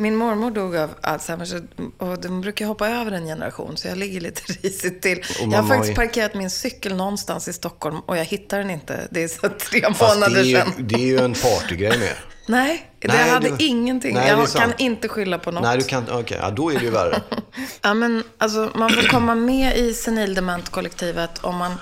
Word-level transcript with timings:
Min 0.00 0.16
mormor 0.16 0.50
dog 0.50 0.76
av 0.76 0.90
Alzheimer 1.00 1.44
så- 1.44 1.60
och 1.98 2.20
de 2.20 2.40
brukar 2.40 2.66
hoppa 2.66 2.88
över 2.88 3.12
en 3.12 3.24
generation 3.26 3.76
så 3.76 3.88
jag 3.88 3.98
ligger 3.98 4.20
lite 4.20 4.42
risigt 4.62 5.02
till. 5.02 5.22
Jag 5.40 5.62
har 5.62 5.68
faktiskt 5.68 5.94
parkerat 5.96 6.34
min 6.34 6.50
cykel 6.50 6.96
någonstans 6.96 7.48
i 7.48 7.52
Stockholm 7.52 8.00
och 8.06 8.16
jag 8.16 8.24
hittar 8.24 8.58
den 8.58 8.70
inte. 8.70 9.08
Det 9.10 9.22
är 9.24 9.28
så 9.28 9.48
tre 9.48 9.80
Fast 9.94 10.00
det 10.00 10.06
månader 10.20 10.40
är, 10.40 10.44
sedan. 10.60 10.72
det 10.78 10.94
är 10.94 10.98
ju 11.06 11.18
en 11.18 11.34
partygrej 11.34 11.98
med. 11.98 12.14
Nej, 12.46 12.90
det 12.98 13.08
Nej, 13.08 13.30
hade 13.30 13.50
det- 13.50 13.64
ingenting. 13.64 14.14
Nej, 14.14 14.28
jag 14.28 14.48
kan 14.48 14.72
inte 14.78 15.08
skylla 15.08 15.38
på 15.38 15.50
något. 15.50 15.62
Nej, 15.62 15.78
du 15.78 15.84
kan 15.84 16.04
Okej, 16.10 16.38
ja, 16.42 16.50
då 16.50 16.70
är 16.72 16.78
det 16.78 16.84
ju 16.84 16.90
värre. 16.90 17.22
Ja, 17.82 17.94
men 17.94 18.22
alltså, 18.38 18.70
man 18.74 18.90
får 18.90 19.02
komma 19.08 19.34
med 19.34 19.76
i 19.76 19.94
senildement-kollektivet 19.94 21.38
om 21.44 21.56
man 21.56 21.72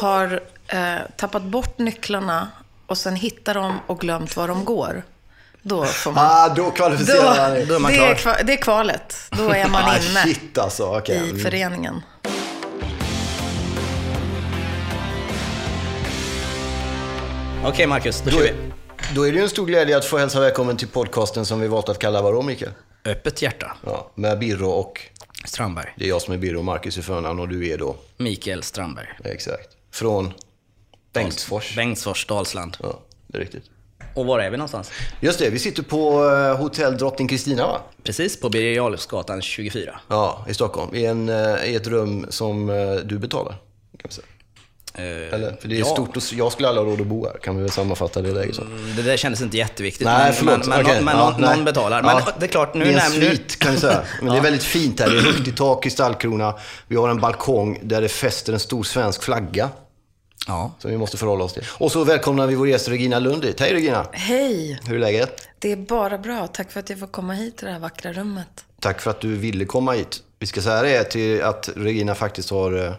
har 0.00 0.40
eh, 0.66 0.96
tappat 1.16 1.42
bort 1.42 1.78
nycklarna 1.78 2.48
och 2.86 2.98
sen 2.98 3.16
hittar 3.16 3.54
dem 3.54 3.78
och 3.86 4.00
glömt 4.00 4.36
var 4.36 4.48
de 4.48 4.64
går. 4.64 5.02
Då 5.62 5.84
får 5.84 6.12
man... 6.12 6.24
Ah, 6.30 6.48
då 6.48 6.70
kvalificerar 6.70 7.48
Då, 7.48 7.54
dig. 7.54 7.66
Då 7.66 7.74
är 7.74 7.78
man 7.78 7.90
det, 7.92 7.96
klar. 7.98 8.06
är 8.08 8.14
kva, 8.14 8.42
det 8.42 8.52
är 8.52 8.56
kvalet. 8.56 9.16
Då 9.30 9.48
är 9.50 9.68
man 9.68 9.82
Ah, 9.84 9.96
inne 9.96 10.22
shit 10.22 10.58
alltså. 10.58 10.84
Okej. 10.98 11.30
i 11.34 11.38
föreningen. 11.38 12.02
Okej 17.64 17.86
Marcus, 17.86 18.20
då 18.20 18.30
Då 18.30 18.36
kör 18.36 18.42
vi. 18.42 18.48
är, 18.48 18.54
då 19.14 19.22
är 19.26 19.32
det 19.32 19.36
ju 19.38 19.42
en 19.42 19.48
stor 19.50 19.66
glädje 19.66 19.96
att 19.96 20.04
få 20.04 20.18
hälsa 20.18 20.40
välkommen 20.40 20.76
till 20.76 20.88
podcasten 20.88 21.46
som 21.46 21.60
vi 21.60 21.68
valt 21.68 21.88
att 21.88 21.98
kalla 21.98 22.22
vadå, 22.22 22.42
Mikael? 22.42 22.72
Öppet 23.04 23.42
hjärta. 23.42 23.76
Ja, 23.86 24.10
med 24.14 24.38
Birro 24.38 24.68
och... 24.70 25.00
Strandberg. 25.44 25.94
Det 25.96 26.04
är 26.04 26.08
jag 26.08 26.22
som 26.22 26.34
är 26.34 26.38
Birro, 26.38 26.62
Marcus 26.62 26.98
i 26.98 27.02
förnamn 27.02 27.40
och 27.40 27.48
du 27.48 27.68
är 27.68 27.78
då... 27.78 27.96
Mikael 28.16 28.62
Strandberg. 28.62 29.06
Exakt. 29.24 29.68
Från 29.92 30.32
Bengtsfors. 31.12 31.76
Bengtsfors, 31.76 32.26
Dalsland. 32.26 32.76
Ja, 32.82 33.00
det 33.26 33.38
är 33.38 33.40
riktigt. 33.40 33.64
Och 34.14 34.26
var 34.26 34.40
är 34.40 34.50
vi 34.50 34.56
någonstans? 34.56 34.90
Just 35.20 35.38
det, 35.38 35.50
vi 35.50 35.58
sitter 35.58 35.82
på 35.82 36.30
eh, 36.30 36.56
hotell 36.56 36.98
Drottning 36.98 37.28
Kristina 37.28 37.66
va? 37.66 37.80
Precis 38.04 38.40
på 38.40 38.48
Birger 38.48 38.72
Jarlsgatan 38.72 39.42
24. 39.42 40.00
Ja, 40.08 40.46
i 40.48 40.54
Stockholm. 40.54 40.94
I, 40.94 41.06
en, 41.06 41.28
eh, 41.28 41.64
i 41.64 41.74
ett 41.74 41.86
rum 41.86 42.26
som 42.28 42.70
eh, 42.70 42.94
du 43.04 43.18
betalar. 43.18 43.52
Kan 43.52 44.04
man 44.04 44.12
säga. 44.12 44.26
Eller? 44.94 45.56
För 45.60 45.68
det 45.68 45.74
är 45.74 45.78
ja. 45.78 45.84
stort 45.84 46.16
och 46.16 46.22
jag 46.32 46.52
skulle 46.52 46.68
aldrig 46.68 46.86
ha 46.86 46.92
råd 46.92 47.00
att 47.00 47.06
bo 47.06 47.26
här. 47.26 47.38
Kan 47.38 47.56
vi 47.56 47.62
väl 47.62 47.70
sammanfatta 47.70 48.22
det 48.22 48.32
läget 48.32 48.54
så? 48.54 48.62
Mm, 48.62 48.96
Det 48.96 49.02
där 49.02 49.16
kändes 49.16 49.40
inte 49.40 49.56
jätteviktigt. 49.56 50.04
Nej, 50.04 50.38
men. 50.42 50.60
Men, 50.66 50.80
Okej, 50.80 50.94
någon, 50.94 51.04
men 51.04 51.16
ja, 51.16 51.30
någon, 51.30 51.40
någon 51.40 51.64
betalar. 51.64 52.02
Men 52.02 52.16
Ja. 52.16 52.32
det 52.38 52.46
är 52.46 52.48
klart, 52.48 52.74
nu 52.74 52.84
Det 52.84 52.90
är 52.90 52.92
en 52.92 53.12
nämner 53.12 53.28
svit 53.30 53.58
kan 53.58 53.72
vi 53.72 53.80
säga. 53.80 54.02
Men 54.22 54.32
det 54.32 54.38
är 54.38 54.42
väldigt 54.42 54.62
fint 54.62 55.00
här. 55.00 55.10
Det 55.10 55.18
är 55.18 55.22
högt 55.22 55.48
i 55.48 55.52
tak, 55.52 55.82
kristallkrona. 55.82 56.54
Vi 56.88 56.96
har 56.96 57.08
en 57.08 57.20
balkong 57.20 57.78
där 57.82 58.00
det 58.00 58.08
fäster 58.08 58.52
en 58.52 58.60
stor 58.60 58.82
svensk 58.82 59.22
flagga. 59.22 59.70
Ja. 60.46 60.74
Som 60.78 60.90
vi 60.90 60.96
måste 60.96 61.16
förhålla 61.16 61.44
oss 61.44 61.52
till. 61.52 61.64
Och 61.78 61.92
så 61.92 62.04
välkomnar 62.04 62.46
vi 62.46 62.54
vår 62.54 62.68
gäst 62.68 62.88
Regina 62.88 63.18
Lund 63.18 63.44
hit. 63.44 63.60
Hej 63.60 63.74
Regina! 63.74 64.06
Hej! 64.12 64.80
Hur 64.86 64.94
är 64.94 64.98
läget? 64.98 65.48
Det 65.58 65.72
är 65.72 65.76
bara 65.76 66.18
bra. 66.18 66.46
Tack 66.46 66.72
för 66.72 66.80
att 66.80 66.90
jag 66.90 66.98
får 66.98 67.06
komma 67.06 67.32
hit 67.32 67.56
till 67.56 67.66
det 67.66 67.72
här 67.72 67.80
vackra 67.80 68.12
rummet. 68.12 68.64
Tack 68.80 69.00
för 69.00 69.10
att 69.10 69.20
du 69.20 69.36
ville 69.36 69.64
komma 69.64 69.92
hit. 69.92 70.22
Vi 70.38 70.46
ska 70.46 70.60
säga 70.62 70.82
det 70.82 71.04
till 71.04 71.42
att 71.42 71.68
Regina 71.76 72.14
faktiskt 72.14 72.50
har 72.50 72.86
eh, 72.86 72.92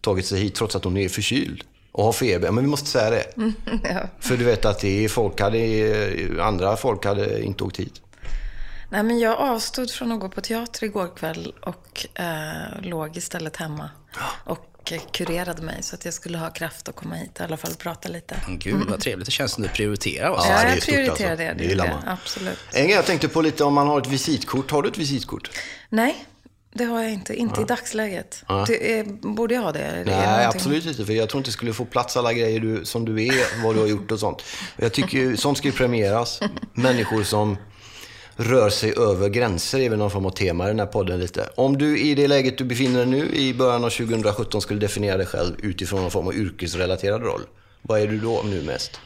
tagit 0.00 0.26
sig 0.26 0.40
hit 0.40 0.54
trots 0.54 0.76
att 0.76 0.84
hon 0.84 0.96
är 0.96 1.08
förkyld. 1.08 1.64
Och 1.92 2.04
har 2.04 2.12
feber. 2.12 2.50
Men 2.50 2.64
vi 2.64 2.70
måste 2.70 2.86
säga 2.86 3.10
det. 3.10 3.24
Ja. 3.84 4.00
För 4.20 4.36
du 4.36 4.44
vet 4.44 4.64
att 4.64 4.80
det 4.80 5.04
är 5.04 5.08
folk 5.08 5.40
hade, 5.40 5.58
eh, 5.58 6.46
andra 6.46 6.76
folk 6.76 7.04
hade 7.04 7.42
inte 7.42 7.64
åkt 7.64 7.76
hit. 7.76 8.02
Nej, 8.90 9.02
men 9.02 9.18
jag 9.18 9.38
avstod 9.38 9.90
från 9.90 10.12
att 10.12 10.20
gå 10.20 10.28
på 10.28 10.40
teater 10.40 10.84
igår 10.84 11.16
kväll 11.16 11.52
och 11.62 12.06
eh, 12.20 12.82
låg 12.82 13.16
istället 13.16 13.56
hemma. 13.56 13.90
Och 14.44 14.79
eh, 14.92 15.00
kurerade 15.12 15.62
mig 15.62 15.82
så 15.82 15.94
att 15.94 16.04
jag 16.04 16.14
skulle 16.14 16.38
ha 16.38 16.50
kraft 16.50 16.88
att 16.88 16.96
komma 16.96 17.14
hit 17.14 17.40
i 17.40 17.42
alla 17.42 17.56
fall 17.56 17.70
och 17.70 17.78
prata 17.78 18.08
lite. 18.08 18.36
Gud 18.48 18.86
vad 18.90 19.00
trevligt. 19.00 19.26
Det 19.26 19.32
känns 19.32 19.52
som 19.52 19.62
du 19.62 19.68
prioriterar 19.68 20.30
oss. 20.30 20.44
Ja, 20.48 20.52
Ja, 20.52 20.62
det 20.62 20.68
är 20.68 20.74
jag 20.74 20.82
stort 20.82 20.94
prioriterar 20.94 21.30
alltså. 21.30 21.44
det. 21.44 21.54
Det 21.58 21.64
gillar 21.64 21.88
man. 21.88 22.08
Absolut. 22.08 22.58
En 22.72 22.84
grej 22.84 22.94
jag 22.96 23.06
tänkte 23.06 23.28
på 23.28 23.40
lite 23.42 23.64
om 23.64 23.74
man 23.74 23.86
har 23.88 24.00
ett 24.00 24.06
visitkort. 24.08 24.70
Har 24.70 24.82
du 24.82 24.88
ett 24.88 24.98
visitkort? 24.98 25.50
Nej, 25.88 26.24
det 26.72 26.84
har 26.84 27.02
jag 27.02 27.12
inte. 27.12 27.34
Inte 27.34 27.60
i 27.60 27.64
dagsläget. 27.64 28.44
Ja. 28.48 28.66
Är, 28.72 29.04
borde 29.34 29.54
jag 29.54 29.62
ha 29.62 29.72
det? 29.72 29.78
Det 29.78 30.04
Nej, 30.04 30.46
absolut 30.46 30.86
inte. 30.86 31.04
För 31.06 31.12
jag 31.12 31.28
tror 31.28 31.38
inte 31.38 31.48
det 31.48 31.52
skulle 31.52 31.72
få 31.72 31.84
plats 31.84 32.16
alla 32.16 32.32
grejer 32.32 32.60
du, 32.60 32.84
som 32.84 33.04
du 33.04 33.26
är, 33.26 33.62
vad 33.64 33.74
du 33.74 33.80
har 33.80 33.86
gjort 33.86 34.10
och 34.10 34.20
sånt. 34.20 34.42
Jag 34.76 34.92
tycker 34.92 35.18
ju, 35.18 35.36
sånt 35.36 35.58
ska 35.58 35.68
ju 35.68 35.72
premieras. 35.72 36.40
Människor 36.72 37.22
som 37.22 37.56
rör 38.40 38.70
sig 38.70 38.94
över 38.98 39.28
gränser 39.28 39.80
är 39.80 39.90
väl 39.90 39.98
någon 39.98 40.10
form 40.10 40.26
av 40.26 40.30
tema 40.30 40.64
i 40.64 40.68
den 40.68 40.78
här 40.78 40.86
podden 40.86 41.20
lite. 41.20 41.50
Om 41.56 41.78
du 41.78 41.98
i 41.98 42.14
det 42.14 42.28
läget 42.28 42.58
du 42.58 42.64
befinner 42.64 42.98
dig 42.98 43.08
nu 43.08 43.34
i 43.34 43.54
början 43.54 43.84
av 43.84 43.90
2017 43.90 44.62
skulle 44.62 44.80
definiera 44.80 45.16
dig 45.16 45.26
själv 45.26 45.54
utifrån 45.58 46.02
någon 46.02 46.10
form 46.10 46.26
av 46.26 46.34
yrkesrelaterad 46.34 47.22
roll. 47.22 47.42
Vad 47.82 48.00
är 48.00 48.06
du 48.06 48.18
då 48.18 48.42
nu 48.44 48.62
mest? 48.62 49.00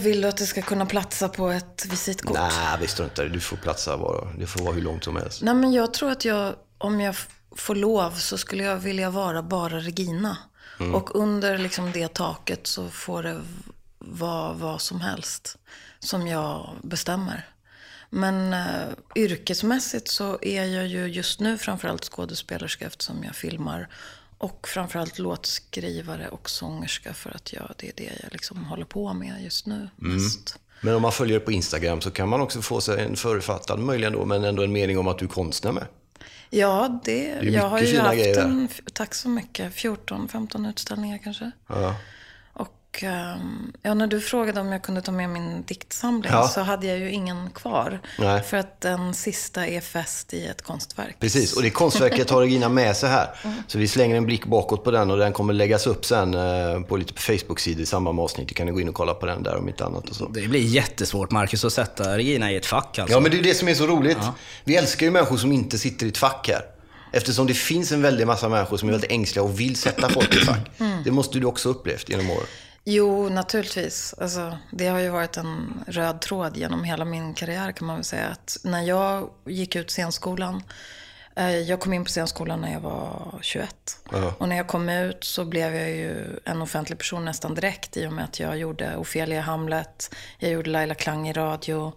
Vill 0.00 0.20
du 0.20 0.28
att 0.28 0.36
det 0.36 0.46
ska 0.46 0.62
kunna 0.62 0.86
platsa 0.86 1.28
på 1.28 1.48
ett 1.48 1.86
visitkort? 1.90 2.34
Nej, 2.34 2.78
visst 2.80 3.00
inte. 3.00 3.28
Du 3.28 3.40
får 3.40 3.56
platsa 3.56 3.98
bara. 3.98 4.32
Det 4.38 4.46
får 4.46 4.64
vara 4.64 4.74
hur 4.74 4.82
långt 4.82 5.04
som 5.04 5.16
helst. 5.16 5.42
Nej, 5.42 5.54
men 5.54 5.72
jag 5.72 5.94
tror 5.94 6.10
att 6.10 6.24
jag, 6.24 6.54
om 6.78 7.00
jag 7.00 7.16
får 7.56 7.74
lov, 7.74 8.10
så 8.10 8.38
skulle 8.38 8.64
jag 8.64 8.76
vilja 8.76 9.10
vara 9.10 9.42
bara 9.42 9.78
Regina. 9.78 10.36
Mm. 10.80 10.94
Och 10.94 11.16
under 11.16 11.58
liksom 11.58 11.92
det 11.92 12.14
taket 12.14 12.66
så 12.66 12.88
får 12.88 13.22
det 13.22 13.40
vara 13.98 14.52
vad 14.52 14.80
som 14.80 15.00
helst 15.00 15.58
som 15.98 16.26
jag 16.26 16.70
bestämmer. 16.82 17.46
Men 18.10 18.52
eh, 18.52 18.88
yrkesmässigt 19.14 20.08
så 20.08 20.38
är 20.42 20.64
jag 20.64 20.86
ju 20.86 21.06
just 21.06 21.40
nu 21.40 21.58
framförallt 21.58 22.04
skådespelerska 22.04 22.86
eftersom 22.86 23.24
jag 23.24 23.34
filmar. 23.36 23.88
Och 24.38 24.68
framförallt 24.68 25.18
låtskrivare 25.18 26.28
och 26.28 26.50
sångerska 26.50 27.14
för 27.14 27.30
att 27.36 27.52
jag, 27.52 27.74
det 27.76 27.88
är 27.88 27.92
det 27.96 28.10
jag 28.22 28.32
liksom 28.32 28.64
håller 28.64 28.84
på 28.84 29.12
med 29.12 29.44
just 29.44 29.66
nu 29.66 29.88
Mm. 30.02 30.14
mest. 30.14 30.58
Men 30.82 30.94
om 30.94 31.02
man 31.02 31.12
följer 31.12 31.38
det 31.38 31.44
på 31.44 31.52
Instagram 31.52 32.00
så 32.00 32.10
kan 32.10 32.28
man 32.28 32.40
också 32.40 32.62
få 32.62 32.80
sig 32.80 33.04
en 33.04 33.16
författad, 33.16 33.78
möjligen 33.78 34.12
då, 34.12 34.24
men 34.24 34.44
ändå 34.44 34.62
en 34.62 34.72
mening 34.72 34.98
om 34.98 35.08
att 35.08 35.18
du 35.18 35.24
är 35.24 35.28
konstnär 35.28 35.72
med. 35.72 35.86
Ja, 36.50 37.00
det, 37.04 37.30
är 37.30 37.42
jag 37.42 37.68
har 37.68 37.80
ju 37.80 37.98
haft 37.98 38.36
en, 38.36 38.68
tack 38.92 39.14
så 39.14 39.28
mycket, 39.28 39.72
14-15 39.74 40.70
utställningar 40.70 41.18
kanske. 41.24 41.50
Ja. 41.66 41.94
Och 42.90 43.02
ehm, 43.04 43.72
ja, 43.82 43.94
när 43.94 44.06
du 44.06 44.20
frågade 44.20 44.60
om 44.60 44.72
jag 44.72 44.82
kunde 44.82 45.02
ta 45.02 45.12
med 45.12 45.28
min 45.30 45.62
diktsamling 45.66 46.32
Ja. 46.32 46.48
så 46.48 46.60
hade 46.60 46.86
jag 46.86 46.98
ju 46.98 47.10
ingen 47.10 47.50
kvar. 47.50 48.00
Nej. 48.18 48.42
För 48.42 48.56
att 48.56 48.80
den 48.80 49.14
sista 49.14 49.66
är 49.66 49.80
fäst 49.80 50.34
i 50.34 50.46
ett 50.46 50.62
konstverk. 50.62 51.16
Precis, 51.20 51.52
och 51.52 51.62
det 51.62 51.70
konstverket 51.70 52.30
har 52.30 52.40
Regina 52.40 52.68
med 52.68 52.96
sig 52.96 53.08
här. 53.10 53.28
Så 53.66 53.78
vi 53.78 53.88
slänger 53.88 54.16
en 54.16 54.26
blick 54.26 54.46
bakåt 54.46 54.84
på 54.84 54.90
den 54.90 55.10
och 55.10 55.16
den 55.16 55.32
kommer 55.32 55.52
läggas 55.52 55.86
upp 55.86 56.04
sen 56.04 56.34
eh, 56.34 56.80
på 56.80 56.96
lite 56.96 57.14
Facebook-sidor 57.14 57.82
i 57.82 57.86
samband 57.86 58.16
med 58.16 58.22
avsnittet. 58.22 58.56
kan 58.56 58.66
ni 58.66 58.72
gå 58.72 58.80
in 58.80 58.88
och 58.88 58.94
kolla 58.94 59.14
på 59.14 59.26
den 59.26 59.42
där 59.42 59.56
om 59.56 59.68
inte 59.68 59.84
annat 59.84 60.08
och 60.08 60.16
så. 60.16 60.28
Det 60.28 60.48
blir 60.48 60.60
jättesvårt 60.66 61.30
Marcus 61.30 61.64
att 61.64 61.72
sätta 61.72 62.18
Regina 62.18 62.52
i 62.52 62.56
ett 62.56 62.66
fack 62.66 62.98
alltså. 62.98 63.16
Ja, 63.16 63.20
men 63.20 63.30
det 63.30 63.38
är 63.38 63.42
det 63.42 63.54
som 63.54 63.68
är 63.68 63.74
så 63.74 63.86
roligt. 63.86 64.18
Vi 64.64 64.76
älskar 64.76 65.06
ju 65.06 65.12
människor 65.12 65.36
som 65.36 65.52
inte 65.52 65.78
sitter 65.78 66.06
i 66.06 66.08
ett 66.08 66.18
fack 66.18 66.48
här. 66.52 66.62
Eftersom 67.12 67.46
det 67.46 67.54
finns 67.54 67.92
en 67.92 68.02
väldig 68.02 68.26
massa 68.26 68.48
människor 68.48 68.76
som 68.76 68.88
är 68.88 68.92
väldigt 68.92 69.10
ängsliga 69.10 69.42
och 69.42 69.60
vill 69.60 69.76
sätta 69.76 70.08
folk 70.08 70.34
i 70.36 70.38
fack. 70.38 70.70
Det 71.04 71.10
måste 71.10 71.38
du 71.38 71.46
också 71.46 71.68
upplevt 71.68 72.08
genom 72.08 72.30
åren. 72.30 72.46
Jo, 72.84 73.28
naturligtvis. 73.28 74.14
Alltså, 74.18 74.58
det 74.70 74.86
har 74.86 74.98
ju 74.98 75.08
varit 75.08 75.36
en 75.36 75.84
röd 75.86 76.20
tråd 76.20 76.56
genom 76.56 76.84
hela 76.84 77.04
min 77.04 77.34
karriär 77.34 77.72
kan 77.72 77.86
man 77.86 77.96
väl 77.96 78.04
säga. 78.04 78.28
Att 78.28 78.56
när 78.64 78.82
jag 78.82 79.30
gick 79.46 79.76
ut 79.76 79.90
scenskolan, 79.90 80.62
eh, 81.36 81.56
jag 81.58 81.80
kom 81.80 81.92
in 81.92 82.04
på 82.04 82.10
scenskolan 82.10 82.60
när 82.60 82.72
jag 82.72 82.80
var 82.80 83.38
21. 83.42 83.76
Ja. 84.12 84.34
Och 84.38 84.48
när 84.48 84.56
jag 84.56 84.66
kom 84.66 84.88
ut 84.88 85.24
så 85.24 85.44
blev 85.44 85.74
jag 85.74 85.90
ju 85.90 86.40
en 86.44 86.62
offentlig 86.62 86.98
person 86.98 87.24
nästan 87.24 87.54
direkt 87.54 87.96
i 87.96 88.06
och 88.06 88.12
med 88.12 88.24
att 88.24 88.40
jag 88.40 88.58
gjorde 88.58 88.96
Ofelia 88.96 89.40
Hamlet, 89.40 90.14
jag 90.38 90.50
gjorde 90.50 90.70
Laila 90.70 90.94
Klang 90.94 91.28
i 91.28 91.32
radio. 91.32 91.92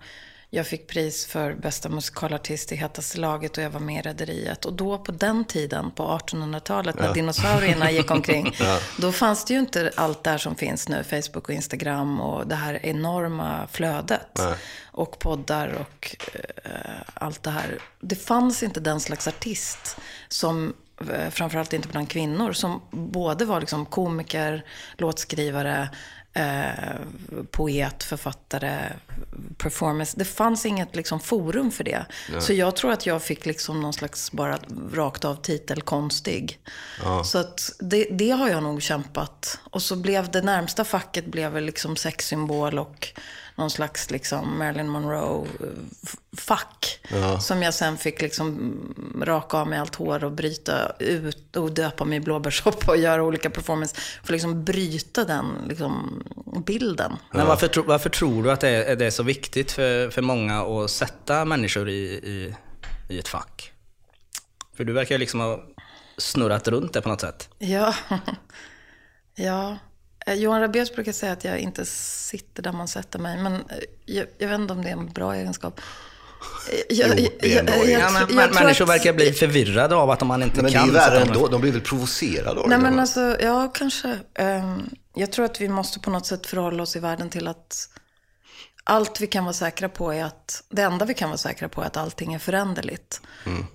Jag 0.56 0.68
fick 0.68 0.88
pris 0.88 1.26
för 1.26 1.54
bästa 1.54 1.90
musikalartist 1.90 2.72
i 2.72 2.76
Hetaste 2.76 3.18
laget 3.18 3.58
och 3.58 3.64
jag 3.64 3.70
var 3.70 3.80
med 3.80 4.06
i 4.06 4.10
Rederiet. 4.10 4.66
Och 4.66 4.74
då 4.74 4.98
på 4.98 5.12
den 5.12 5.46
tiden, 5.46 5.92
på 5.92 6.04
1800-talet, 6.04 6.96
när 7.00 7.14
dinosaurierna 7.14 7.92
gick 7.92 8.12
omkring. 8.12 8.56
Då 8.98 9.12
fanns 9.12 9.46
det 9.46 9.54
ju 9.54 9.60
inte 9.60 9.92
allt 9.96 10.24
det 10.24 10.30
här 10.30 10.38
som 10.38 10.56
finns 10.56 10.90
nu, 10.90 11.04
Facebook 11.04 11.50
och 11.50 11.50
Instagram 11.50 12.22
och 12.22 12.48
det 12.48 12.56
här 12.56 12.86
enorma 12.86 13.68
flödet. 13.72 14.40
Och 14.92 15.20
poddar 15.20 15.68
och 15.68 16.16
eh, 16.64 16.72
allt 17.14 17.44
det 17.44 17.52
här. 17.52 17.80
Det 18.00 18.16
fanns 18.16 18.64
inte 18.64 18.80
den 18.80 19.00
slags 19.00 19.28
artist 19.28 19.98
som 20.28 20.74
eh, 21.12 21.30
framförallt 21.30 21.74
inte 21.74 21.88
bland 21.88 22.10
kvinnor, 22.10 22.54
som 22.54 22.82
både 22.92 23.46
var 23.46 23.60
liksom 23.60 23.86
komiker, 23.86 24.66
låtskrivare, 24.98 25.90
eh, 26.34 26.96
poet, 27.52 28.04
författare, 28.04 28.90
performance. 29.58 30.18
Det 30.18 30.26
fanns 30.26 30.66
inget 30.66 30.96
liksom, 30.96 31.20
forum 31.20 31.72
för 31.72 31.84
det. 31.84 32.06
Så 32.40 32.54
jag 32.54 32.76
tror 32.76 32.92
att 32.92 33.06
jag 33.06 33.24
fick 33.24 33.46
liksom 33.46 33.82
någon 33.82 33.94
slags 33.94 34.32
bara 34.32 34.60
rakt 34.94 35.26
av 35.26 35.36
titel 35.36 35.82
konstig. 35.82 36.60
Så 37.24 37.38
att 37.38 37.72
det, 37.80 38.08
det 38.12 38.30
har 38.30 38.50
jag 38.50 38.64
nog 38.64 38.82
kämpat. 38.82 39.60
Och 39.64 39.82
så 39.82 39.96
blev 39.96 40.32
det 40.32 40.42
närmsta 40.42 40.86
facket 40.86 41.26
blev 41.26 41.62
liksom 41.62 41.96
sexsymbol 41.96 42.80
och 42.80 43.08
någon 43.56 43.70
slags 43.70 44.12
liksom 44.12 44.58
Marilyn 44.58 44.90
Monroe-fack. 44.90 47.00
Som 47.40 47.64
jag 47.64 47.74
sen 47.74 47.98
fick 47.98 48.22
liksom 48.22 48.74
raka 49.22 49.58
av 49.58 49.68
mig 49.68 49.80
allt 49.80 49.96
hår 49.96 50.24
och 50.24 50.32
bryta 50.32 50.96
ut 51.00 51.56
och 51.56 51.72
döpa 51.72 52.06
mig 52.06 52.18
i 52.18 52.22
blåbärssoppa 52.22 52.92
och 52.92 52.98
göra 52.98 53.24
olika 53.24 53.50
performance. 53.50 53.96
För 53.96 54.24
att 54.24 54.30
liksom 54.30 54.64
bryta 54.64 55.26
den 55.26 55.46
liksom 55.68 56.24
bilden. 56.66 57.12
Men 57.32 57.48
varför, 57.48 57.68
tro, 57.68 57.84
varför 57.84 58.10
tror 58.10 58.44
du 58.44 58.52
att 58.52 58.62
det 58.62 58.70
är, 58.70 58.96
det 58.96 59.06
är 59.06 59.12
så 59.12 59.24
viktigt 59.24 59.72
för, 59.72 60.10
för 60.10 60.22
många 60.22 60.62
att 60.62 60.92
sätta 60.92 61.46
människor 61.46 61.90
i, 61.90 62.04
i, 62.04 62.56
i 63.10 63.20
ett 63.20 63.28
fack? 63.28 63.72
För 64.76 64.84
du 64.84 64.94
verkar 64.94 65.16
ju 65.16 65.20
liksom 65.20 65.40
ha 65.40 65.64
snurrat 66.18 66.68
runt 66.68 66.94
det 66.94 67.02
på 67.02 67.10
något 67.10 67.22
sätt. 67.22 67.50
Ja. 67.58 67.96
ja. 69.36 69.78
Eh, 70.26 70.34
Johan 70.34 70.62
Rabaeus 70.62 70.96
brukar 70.96 71.12
säga 71.12 71.32
att 71.32 71.44
jag 71.44 71.60
inte 71.60 71.86
sitter 71.86 72.64
där 72.64 72.72
man 72.72 72.88
sätter 72.88 73.20
mig. 73.20 73.38
Men 73.38 73.54
eh, 73.56 73.62
jag, 74.06 74.28
jag 74.38 74.48
vet 74.48 74.60
inte 74.60 74.74
om 74.74 74.82
det 74.84 74.90
är 74.90 74.94
en 74.94 75.10
bra 75.12 75.36
egenskap. 75.36 75.80
Eh, 76.72 76.96
Jag, 76.98 77.20
Jo, 77.20 77.28
det 77.40 77.54
är 77.56 77.60
en 77.60 77.66
bra 77.66 77.76
Ja, 77.86 78.10
men, 78.12 78.36
men, 78.36 78.50
tror 78.50 78.64
människor 78.64 78.84
att- 78.84 78.90
verkar 78.90 79.14
bli 79.14 79.32
förvirrade 79.34 79.96
av 79.96 80.10
att 80.10 80.22
man 80.28 80.44
inte 80.44 80.56
Men 80.56 80.66
det 80.66 80.72
är 80.72 80.74
kan 80.80 80.86
ju 80.88 80.92
värre 80.94 81.04
sätta 81.04 81.20
dem 81.20 81.28
i- 81.34 81.36
ändå. 81.38 81.48
De 81.48 81.62
blir 81.62 81.72
väl 81.72 81.82
provocerade 81.82 82.62
av 82.62 82.70
Nej 82.70 82.78
det? 82.78 82.84
men 82.84 83.00
alltså, 83.00 83.38
ja 83.42 83.72
kanske. 83.74 84.20
Ehm, 84.36 84.90
jag 85.16 85.32
tror 85.32 85.46
att 85.46 85.62
vi 85.62 85.70
måste 85.70 86.00
på 86.00 86.10
något 86.10 86.26
sätt 86.26 86.46
förhålla 86.48 86.84
oss 86.84 86.96
i 86.96 87.00
världen 87.00 87.30
till 87.30 87.48
att 87.48 87.90
allt 88.84 89.22
vi 89.22 89.28
kan 89.28 89.44
vara 89.44 89.54
säkra 89.54 89.90
på 89.90 90.14
är 90.14 90.24
att, 90.24 90.64
det 90.70 90.82
enda 90.82 91.06
vi 91.06 91.14
kan 91.14 91.30
vara 91.30 91.38
säkra 91.38 91.70
på 91.70 91.82
är 91.82 91.86
att 91.86 91.98
allting 91.98 92.34
är 92.34 92.40
föränderligt. 92.40 93.22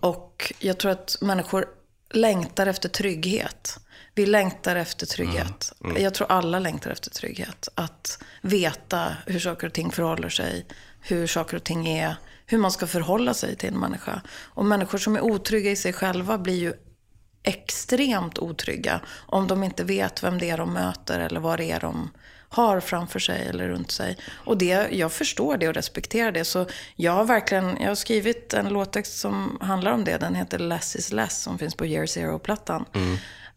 Och 0.00 0.52
jag 0.58 0.78
tror 0.78 0.90
att 0.92 1.16
människor 1.20 1.66
längtar 2.10 2.66
efter 2.66 2.88
trygghet. 2.88 3.78
Vi 4.18 4.26
längtar 4.26 4.76
efter 4.76 5.06
trygghet. 5.06 5.72
Jag 5.96 6.14
tror 6.14 6.32
alla 6.32 6.58
längtar 6.58 6.90
efter 6.90 7.10
trygghet. 7.10 7.68
Att 7.74 8.18
veta 8.42 9.16
hur 9.26 9.38
saker 9.38 9.66
och 9.66 9.72
ting 9.72 9.90
förhåller 9.90 10.28
sig, 10.28 10.66
hur 11.00 11.26
saker 11.26 11.56
och 11.56 11.64
ting 11.64 11.88
är, 11.88 12.16
hur 12.46 12.58
man 12.58 12.72
ska 12.72 12.86
förhålla 12.86 13.34
sig 13.34 13.56
till 13.56 13.68
en 13.68 13.78
människa. 13.78 14.22
Och 14.28 14.64
människor 14.64 14.98
som 14.98 15.16
är 15.16 15.20
otrygga 15.20 15.70
i 15.70 15.76
sig 15.76 15.92
själva 15.92 16.38
blir 16.38 16.58
ju 16.58 16.72
extremt 17.42 18.38
otrygga 18.38 19.00
om 19.26 19.46
de 19.46 19.64
inte 19.64 19.84
vet 19.84 20.22
vem 20.22 20.38
det 20.38 20.50
är 20.50 20.58
de 20.58 20.72
möter 20.72 21.20
eller 21.20 21.40
vad 21.40 21.58
det 21.58 21.70
är 21.70 21.80
de 21.80 22.10
har 22.48 22.80
framför 22.80 23.18
sig 23.18 23.46
eller 23.46 23.68
runt 23.68 23.90
sig. 23.90 24.16
Och 24.30 24.58
det, 24.58 24.88
jag 24.90 25.12
förstår 25.12 25.56
det 25.56 25.68
och 25.68 25.74
respekterar 25.74 26.32
det. 26.32 26.44
Så 26.44 26.66
jag 26.96 27.12
har 27.12 27.24
verkligen, 27.24 27.76
jag 27.80 27.88
har 27.88 27.94
skrivit 27.94 28.54
en 28.54 28.68
låttext 28.68 29.18
som 29.18 29.58
handlar 29.60 29.92
om 29.92 30.04
det. 30.04 30.16
Den 30.16 30.34
heter 30.34 30.58
Less 30.58 30.96
is 30.96 31.12
less 31.12 31.42
som 31.42 31.58
finns 31.58 31.74
på 31.74 31.86
Year 31.86 32.06
Zero-plattan. 32.06 32.84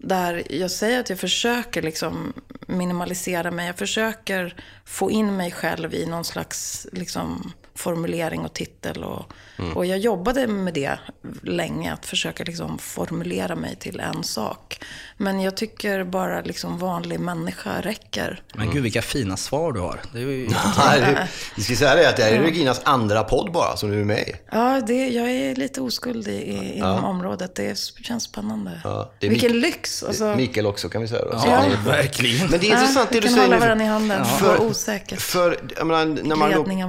Där 0.03 0.43
jag 0.49 0.71
säger 0.71 0.99
att 0.99 1.09
jag 1.09 1.19
försöker 1.19 1.81
liksom 1.81 2.33
minimalisera 2.67 3.51
mig. 3.51 3.67
Jag 3.67 3.77
försöker 3.77 4.55
få 4.85 5.11
in 5.11 5.37
mig 5.37 5.51
själv 5.51 5.93
i 5.93 6.05
någon 6.05 6.25
slags 6.25 6.87
liksom, 6.91 7.53
formulering 7.75 8.41
och 8.41 8.53
titel. 8.53 9.03
Och, 9.03 9.33
och 9.75 9.85
jag 9.85 9.97
jobbade 9.97 10.47
med 10.47 10.73
det 10.73 10.99
länge, 11.43 11.93
att 11.93 12.05
försöka 12.05 12.43
liksom 12.43 12.77
formulera 12.77 13.55
mig 13.55 13.75
till 13.75 13.99
en 13.99 14.23
sak. 14.23 14.79
Men 15.21 15.39
jag 15.41 15.57
tycker 15.57 16.03
bara 16.03 16.41
liksom 16.41 16.77
vanlig 16.77 17.19
människa 17.19 17.81
räcker. 17.81 18.41
Men 18.53 18.71
gud 18.71 18.83
vilka 18.83 19.01
fina 19.01 19.37
svar 19.37 19.71
du 19.71 19.79
har. 19.79 20.01
Det 20.13 20.19
är 20.19 20.23
ju... 20.25 20.49
Vi 21.55 21.63
ska 21.63 21.75
säga 21.75 21.95
det 21.95 22.09
att 22.09 22.17
det 22.17 22.23
här 22.23 22.31
är 22.31 22.41
Reginas 22.41 22.81
andra 22.83 23.23
podd 23.23 23.51
bara 23.51 23.77
som 23.77 23.91
du 23.91 24.01
är 24.01 24.05
med 24.05 24.19
i. 24.27 24.35
Ja, 24.51 24.81
det, 24.87 25.07
jag 25.09 25.31
är 25.31 25.55
lite 25.55 25.81
oskuld 25.81 26.27
i, 26.27 26.31
i, 26.31 26.77
inom 26.77 27.05
området. 27.05 27.55
Det 27.55 27.77
känns 28.03 28.23
spännande. 28.23 28.81
Ja, 28.83 29.11
det 29.19 29.25
är 29.27 29.29
Vilken 29.31 29.51
Mik- 29.51 29.61
lyx! 29.61 30.03
Alltså, 30.03 30.35
Mikael 30.35 30.65
också 30.65 30.89
kan 30.89 31.01
vi 31.01 31.07
säga 31.07 31.25
då. 31.25 31.31
Ja, 31.45 31.63
är- 31.63 31.85
verkligen. 31.85 32.47
Men 32.49 32.59
det 32.59 32.67
är 32.67 32.71
intressant 32.71 33.07
vi 33.11 33.15
det 33.15 33.19
du 33.21 33.27
kan 33.27 33.33
säger 33.35 33.47
hålla 33.47 33.55
nu. 33.59 33.65
varandra 33.65 33.85
i 33.85 33.87
handen. 33.87 34.25
För- 34.25 34.55
För, 34.55 34.65
osäkert. 34.65 35.21
För, 35.21 35.59
jag 35.77 35.87
menar, 35.87 36.05
när 36.05 36.35
man 36.35 36.51
då 36.51 36.57
Ledning. 36.57 36.79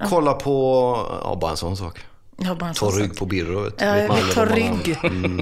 Ja, 0.00 0.06
kollar 0.08 0.34
på, 0.34 1.20
ja 1.24 1.38
bara 1.40 1.50
en 1.50 1.56
sån 1.56 1.76
sak. 1.76 1.98
Jag 2.44 2.58
bara 2.58 2.74
Ta 2.74 2.90
rygg 2.90 3.16
på 3.16 3.26
Birro. 3.26 3.70
Ja, 3.78 4.08
man 4.08 4.18
har. 4.18 4.46
rygg. 4.46 4.96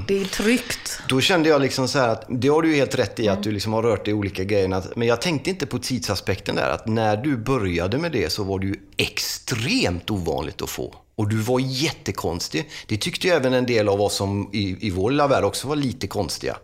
Det 0.07 0.21
är 0.21 0.25
tryggt. 0.25 1.01
Då 1.09 1.21
kände 1.21 1.49
jag 1.49 1.61
liksom 1.61 1.89
så 1.89 1.99
att, 1.99 2.25
det 2.29 2.49
har 2.49 2.63
du 2.63 2.69
ju 2.69 2.75
helt 2.75 2.95
rätt 2.95 3.21
i 3.21 3.29
att 3.29 3.43
du 3.43 3.53
liksom 3.53 3.73
har 3.73 3.83
rört 3.83 4.05
dig 4.05 4.11
i 4.11 4.15
olika 4.15 4.45
grejer. 4.45 4.83
Men 4.97 5.09
jag 5.09 5.21
tänkte 5.21 5.51
inte 5.51 5.67
på 5.67 5.79
tidsaspekten 5.79 6.57
där. 6.57 6.71
Att 6.71 6.87
när 6.87 7.17
du 7.17 7.37
började 7.37 7.99
med 7.99 8.13
det 8.13 8.33
så 8.33 8.45
var 8.45 8.59
det 8.59 8.67
ju 8.67 8.77
extremt 8.97 10.11
ovanligt 10.11 10.63
att 10.63 10.71
få. 10.71 10.95
Och 11.15 11.29
du 11.29 11.37
var 11.37 11.61
jättekonstig. 11.61 12.71
Det 12.87 12.97
tyckte 12.97 13.27
ju 13.27 13.33
även 13.33 13.53
en 13.55 13.67
del 13.67 13.89
av 13.89 14.01
oss 14.01 14.15
som 14.15 14.51
i, 14.53 14.87
i 14.87 14.91
vår 14.91 15.11
lilla 15.11 15.29
värld 15.29 15.45
också 15.45 15.69
var 15.69 15.77
lite 15.77 16.07
konstiga. 16.07 16.57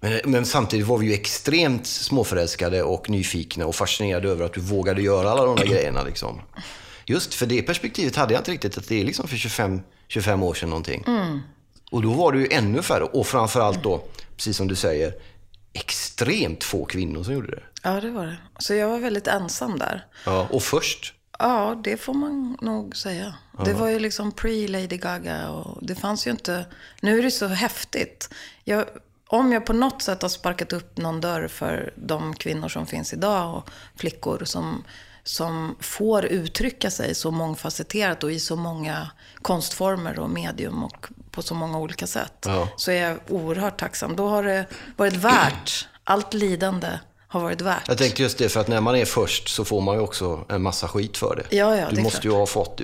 Men, 0.00 0.20
men 0.24 0.46
samtidigt 0.46 0.86
var 0.86 0.98
vi 0.98 1.06
ju 1.06 1.12
extremt 1.12 1.86
småförälskade 1.86 2.82
och 2.82 3.10
nyfikna 3.10 3.66
och 3.66 3.74
fascinerade 3.74 4.28
över 4.28 4.44
att 4.44 4.52
du 4.52 4.60
vågade 4.60 5.02
göra 5.02 5.30
alla 5.30 5.44
de 5.44 5.56
där 5.56 5.64
grejerna. 5.74 6.02
Liksom. 6.02 6.40
Just 7.06 7.34
för 7.34 7.46
det 7.46 7.62
perspektivet 7.62 8.16
hade 8.16 8.34
jag 8.34 8.40
inte 8.40 8.50
riktigt, 8.50 8.78
att 8.78 8.88
det 8.88 9.00
är 9.00 9.04
liksom 9.04 9.28
för 9.28 9.36
25, 9.36 9.80
25 10.08 10.42
år 10.42 10.54
sedan 10.54 10.70
någonting. 10.70 11.04
Och 11.90 12.02
då 12.02 12.12
var 12.12 12.32
det 12.32 12.38
ju 12.38 12.48
ännu 12.50 12.82
färre. 12.82 13.04
Och 13.04 13.26
framförallt 13.26 13.82
då, 13.82 14.04
precis 14.36 14.56
som 14.56 14.68
du 14.68 14.76
säger, 14.76 15.14
extremt 15.72 16.64
få 16.64 16.84
kvinnor 16.84 17.22
som 17.22 17.34
gjorde 17.34 17.50
det. 17.50 17.62
Ja, 17.82 18.00
det 18.00 18.10
var 18.10 18.26
det. 18.26 18.36
Så 18.58 18.74
jag 18.74 18.88
var 18.88 18.98
väldigt 18.98 19.26
ensam 19.26 19.78
där. 19.78 20.06
Ja, 20.26 20.48
och 20.50 20.62
först. 20.62 21.14
Ja, 21.38 21.80
det 21.84 21.96
får 21.96 22.14
man 22.14 22.56
nog 22.60 22.96
säga. 22.96 23.34
Det 23.64 23.72
var 23.72 23.88
ju 23.88 23.98
liksom 23.98 24.32
pre-Lady 24.32 24.96
Gaga 24.96 25.50
och 25.50 25.86
det 25.86 25.94
fanns 25.94 26.26
ju 26.26 26.30
inte... 26.30 26.66
Nu 27.00 27.18
är 27.18 27.22
det 27.22 27.30
så 27.30 27.46
häftigt. 27.46 28.28
Jag, 28.64 28.84
om 29.26 29.52
jag 29.52 29.66
på 29.66 29.72
något 29.72 30.02
sätt 30.02 30.22
har 30.22 30.28
sparkat 30.28 30.72
upp 30.72 30.96
någon 30.96 31.20
dörr 31.20 31.48
för 31.48 31.94
de 31.96 32.34
kvinnor 32.34 32.68
som 32.68 32.86
finns 32.86 33.12
idag 33.12 33.56
och 33.56 33.70
flickor 33.96 34.44
som, 34.44 34.84
som 35.24 35.76
får 35.80 36.24
uttrycka 36.24 36.90
sig 36.90 37.14
så 37.14 37.30
mångfacetterat 37.30 38.24
och 38.24 38.32
i 38.32 38.40
så 38.40 38.56
många 38.56 39.10
konstformer 39.42 40.18
och 40.18 40.30
medium 40.30 40.84
och 40.84 41.06
på 41.30 41.42
så 41.42 41.54
många 41.54 41.78
olika 41.78 42.06
sätt. 42.06 42.44
Ja. 42.46 42.68
Så 42.76 42.90
är 42.90 43.08
jag 43.08 43.18
oerhört 43.28 43.80
tacksam. 43.80 44.16
Då 44.16 44.28
har 44.28 44.42
det 44.42 44.66
varit 44.96 45.16
värt, 45.16 45.88
allt 46.04 46.34
lidande 46.34 46.88
har 47.28 47.40
varit 47.40 47.60
värt. 47.60 47.88
Jag 47.88 47.98
tänkte 47.98 48.22
just 48.22 48.38
det, 48.38 48.48
för 48.48 48.60
att 48.60 48.68
när 48.68 48.80
man 48.80 48.96
är 48.96 49.04
först 49.04 49.48
så 49.48 49.64
får 49.64 49.80
man 49.80 49.94
ju 49.94 50.00
också 50.00 50.44
en 50.48 50.62
massa 50.62 50.88
skit 50.88 51.16
för 51.16 51.36
det. 51.36 51.56
Ja, 51.56 51.76
ja, 51.76 51.86
du 51.90 51.96
det 51.96 52.02
måste 52.02 52.20
klart. 52.20 52.34
ju 52.34 52.38
ha 52.38 52.46
fått, 52.46 52.80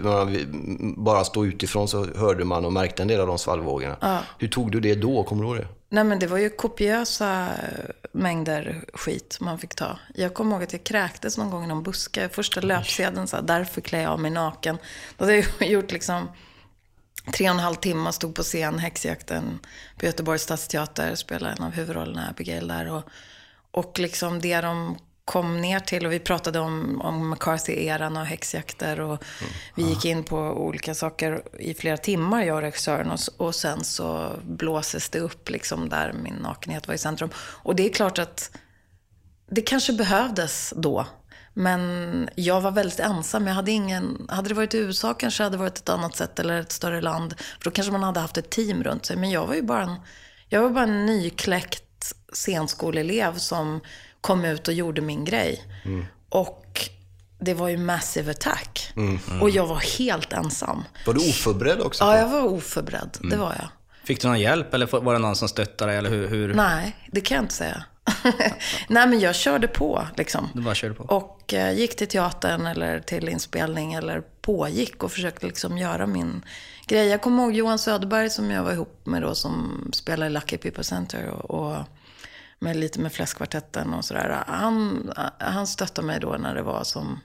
bara 0.97 1.25
stå 1.25 1.47
utifrån 1.47 1.89
så 1.89 2.07
hörde 2.17 2.45
man 2.45 2.65
och 2.65 2.73
märkte 2.73 3.03
en 3.03 3.09
del 3.09 3.21
av 3.21 3.27
de 3.27 3.39
svallvågorna. 3.39 4.23
Hur 4.39 4.49
tog 4.49 4.73
du 4.73 4.81
det 4.81 4.95
då? 4.95 5.25
Kommer 5.25 5.43
du 5.43 5.49
ihåg 5.49 5.57
det? 5.57 5.69
Nej 5.91 6.05
men 6.05 6.19
det 6.19 6.27
var 6.27 6.39
ju 6.39 6.51
kopiösa 6.51 7.49
mängder 8.19 8.85
skit 8.95 9.39
man 9.41 9.59
fick 9.59 9.75
ta. 9.75 9.99
Jag 10.15 10.35
kommer 10.35 10.53
ihåg 10.53 10.63
att 10.63 10.73
jag 10.73 10.85
kräktes 10.85 11.39
någon 11.39 11.51
gång 11.51 11.65
i 11.65 11.67
någon 11.67 11.83
buske. 11.83 12.29
Första 12.29 12.61
löpsedeln 12.61 13.29
så 13.29 13.37
här, 13.37 13.43
därför 13.43 13.81
klär 13.81 14.03
jag 14.03 14.13
av 14.13 14.21
mig 14.21 14.31
naken. 14.31 14.79
Då 15.17 15.25
hade 15.25 15.37
jag 15.37 15.47
gjort 15.71 15.93
liksom 15.93 16.29
tre 17.33 17.49
och 17.49 17.55
en 17.55 17.61
halv 17.61 17.75
timme, 17.75 18.13
stod 18.13 18.35
på 18.35 18.43
scen, 18.43 18.79
Häxjakten 18.79 19.59
på 19.99 20.07
Göteborgs 20.07 20.43
stadsteater, 20.43 21.15
spelade 21.15 21.55
en 21.59 21.65
av 21.65 21.71
huvudrollerna, 21.71 22.29
Abigail 22.31 22.69
där. 22.69 22.93
Och, 22.93 23.03
och 23.71 23.99
liksom 23.99 24.41
det 24.41 24.61
de 24.61 24.99
kom 25.29 25.61
ner 25.61 25.81
till, 25.81 26.07
och 26.07 26.13
vi 26.13 26.19
pratade 26.19 26.59
om, 26.59 27.01
om 27.01 27.31
McCarthy-eran 27.31 28.17
och 28.17 28.27
häxjakter 28.27 29.01
och 29.01 29.25
vi 29.75 29.83
gick 29.83 30.05
in 30.05 30.25
på 30.25 30.39
olika 30.39 30.95
saker 30.95 31.43
i 31.59 31.75
flera 31.75 31.97
timmar, 31.97 32.43
jag 32.43 32.57
och 32.57 32.63
regissören. 32.63 33.11
Och, 33.11 33.19
och 33.37 33.55
sen 33.55 33.85
så 33.85 34.33
blåses 34.43 35.09
det 35.09 35.19
upp 35.19 35.51
liksom 35.51 35.89
där 35.89 36.13
min 36.13 36.35
nakenhet 36.35 36.89
var 36.89 36.95
i 36.95 36.99
centrum. 36.99 37.31
Och 37.37 37.77
det 37.77 37.87
är 37.87 37.93
klart 37.93 38.19
att 38.19 38.51
det 39.51 39.63
kanske 39.63 39.93
behövdes 39.93 40.73
då. 40.77 41.07
Men 41.55 42.29
jag 42.35 42.61
var 42.61 42.71
väldigt 42.71 43.01
ensam. 43.01 43.47
Jag 43.47 43.55
hade 43.55 43.71
ingen... 43.71 44.27
Hade 44.29 44.49
det 44.49 44.55
varit 44.55 44.75
i 44.75 44.79
USA 44.79 45.15
kanske 45.15 45.43
hade 45.43 45.57
det 45.57 45.61
varit 45.61 45.79
ett 45.79 45.89
annat 45.89 46.17
sätt 46.17 46.39
eller 46.39 46.61
ett 46.61 46.73
större 46.73 47.01
land. 47.01 47.35
För 47.39 47.65
då 47.65 47.71
kanske 47.71 47.93
man 47.93 48.03
hade 48.03 48.21
haft 48.21 48.39
ett 48.39 48.51
team 48.51 48.83
runt 48.85 49.07
sig. 49.07 49.17
Men 49.17 49.31
jag 49.31 49.47
var 49.47 49.55
ju 49.55 49.63
bara 49.63 49.83
en, 49.83 49.95
jag 50.49 50.63
var 50.63 50.71
bara 50.71 50.85
en 50.85 51.07
nykläckt 51.07 52.13
scenskoleelev 52.33 53.39
som 53.39 53.81
kom 54.21 54.45
ut 54.45 54.69
och 54.69 54.75
gjorde 54.75 55.01
min 55.01 55.25
grej. 55.25 55.65
Och 56.29 56.89
det 57.41 57.55
var 57.55 57.69
ju 57.69 57.77
massive 57.77 58.31
attack. 58.31 58.93
Och 59.41 59.51
jag 59.51 59.67
var 59.67 59.99
helt 59.99 60.33
ensam. 60.33 60.85
Var 61.07 61.15
du 61.15 61.31
oförberedd 61.31 61.81
också? 61.81 62.05
Ja, 62.05 62.19
jag 62.19 62.29
var 62.29 62.43
oförberedd. 62.43 63.19
Det 63.31 63.37
var 63.37 63.55
jag. 63.59 63.69
Fick 64.05 64.21
du 64.23 64.29
någon 64.29 64.41
hjälp 64.41 64.75
eller 64.75 65.01
var 65.01 65.13
det 65.13 65.19
någon 65.19 65.37
som 65.37 65.49
stöttade 65.49 65.93
dig? 65.93 65.99
Eller 65.99 66.11
hur, 66.11 66.29
hur? 66.29 66.55
Nej, 66.55 66.97
det 67.13 67.21
kan 67.21 67.35
jag 67.35 67.45
inte 67.45 67.55
säga. 67.55 67.85
Nej, 68.89 69.07
men 69.07 69.21
jag 69.21 69.35
körde 69.35 69.69
på 69.69 70.07
liksom. 70.17 70.49
Du 70.55 70.63
bara 70.63 70.75
körde 70.75 70.95
på? 70.95 71.05
Och 71.05 71.55
eh, 71.55 71.79
gick 71.79 71.97
till 71.97 72.09
teatern 72.09 72.67
eller 72.67 73.01
till 73.01 73.29
inspelning 73.29 73.95
eller 73.95 74.23
pågick 74.41 75.03
och 75.03 75.13
försökte 75.13 75.47
liksom 75.47 75.79
göra 75.79 76.07
min 76.07 76.45
grej. 76.87 77.09
Jag 77.09 77.23
kommer 77.23 77.43
ihåg 77.43 77.53
Johan 77.53 77.79
Söderberg 77.79 78.31
som 78.31 78.51
jag 78.51 78.63
var 78.63 78.73
ihop 78.73 79.01
med 79.07 79.23
då 79.23 79.35
som 79.35 79.85
spelar 79.93 80.27
i 80.27 80.31
Lucky 80.31 80.57
People 80.57 80.85
Center 80.85 81.27
och, 81.29 81.51
och 81.51 81.77
med 82.59 82.77
lite 82.77 83.01
med 83.01 83.13
Fläskkvartetten 83.13 83.95
och 83.95 84.05
sådär. 84.05 84.45
Han, 84.47 85.13
han 85.39 85.67
stöttade 85.67 86.07
mig 86.07 86.21
då 86.21 86.37
när 86.39 86.55
det 86.55 86.63
var 86.63 86.85
som 86.85 87.21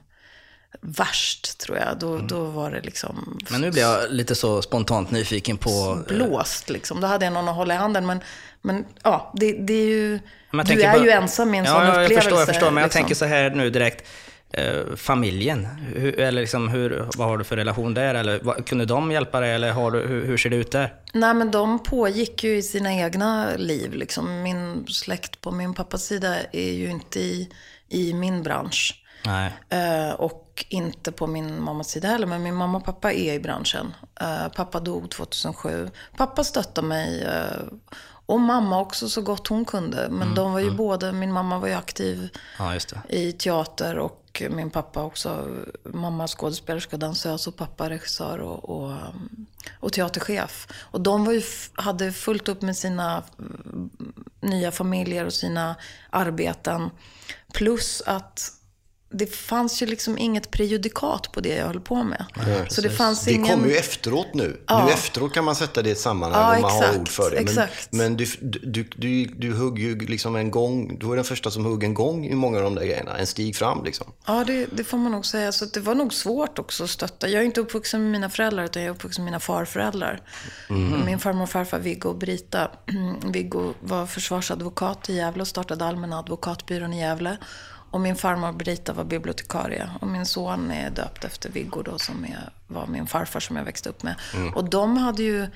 värst 0.81 1.57
tror 1.57 1.77
jag. 1.77 1.99
Då, 1.99 2.17
då 2.17 2.43
var 2.43 2.71
det 2.71 2.81
liksom 2.81 3.39
Men 3.49 3.61
nu 3.61 3.71
blir 3.71 3.81
jag 3.81 4.11
lite 4.11 4.35
så 4.35 4.61
spontant 4.61 5.11
nyfiken 5.11 5.57
på... 5.57 6.03
blåst 6.07 6.69
liksom. 6.69 7.01
Då 7.01 7.07
hade 7.07 7.25
jag 7.25 7.33
någon 7.33 7.49
att 7.49 7.55
hålla 7.55 7.73
i 7.73 7.77
handen. 7.77 8.05
Men, 8.05 8.19
men 8.61 8.85
ja, 9.03 9.33
det, 9.35 9.51
det 9.51 9.73
är 9.73 9.87
ju... 9.87 10.19
Jag 10.51 10.65
du 10.65 10.81
är 10.83 10.97
på- 10.97 11.05
ju 11.05 11.11
ensam 11.11 11.55
i 11.55 11.57
en 11.57 11.65
ja, 11.65 11.71
sån 11.71 11.81
ja, 11.81 11.89
upplevelse. 11.89 12.13
Jag 12.13 12.23
förstår, 12.23 12.39
jag 12.39 12.47
förstår. 12.47 12.71
Men 12.71 12.81
jag 12.81 12.87
liksom. 12.87 12.99
tänker 12.99 13.15
så 13.15 13.25
här 13.25 13.49
nu 13.49 13.69
direkt. 13.69 14.07
Eh, 14.57 14.95
familjen, 14.95 15.65
hur, 15.95 16.19
eller 16.19 16.41
liksom 16.41 16.67
hur, 16.69 17.07
vad 17.17 17.27
har 17.27 17.37
du 17.37 17.43
för 17.43 17.55
relation 17.55 17.93
där? 17.93 18.15
Eller 18.15 18.39
vad, 18.43 18.65
kunde 18.67 18.85
de 18.85 19.11
hjälpa 19.11 19.39
dig? 19.39 19.53
Eller 19.53 19.71
har 19.71 19.91
du, 19.91 19.99
hur, 19.99 20.25
hur 20.25 20.37
ser 20.37 20.49
det 20.49 20.55
ut 20.55 20.71
där? 20.71 20.93
Nej, 21.13 21.33
men 21.33 21.51
de 21.51 21.83
pågick 21.83 22.43
ju 22.43 22.57
i 22.57 22.63
sina 22.63 22.93
egna 22.93 23.55
liv. 23.57 23.93
Liksom. 23.93 24.41
Min 24.41 24.87
släkt 24.87 25.41
på 25.41 25.51
min 25.51 25.73
pappas 25.73 26.03
sida 26.03 26.35
är 26.51 26.71
ju 26.71 26.89
inte 26.89 27.19
i, 27.19 27.49
i 27.89 28.13
min 28.13 28.43
bransch. 28.43 29.03
Eh, 29.69 30.13
och 30.13 30.65
inte 30.69 31.11
på 31.11 31.27
min 31.27 31.61
mammas 31.63 31.89
sida 31.89 32.07
heller, 32.07 32.27
men 32.27 32.43
min 32.43 32.55
mamma 32.55 32.77
och 32.77 32.85
pappa 32.85 33.13
är 33.13 33.33
i 33.33 33.39
branschen. 33.39 33.93
Eh, 34.21 34.47
pappa 34.55 34.79
dog 34.79 35.09
2007. 35.11 35.89
Pappa 36.17 36.43
stöttade 36.43 36.87
mig. 36.87 37.23
eh, 37.23 37.63
och 38.25 38.39
mamma 38.39 38.79
också 38.79 39.09
så 39.09 39.21
gott 39.21 39.47
hon 39.47 39.65
kunde. 39.65 40.07
Men 40.09 40.35
de 40.35 40.53
var 40.53 40.59
ju 40.59 40.71
både, 40.71 41.11
min 41.11 41.31
mamma 41.31 41.59
var 41.59 41.67
ju 41.67 41.73
aktiv 41.73 42.29
Ja, 42.59 42.75
i 43.09 43.31
teater 43.31 43.97
och 43.97 44.22
min 44.39 44.69
pappa 44.69 45.03
också. 45.03 45.47
Mamma 45.83 46.27
skådespelerska, 46.27 46.97
dansös 46.97 47.47
och 47.47 47.55
pappa 47.55 47.89
regissör 47.89 48.39
och, 48.39 48.69
och, 48.69 48.97
och 49.79 49.93
teaterchef. 49.93 50.67
Och 50.73 51.01
de 51.01 51.25
var 51.25 51.33
ju, 51.33 51.41
hade 51.73 52.11
fullt 52.11 52.49
upp 52.49 52.61
med 52.61 52.77
sina 52.77 53.23
mm, 53.39 53.89
nya 54.41 54.71
familjer 54.71 55.25
och 55.25 55.33
sina 55.33 55.75
arbeten. 56.09 56.89
Plus 57.53 58.01
att 58.05 58.51
det 59.13 59.35
fanns 59.35 59.81
ju 59.81 59.85
liksom 59.85 60.17
inget 60.17 60.51
prejudikat 60.51 61.31
på 61.31 61.41
det 61.41 61.55
jag 61.55 61.67
höll 61.67 61.79
på 61.79 62.03
med. 62.03 62.25
så 62.69 62.81
det 62.81 62.89
fanns 62.89 63.25
Det 63.25 63.31
ingen... 63.31 63.47
kommer 63.47 63.67
ju 63.67 63.75
efteråt 63.75 64.33
nu. 64.33 64.61
Nu 64.69 64.91
efteråt 64.91 65.33
kan 65.33 65.43
man 65.45 65.55
sätta 65.55 65.81
det 65.81 65.89
i 65.89 65.91
ett 65.91 65.99
sammanhang 65.99 66.41
Ja, 66.41 66.55
och 66.55 66.61
man 66.61 66.71
har 66.71 66.79
exakt, 66.79 66.99
ord 66.99 67.07
för 67.07 67.29
det. 67.29 67.35
Men, 67.35 67.43
exakt. 67.43 67.87
men 67.91 68.17
du, 68.17 68.25
du, 68.41 68.85
du, 68.95 69.25
du 69.25 69.53
hugg 69.53 69.79
ju 69.79 69.99
liksom 69.99 70.35
en 70.35 70.51
gång, 70.51 70.97
du 70.99 71.05
var 71.05 71.15
den 71.15 71.25
första 71.25 71.51
som 71.51 71.65
hugg 71.65 71.83
en 71.83 71.93
gång 71.93 72.25
i 72.25 72.35
många 72.35 72.57
av 72.57 72.63
de 72.63 72.75
där 72.75 72.85
grejerna. 72.85 73.17
En 73.17 73.27
stig 73.27 73.55
fram 73.55 73.83
liksom. 73.83 74.07
Ja, 74.25 74.43
det, 74.47 74.65
det 74.65 74.83
får 74.83 74.97
man 74.97 75.11
nog 75.11 75.25
säga. 75.25 75.51
Så 75.51 75.65
det 75.65 75.79
var 75.79 75.95
nog 75.95 76.13
svårt 76.13 76.59
också 76.59 76.83
att 76.83 76.89
stötta. 76.89 77.29
Jag 77.29 77.41
är 77.41 77.45
inte 77.45 77.61
uppvuxen 77.61 78.01
med 78.01 78.11
mina 78.11 78.29
föräldrar, 78.29 78.63
utan 78.63 78.81
jag 78.81 78.89
är 78.89 78.95
uppvuxen 78.95 79.23
med 79.23 79.31
mina 79.31 79.39
farföräldrar. 79.39 80.21
Min 81.05 81.19
farmor 81.19 81.43
och 81.43 81.49
farfar 81.49 81.79
Viggo 81.79 82.09
och 82.09 82.15
Brita. 82.15 82.71
Viggo 83.25 83.73
var 83.79 84.05
försvarsadvokat 84.05 85.09
i 85.09 85.15
Gävle 85.15 85.41
och 85.41 85.47
startade 85.47 85.85
Allmänna 85.85 86.19
advokatbyrån 86.19 86.93
i 86.93 86.99
Gävle. 86.99 87.37
Och 87.93 88.01
min 88.01 88.15
farmor 88.15 88.51
Brita 88.51 88.93
var 88.93 89.03
bibliotekarie. 89.03 89.89
Och 90.01 90.07
min 90.07 90.25
son 90.25 90.71
är 90.71 90.89
döpt 90.89 91.23
efter 91.23 91.49
Viggo 91.49 91.81
då, 91.81 91.99
som 91.99 92.23
är, 92.25 92.49
var 92.67 92.87
min 92.87 93.07
farfar 93.07 93.39
som 93.39 93.55
jag 93.55 93.63
växte 93.63 93.89
upp 93.89 94.03
med. 94.03 94.15
Och 94.55 94.69
de 94.69 94.97
hade 94.97 95.23
ju... 95.23 95.47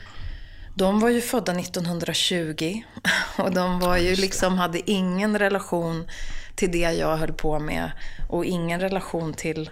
De 0.76 1.00
var 1.00 1.10
ju 1.10 1.22
födda 1.22 1.60
1920 1.60 2.82
och 3.38 3.54
de 3.54 3.80
var 3.80 3.98
ju 3.98 4.16
liksom, 4.16 4.58
hade 4.58 4.92
ingen 4.92 5.40
relation 5.40 6.08
till 6.56 6.72
det 6.72 6.92
jag 6.92 7.18
höll 7.18 7.34
på 7.34 7.60
med 7.60 7.92
och 8.30 8.46
ingen 8.46 8.80
relation 8.80 9.34
till 9.34 9.70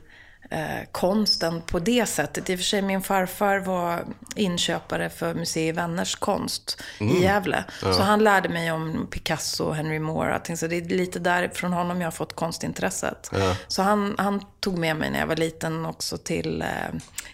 eh, 0.56 0.88
konsten 0.92 1.62
på 1.62 1.80
det 1.80 2.06
sättet. 2.06 2.50
I 2.50 2.56
och 2.56 2.60
för 2.60 2.64
sig, 2.64 2.82
min 2.82 3.02
farfar 3.02 3.60
var 3.60 4.06
inköpare 4.36 5.10
för 5.10 5.34
Museet 5.34 5.76
Vänners 5.76 6.16
konst 6.16 6.82
i 7.00 7.24
Gävle. 7.24 7.64
Så 7.80 8.02
han 8.02 8.24
lärde 8.24 8.50
mig 8.50 8.72
om 8.72 9.08
Picasso 9.12 9.64
och 9.64 9.76
Henry 9.76 10.00
Moore. 10.00 10.30
och 10.30 10.36
allting. 10.36 10.58
Så 10.58 10.68
det 10.68 10.78
är 10.78 10.82
lite 10.82 11.20
därifrån 11.20 11.74
honom 11.74 12.02
jag 12.02 12.08
har 12.08 12.12
fått 12.12 12.36
konstintresset. 12.36 13.32
Så 13.68 13.82
han, 13.82 14.16
han 14.18 14.42
tog 14.60 14.78
med 14.78 14.96
mig 14.96 15.12
när 15.12 15.20
jag 15.20 15.28
var 15.28 15.36
liten 15.36 15.86
också 15.86 16.18
till 16.18 16.62
eh, 16.62 16.68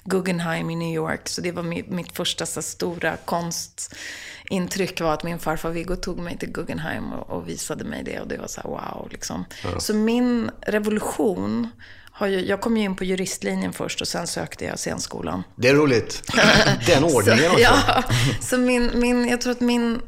Guggenheim 0.03 0.69
i 0.69 0.75
New 0.75 0.95
York. 0.95 1.29
Så 1.29 1.41
det 1.41 1.51
var 1.51 1.63
mi, 1.63 1.83
mitt 1.87 2.15
första 2.15 2.45
så, 2.45 2.61
stora 2.61 3.17
konstintryck 3.25 5.01
var 5.01 5.13
att 5.13 5.23
min 5.23 5.39
farfar 5.39 5.69
Viggo 5.69 5.95
tog 5.95 6.19
mig 6.19 6.37
till 6.37 6.51
Guggenheim 6.51 7.13
och, 7.13 7.29
och 7.29 7.49
visade 7.49 7.83
mig 7.83 8.03
det. 8.03 8.19
Och 8.19 8.27
det 8.27 8.37
var 8.37 8.47
så 8.47 8.61
här, 8.61 8.69
wow, 8.69 9.07
liksom. 9.11 9.45
Så 9.79 9.93
min 9.93 10.51
revolution 10.61 11.69
ju, 12.19 12.45
jag 12.45 12.61
kom 12.61 12.77
ju 12.77 12.83
in 12.83 12.95
på 12.95 13.03
juristlinjen 13.03 13.73
först 13.73 14.01
och 14.01 14.07
sen 14.07 14.27
sökte 14.27 14.65
jag 14.65 14.79
scenskolan. 14.79 15.43
Det 15.55 15.67
är 15.69 15.75
roligt. 15.75 16.31
Den 16.87 17.03
ordningen 17.03 17.51
också. 17.51 17.61
Ja, 17.61 18.03
så 18.41 18.57
min, 18.57 18.91
min, 18.93 19.27
jag 19.27 19.41
tror 19.41 19.51
att 19.51 19.61
min, 19.61 20.01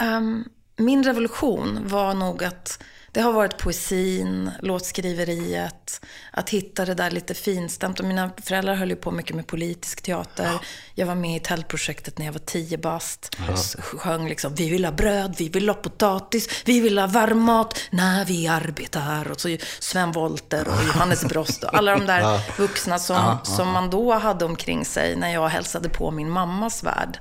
ehm, 0.00 0.44
min 0.76 1.04
revolution 1.04 1.80
var 1.84 2.14
nog 2.14 2.44
att 2.44 2.82
det 3.12 3.20
har 3.20 3.32
varit 3.32 3.58
poesin, 3.58 4.50
låtskriveriet, 4.62 6.00
att 6.32 6.50
hitta 6.50 6.84
det 6.84 6.94
där 6.94 7.10
lite 7.10 7.34
finstämt. 7.34 8.00
Och 8.00 8.06
mina 8.06 8.30
föräldrar 8.44 8.74
höll 8.74 8.90
ju 8.90 8.96
på 8.96 9.10
mycket 9.10 9.36
med 9.36 9.46
politisk 9.46 10.02
teater. 10.02 10.50
Jag 10.94 11.06
var 11.06 11.14
med 11.14 11.36
i 11.36 11.40
tältprojektet 11.40 12.18
när 12.18 12.26
jag 12.26 12.32
var 12.32 12.38
tio 12.40 12.78
bast. 12.78 13.36
S- 13.54 13.76
Sjöng 13.80 14.28
liksom, 14.28 14.54
vi 14.54 14.70
vill 14.70 14.84
ha 14.84 14.92
bröd, 14.92 15.34
vi 15.38 15.48
vill 15.48 15.68
ha 15.68 15.74
potatis, 15.74 16.48
vi 16.64 16.80
vill 16.80 16.98
ha 16.98 17.06
varm 17.06 17.40
mat 17.42 17.78
när 17.90 18.24
vi 18.24 18.46
arbetar. 18.48 19.30
Och 19.30 19.40
så 19.40 19.56
Sven 19.80 20.12
Wollter 20.12 20.68
och 20.68 20.84
Johannes 20.86 21.24
Brost 21.24 21.64
och 21.64 21.74
alla 21.74 21.92
de 21.98 22.06
där 22.06 22.40
vuxna 22.58 22.98
som, 22.98 23.36
som 23.42 23.68
man 23.68 23.90
då 23.90 24.12
hade 24.14 24.44
omkring 24.44 24.84
sig 24.84 25.16
när 25.16 25.32
jag 25.32 25.48
hälsade 25.48 25.88
på 25.88 26.10
min 26.10 26.30
mammas 26.30 26.82
värld. 26.82 27.18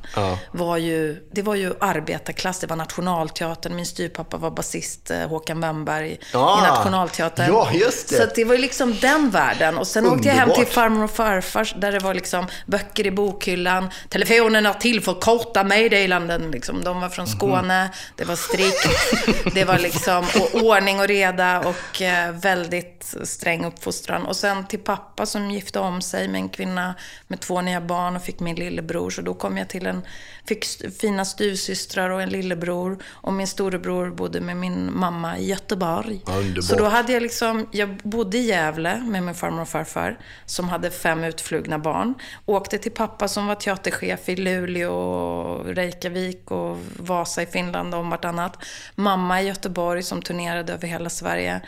Var 0.52 0.78
ju, 0.78 1.28
det 1.32 1.42
var 1.42 1.56
ju 1.56 1.74
arbetarklass, 1.80 2.60
det 2.60 2.68
var 2.68 2.76
Nationalteatern. 2.76 3.76
Min 3.76 3.86
styrpappa 3.86 4.38
var 4.38 4.52
basist, 4.52 5.12
eh, 5.12 5.28
Håkan 5.28 5.60
Wennberg, 5.86 6.20
Ah, 6.34 6.60
i 6.60 6.62
Nationalteatern. 6.70 7.48
ja, 7.48 7.70
just 7.74 8.10
det. 8.10 8.16
Så 8.16 8.26
det 8.36 8.44
var 8.46 8.56
ju 8.56 8.62
liksom 8.62 8.96
den 9.02 9.30
världen. 9.30 9.78
Och 9.78 9.88
sen 9.88 10.06
åkte 10.08 10.28
jag 10.28 10.36
hem 10.36 10.44
till 10.50 10.54
Underbart. 10.54 10.74
farmor 10.74 11.04
och 11.04 11.12
farfar 11.12 11.74
där 11.76 11.92
det 11.92 12.00
var 12.00 12.14
liksom 12.14 12.46
böcker 12.66 13.08
i 13.08 13.12
bokhyllan. 13.12 13.90
Telefonen 14.10 14.66
är 14.66 14.74
till 14.74 15.02
för 15.02 15.14
korta 15.14 15.64
meddelanden. 15.64 16.52
Liksom. 16.52 16.84
De 16.84 17.02
var 17.02 17.10
från 17.10 17.26
Mhm. 17.26 17.32
Skåne. 17.38 17.90
Det 18.16 18.24
var 18.26 18.36
strikt. 18.36 18.88
Det 19.54 19.64
var 19.66 19.78
liksom 19.80 20.26
och 20.40 20.62
ordning 20.62 21.00
och 21.00 21.08
reda 21.08 21.60
och 21.60 22.02
eh, 22.02 22.32
väldigt 22.32 23.14
sträng 23.24 23.66
uppfostran. 23.66 24.26
Och 24.26 24.36
sen 24.36 24.68
till 24.68 24.80
pappa 24.80 25.26
som 25.26 25.52
gifte 25.52 25.80
om 25.80 26.02
sig 26.02 26.28
med 26.28 26.42
en 26.42 26.50
kvinna 26.50 26.96
med 27.28 27.40
två 27.40 27.62
nya 27.62 27.82
barn 27.82 28.16
och 28.16 28.24
fick 28.24 28.40
min 28.40 28.56
lillebror. 28.56 29.10
Så 29.10 29.22
då 29.22 29.34
kom 29.34 29.58
jag 29.58 29.70
till 29.70 29.88
en, 29.88 30.02
fick 30.48 30.66
fina 31.02 31.26
styvsystrar 31.26 32.10
och 32.10 32.22
en 32.22 32.30
lillebror. 32.30 32.98
Och 33.12 33.34
min 33.34 33.48
storebror 33.48 34.10
bodde 34.12 34.42
med 34.42 34.58
min 34.58 35.00
mamma 35.00 35.38
i 35.38 35.46
Göteborg. 35.50 35.71
Underbart. 36.28 36.64
Så 36.64 36.76
då 36.76 36.86
hade 36.86 37.14
jag 37.14 37.22
liksom, 37.22 37.68
jag 37.72 37.98
bodde 38.04 38.38
i 38.38 38.42
Gävle 38.42 39.04
med 39.06 39.24
min 39.24 39.36
farmor 39.36 39.62
och 39.62 39.70
farfar 39.70 40.18
som 40.46 40.70
hade 40.70 40.92
fem 40.92 41.24
utflugna 41.24 41.80
barn. 41.80 42.14
Åkte 42.46 42.78
till 42.78 42.92
pappa 42.92 43.28
som 43.28 43.48
var 43.48 43.56
teaterchef 43.56 44.30
i 44.30 44.36
Luleå, 44.36 44.94
och 44.94 45.66
Reykjavik 45.66 46.52
och 46.52 46.78
Vasa 46.98 47.42
i 47.42 47.46
Finland 47.46 47.94
och 47.94 48.00
om 48.00 48.10
vartannat. 48.10 48.58
Mamma 48.96 49.42
i 49.42 49.48
Göteborg 49.48 50.04
som 50.04 50.22
turnerade 50.22 50.74
över 50.74 50.88
hela 50.88 51.10
Sverige. 51.10 51.62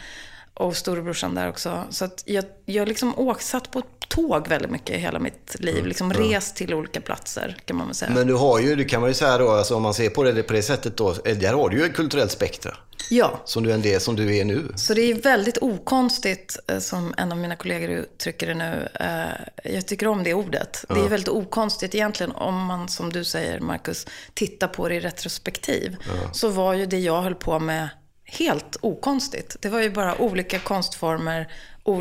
Och 0.55 0.75
storebrorsan 0.77 1.35
där 1.35 1.49
också. 1.49 1.83
Så 1.89 2.05
att 2.05 2.23
jag, 2.25 2.45
jag 2.65 2.87
liksom 2.87 3.19
åkt, 3.19 3.43
satt 3.45 3.71
på 3.71 3.81
tåg 4.07 4.47
väldigt 4.47 4.71
mycket 4.71 4.95
i 4.95 4.99
hela 4.99 5.19
mitt 5.19 5.55
liv. 5.59 5.85
Liksom 5.85 6.13
rest 6.13 6.55
till 6.55 6.73
olika 6.73 7.01
platser 7.01 7.57
kan 7.65 7.75
man 7.77 7.87
väl 7.87 7.95
säga. 7.95 8.11
Men 8.11 8.27
du 8.27 8.33
har 8.33 8.59
ju, 8.59 8.75
det 8.75 8.83
kan 8.85 9.01
man 9.01 9.09
ju 9.09 9.13
säga 9.13 9.37
då, 9.37 9.51
alltså 9.51 9.75
om 9.75 9.81
man 9.83 9.93
ser 9.93 10.09
på 10.09 10.23
det 10.23 10.43
på 10.43 10.53
det 10.53 10.61
sättet 10.61 10.97
då, 10.97 11.15
eh, 11.25 11.37
där 11.37 11.53
har 11.53 11.69
du 11.69 11.77
ju 11.77 11.85
ett 11.85 11.93
kulturellt 11.95 12.31
spektra. 12.31 12.77
ja. 13.09 13.41
Som 13.45 13.63
du 13.63 13.69
är 13.69 13.73
en 13.73 13.81
del 13.81 14.01
som 14.01 14.15
du 14.15 14.37
är 14.37 14.45
nu. 14.45 14.71
Så 14.75 14.93
det 14.93 15.01
är 15.01 15.13
väldigt 15.15 15.57
okonstigt, 15.61 16.57
eh, 16.67 16.79
som 16.79 17.13
en 17.17 17.31
av 17.31 17.37
mina 17.37 17.55
kollegor 17.55 17.89
uttrycker 17.89 18.47
det 18.47 18.53
nu. 18.53 18.89
eh, 18.99 19.73
Jag 19.73 19.87
tycker 19.87 20.07
om 20.07 20.23
det 20.23 20.33
ordet. 20.33 20.85
Det 20.89 20.99
är 20.99 21.09
väldigt 21.09 21.29
okonstigt 21.29 21.95
egentligen 21.95 22.31
om 22.31 22.65
man, 22.65 22.89
som 22.89 23.13
du 23.13 23.23
säger, 23.23 23.59
Marcus, 23.59 24.07
tittar 24.33 24.67
på 24.67 24.89
det 24.89 24.95
i 24.95 24.99
retrospektiv. 24.99 25.95
Så 26.33 26.49
var 26.49 26.73
ju 26.73 26.85
det 26.85 26.99
jag 26.99 27.21
höll 27.21 27.35
på 27.35 27.59
med 27.59 27.89
helt 28.37 28.77
okonstigt. 28.81 29.55
Det 29.59 29.69
var 29.69 29.81
ju 29.81 29.89
bara 29.89 30.21
olika 30.21 30.59
konstformer 30.59 31.47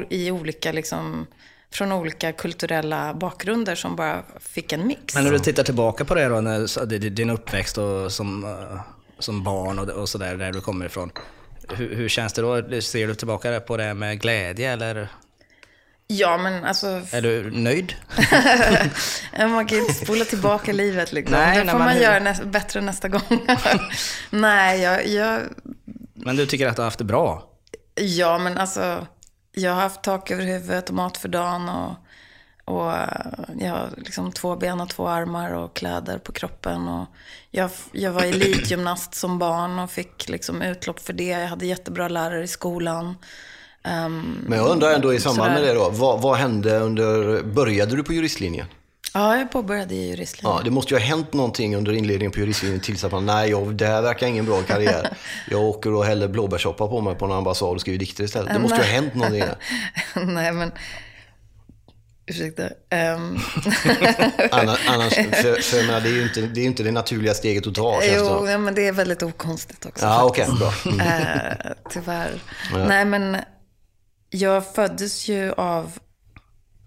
i 0.08 0.30
olika, 0.30 0.72
liksom, 0.72 1.26
från 1.70 1.92
olika 1.92 2.32
kulturella 2.32 3.14
bakgrunder 3.14 3.74
som 3.74 3.96
bara 3.96 4.22
fick 4.40 4.72
en 4.72 4.86
mix. 4.86 5.14
Men 5.14 5.24
när 5.24 5.30
du 5.30 5.38
tittar 5.38 5.62
tillbaka 5.62 6.04
på 6.04 6.14
det 6.14 6.28
då, 6.28 6.40
när, 6.40 6.86
din 7.10 7.30
uppväxt 7.30 7.78
och 7.78 8.12
som, 8.12 8.44
eh, 8.44 8.80
som 9.18 9.42
barn 9.44 9.78
och, 9.78 9.88
och 9.88 10.08
sådär, 10.08 10.36
där 10.36 10.52
du 10.52 10.60
kommer 10.60 10.86
ifrån. 10.86 11.10
Hur, 11.68 11.94
hur 11.94 12.08
känns 12.08 12.32
det 12.32 12.42
då? 12.42 12.80
Ser 12.80 13.06
du 13.06 13.14
tillbaka 13.14 13.60
på 13.60 13.76
det 13.76 13.94
med 13.94 14.20
glädje 14.20 14.72
eller 14.72 15.08
Ja, 16.06 16.38
men 16.38 16.64
alltså... 16.64 16.86
är 17.12 17.22
du 17.22 17.50
nöjd? 17.50 17.94
Man 19.38 19.66
kan 19.66 19.78
ju 19.78 19.84
inte 19.84 19.94
spola 20.04 20.24
tillbaka 20.24 20.72
livet 20.72 21.12
liksom. 21.12 21.36
Nej, 21.38 21.64
det 21.64 21.70
får 21.70 21.78
man 21.78 21.88
hur- 21.88 22.02
göra 22.02 22.18
nä- 22.18 22.44
bättre 22.44 22.80
nästa 22.80 23.08
gång. 23.08 23.46
nej, 24.30 24.80
jag, 24.80 25.06
jag, 25.06 25.40
Men 26.14 26.36
du 26.36 26.46
tycker 26.46 26.68
att 26.68 26.76
du 26.76 26.82
har 26.82 26.86
haft 26.86 26.98
det 26.98 27.04
bra? 27.04 27.48
ja 27.94 28.38
men 28.38 28.58
alltså. 28.58 29.06
Jag 29.54 29.72
har 29.72 29.80
haft 29.82 30.02
tak 30.02 30.30
över 30.30 30.44
huvudet 30.44 30.88
och 30.88 30.94
mat 30.94 31.16
för 31.16 31.28
dagen. 31.28 31.68
Och, 31.68 31.94
och 32.64 32.92
eh, 32.92 33.06
jag 33.60 33.70
har 33.70 33.88
liksom 33.96 34.32
två 34.32 34.56
ben 34.56 34.80
och 34.80 34.88
två 34.90 35.08
armar 35.08 35.52
och 35.52 35.76
kläder 35.76 36.18
på 36.18 36.32
kroppen. 36.32 36.88
Och 36.88 37.06
jag, 37.50 37.70
jag 37.92 38.12
var 38.12 38.22
elitgymnast 38.22 39.14
som 39.14 39.38
barn 39.38 39.78
och 39.78 39.90
fick 39.90 40.28
liksom 40.28 40.62
utlopp 40.62 41.00
för 41.00 41.12
det. 41.12 41.24
Jag 41.24 41.48
hade 41.48 41.66
jättebra 41.66 42.08
lärare 42.08 42.44
i 42.44 42.48
skolan. 42.48 43.16
Ehm, 43.84 44.44
Men 44.48 44.58
jag 44.58 44.68
undrar 44.68 44.90
ändå 44.90 45.14
i 45.14 45.20
samband 45.20 45.52
med 45.52 45.62
det 45.62 45.74
då, 45.74 45.90
vad, 45.90 46.22
vad 46.22 46.36
hände 46.36 46.78
under, 46.78 47.42
började 47.42 47.96
du 47.96 48.04
på 48.04 48.12
juristlinjen? 48.12 48.66
Ja, 49.14 49.38
jag 49.38 49.50
påbörjade 49.50 49.94
juristlinjen. 49.94 50.56
Ja, 50.56 50.62
det 50.64 50.70
måste 50.70 50.94
ju 50.94 51.00
ha 51.00 51.06
hänt 51.06 51.32
någonting 51.32 51.76
under 51.76 51.92
inledningen 51.92 52.32
på 52.32 52.38
juristlinjen 52.38 52.80
tills 52.80 53.04
att 53.04 53.12
man, 53.12 53.26
nej, 53.26 53.50
jag, 53.50 53.74
det 53.74 53.86
här 53.86 54.02
verkar 54.02 54.26
ingen 54.26 54.44
bra 54.44 54.62
karriär. 54.62 55.16
Jag 55.50 55.60
åker 55.60 55.94
och 55.94 56.04
häller 56.04 56.28
blåbärssoppa 56.28 56.88
på 56.88 57.00
mig 57.00 57.14
på 57.14 57.24
en 57.24 57.32
ambassad 57.32 57.68
och 57.68 57.80
skriver 57.80 57.98
dikter 57.98 58.24
istället. 58.24 58.52
Det 58.52 58.58
måste 58.58 58.76
ju 58.76 58.82
ha 58.82 58.88
hänt 58.88 59.14
någonting 59.14 59.40
där. 59.40 59.56
nej, 60.26 60.52
men... 60.52 60.72
Ursäkta. 62.26 62.62
Ehm, 62.90 63.38
Annars, 64.50 64.88
annars 64.88 65.14
för, 65.14 65.62
för 65.62 65.86
menar, 65.86 66.00
det 66.00 66.08
är 66.08 66.12
ju 66.12 66.22
inte 66.22 66.40
det, 66.40 66.60
är 66.60 66.64
inte 66.64 66.82
det 66.82 66.92
naturliga 66.92 67.34
steget 67.34 67.66
att 67.66 67.74
ta. 67.74 68.00
Jo, 68.04 68.48
ja, 68.48 68.58
men 68.58 68.74
det 68.74 68.86
är 68.88 68.92
väldigt 68.92 69.22
okonstigt 69.22 69.86
också. 69.86 70.04
Ja, 70.04 70.24
okej, 70.24 70.46
bra. 70.58 70.72
Mm. 70.92 71.00
Eh, 71.00 71.72
tyvärr. 71.90 72.40
Nej, 72.88 73.04
men 73.04 73.36
Jag 74.30 74.74
föddes 74.74 75.28
ju 75.28 75.52
av 75.52 75.98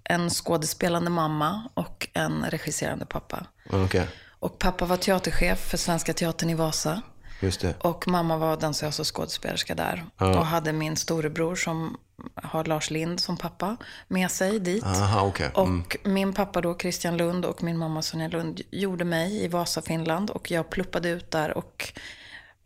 en 0.05 0.29
skådespelande 0.29 1.09
mamma 1.09 1.69
och 1.73 2.07
en 2.13 2.45
regisserande 2.49 3.05
pappa. 3.05 3.45
Okej, 3.69 4.07
Och 4.39 4.59
pappa 4.59 4.85
var 4.85 4.97
teaterchef 4.97 5.59
för 5.59 5.77
Svenska 5.77 6.13
Teatern 6.13 6.49
i 6.49 6.53
Vasa. 6.53 7.01
just 7.39 7.61
det. 7.61 7.75
Och 7.79 8.07
mamma 8.07 8.37
var 8.37 8.57
dansös 8.57 8.99
och 8.99 9.15
skådespelerska 9.15 9.75
där. 9.75 10.05
Och 10.17 10.45
hade 10.45 10.73
min 10.73 10.95
storebror 10.97 11.55
som 11.55 11.97
har 12.35 12.65
Lars 12.65 12.91
Lind 12.91 13.19
som 13.19 13.37
pappa 13.37 13.77
med 14.07 14.31
sig 14.31 14.59
dit. 14.59 14.83
Aha, 14.83 15.21
okej. 15.27 15.51
Mm. 15.57 15.81
Och 15.81 15.97
min 16.03 16.33
pappa 16.33 16.61
då, 16.61 16.77
Christian 16.77 17.17
Lund 17.17 17.45
och 17.45 17.63
min 17.63 17.77
mamma 17.77 18.01
Sonja 18.01 18.27
Lund 18.27 18.61
gjorde 18.71 19.05
mig 19.05 19.43
i 19.43 19.47
Vasa, 19.47 19.81
Finland. 19.81 20.29
Och 20.29 20.51
jag 20.51 20.69
pluppade 20.69 21.09
ut 21.09 21.31
där 21.31 21.57
och 21.57 21.93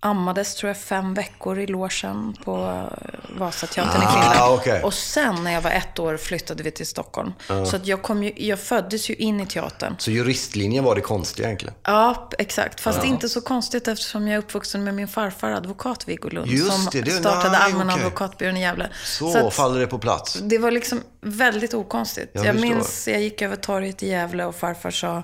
ammades 0.01 0.55
tror 0.55 0.67
jag 0.67 0.77
fem 0.77 1.13
veckor 1.13 1.59
i 1.59 1.67
logen 1.67 2.35
på 2.45 2.55
eh, 2.57 3.37
Vasateatern 3.39 4.01
i 4.01 4.05
Finland. 4.05 4.39
Ah, 4.39 4.53
okej. 4.53 4.83
Och 4.83 4.93
sen 4.93 5.43
när 5.43 5.51
jag 5.53 5.61
var 5.61 5.71
ett 5.71 5.99
år 5.99 6.17
flyttade 6.17 6.63
vi 6.63 6.71
till 6.71 6.87
Stockholm. 6.87 7.33
Så 7.47 7.75
att 7.75 7.87
jag, 7.87 8.01
kom 8.01 8.23
ju, 8.23 8.33
jag 8.35 8.59
föddes 8.59 9.09
ju 9.09 9.15
in 9.15 9.39
i 9.39 9.45
teatern. 9.45 9.95
Så 9.99 10.11
juristlinjen 10.11 10.83
var 10.83 10.95
det 10.95 11.01
konstiga 11.01 11.47
egentligen? 11.47 11.75
Ja, 11.83 12.29
exakt. 12.39 12.79
Fast 12.79 13.03
inte 13.03 13.29
så 13.29 13.41
konstigt 13.41 13.87
eftersom 13.87 14.27
jag 14.27 14.35
är 14.35 14.39
uppvuxen 14.39 14.83
med 14.83 14.93
min 14.93 15.07
farfar, 15.07 15.51
advokat 15.51 16.07
Viggo 16.07 16.29
Lund. 16.29 16.47
Just 16.51 16.71
som 16.73 16.87
det, 16.91 17.01
det 17.01 17.11
är- 17.11 17.19
startade 17.19 17.49
nej, 17.51 17.59
Allmänna 17.61 17.93
okej. 17.93 18.05
advokatbyrån 18.05 18.57
i 18.57 18.61
Gävle. 18.61 18.89
Så, 19.05 19.47
att 19.47 19.53
faller 19.53 19.79
det 19.79 19.87
på 19.87 19.99
plats. 19.99 20.33
det 20.33 20.57
var 20.57 20.71
liksom 20.71 21.01
väldigt 21.21 21.73
okonstigt. 21.73 22.29
Jag 22.33 22.45
Jag, 22.45 22.55
minns, 22.59 23.07
jag 23.07 23.21
gick 23.21 23.41
över 23.41 23.55
torget 23.55 24.03
i 24.03 24.09
Gävle 24.09 24.45
och 24.45 24.55
farfar 24.55 24.91
sa, 24.91 25.23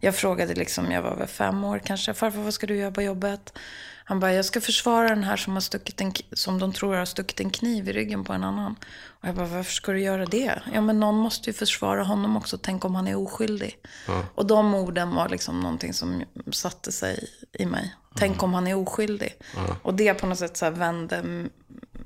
jag 0.00 0.14
frågade 0.14 0.54
liksom, 0.54 0.92
jag 0.92 1.02
var 1.02 1.14
väl 1.16 1.28
fem 1.28 1.64
år 1.64 1.80
kanske, 1.84 2.14
farfar 2.14 2.38
vad 2.40 2.54
ska 2.54 2.66
du 2.66 2.76
göra 2.76 2.90
på 2.90 3.02
jobbet? 3.02 3.52
Han 4.04 4.20
bara, 4.20 4.32
jag 4.32 4.44
ska 4.44 4.60
försvara 4.60 5.08
den 5.08 5.24
här 5.24 5.36
som, 5.36 5.52
har 5.52 5.60
stuckit 5.60 6.00
en, 6.00 6.12
som 6.32 6.58
de 6.58 6.72
tror 6.72 6.94
har 6.94 7.04
stuckit 7.04 7.40
en 7.40 7.50
kniv 7.50 7.88
i 7.88 7.92
ryggen 7.92 8.24
på 8.24 8.32
en 8.32 8.44
annan. 8.44 8.76
Och 9.04 9.28
jag 9.28 9.34
bara, 9.34 9.46
varför 9.46 9.72
ska 9.72 9.92
du 9.92 10.00
göra 10.00 10.26
det? 10.26 10.62
Ja, 10.74 10.80
men 10.80 11.00
någon 11.00 11.14
måste 11.14 11.50
ju 11.50 11.54
försvara 11.54 12.02
honom 12.02 12.36
också. 12.36 12.58
Tänk 12.58 12.84
om 12.84 12.94
han 12.94 13.08
är 13.08 13.16
oskyldig. 13.16 13.78
Och 14.34 14.46
de 14.46 14.74
orden 14.74 15.14
var 15.14 15.28
liksom 15.28 15.60
någonting 15.60 15.94
som 15.94 16.22
satte 16.52 16.92
sig 16.92 17.28
i 17.52 17.66
mig. 17.66 17.94
Tänk 18.16 18.42
om 18.42 18.54
han 18.54 18.66
är 18.66 18.74
oskyldig. 18.76 19.34
Och 19.82 19.94
det 19.94 20.14
på 20.14 20.26
något 20.26 20.38
sätt 20.38 20.56
så 20.56 20.70
vände 20.70 21.22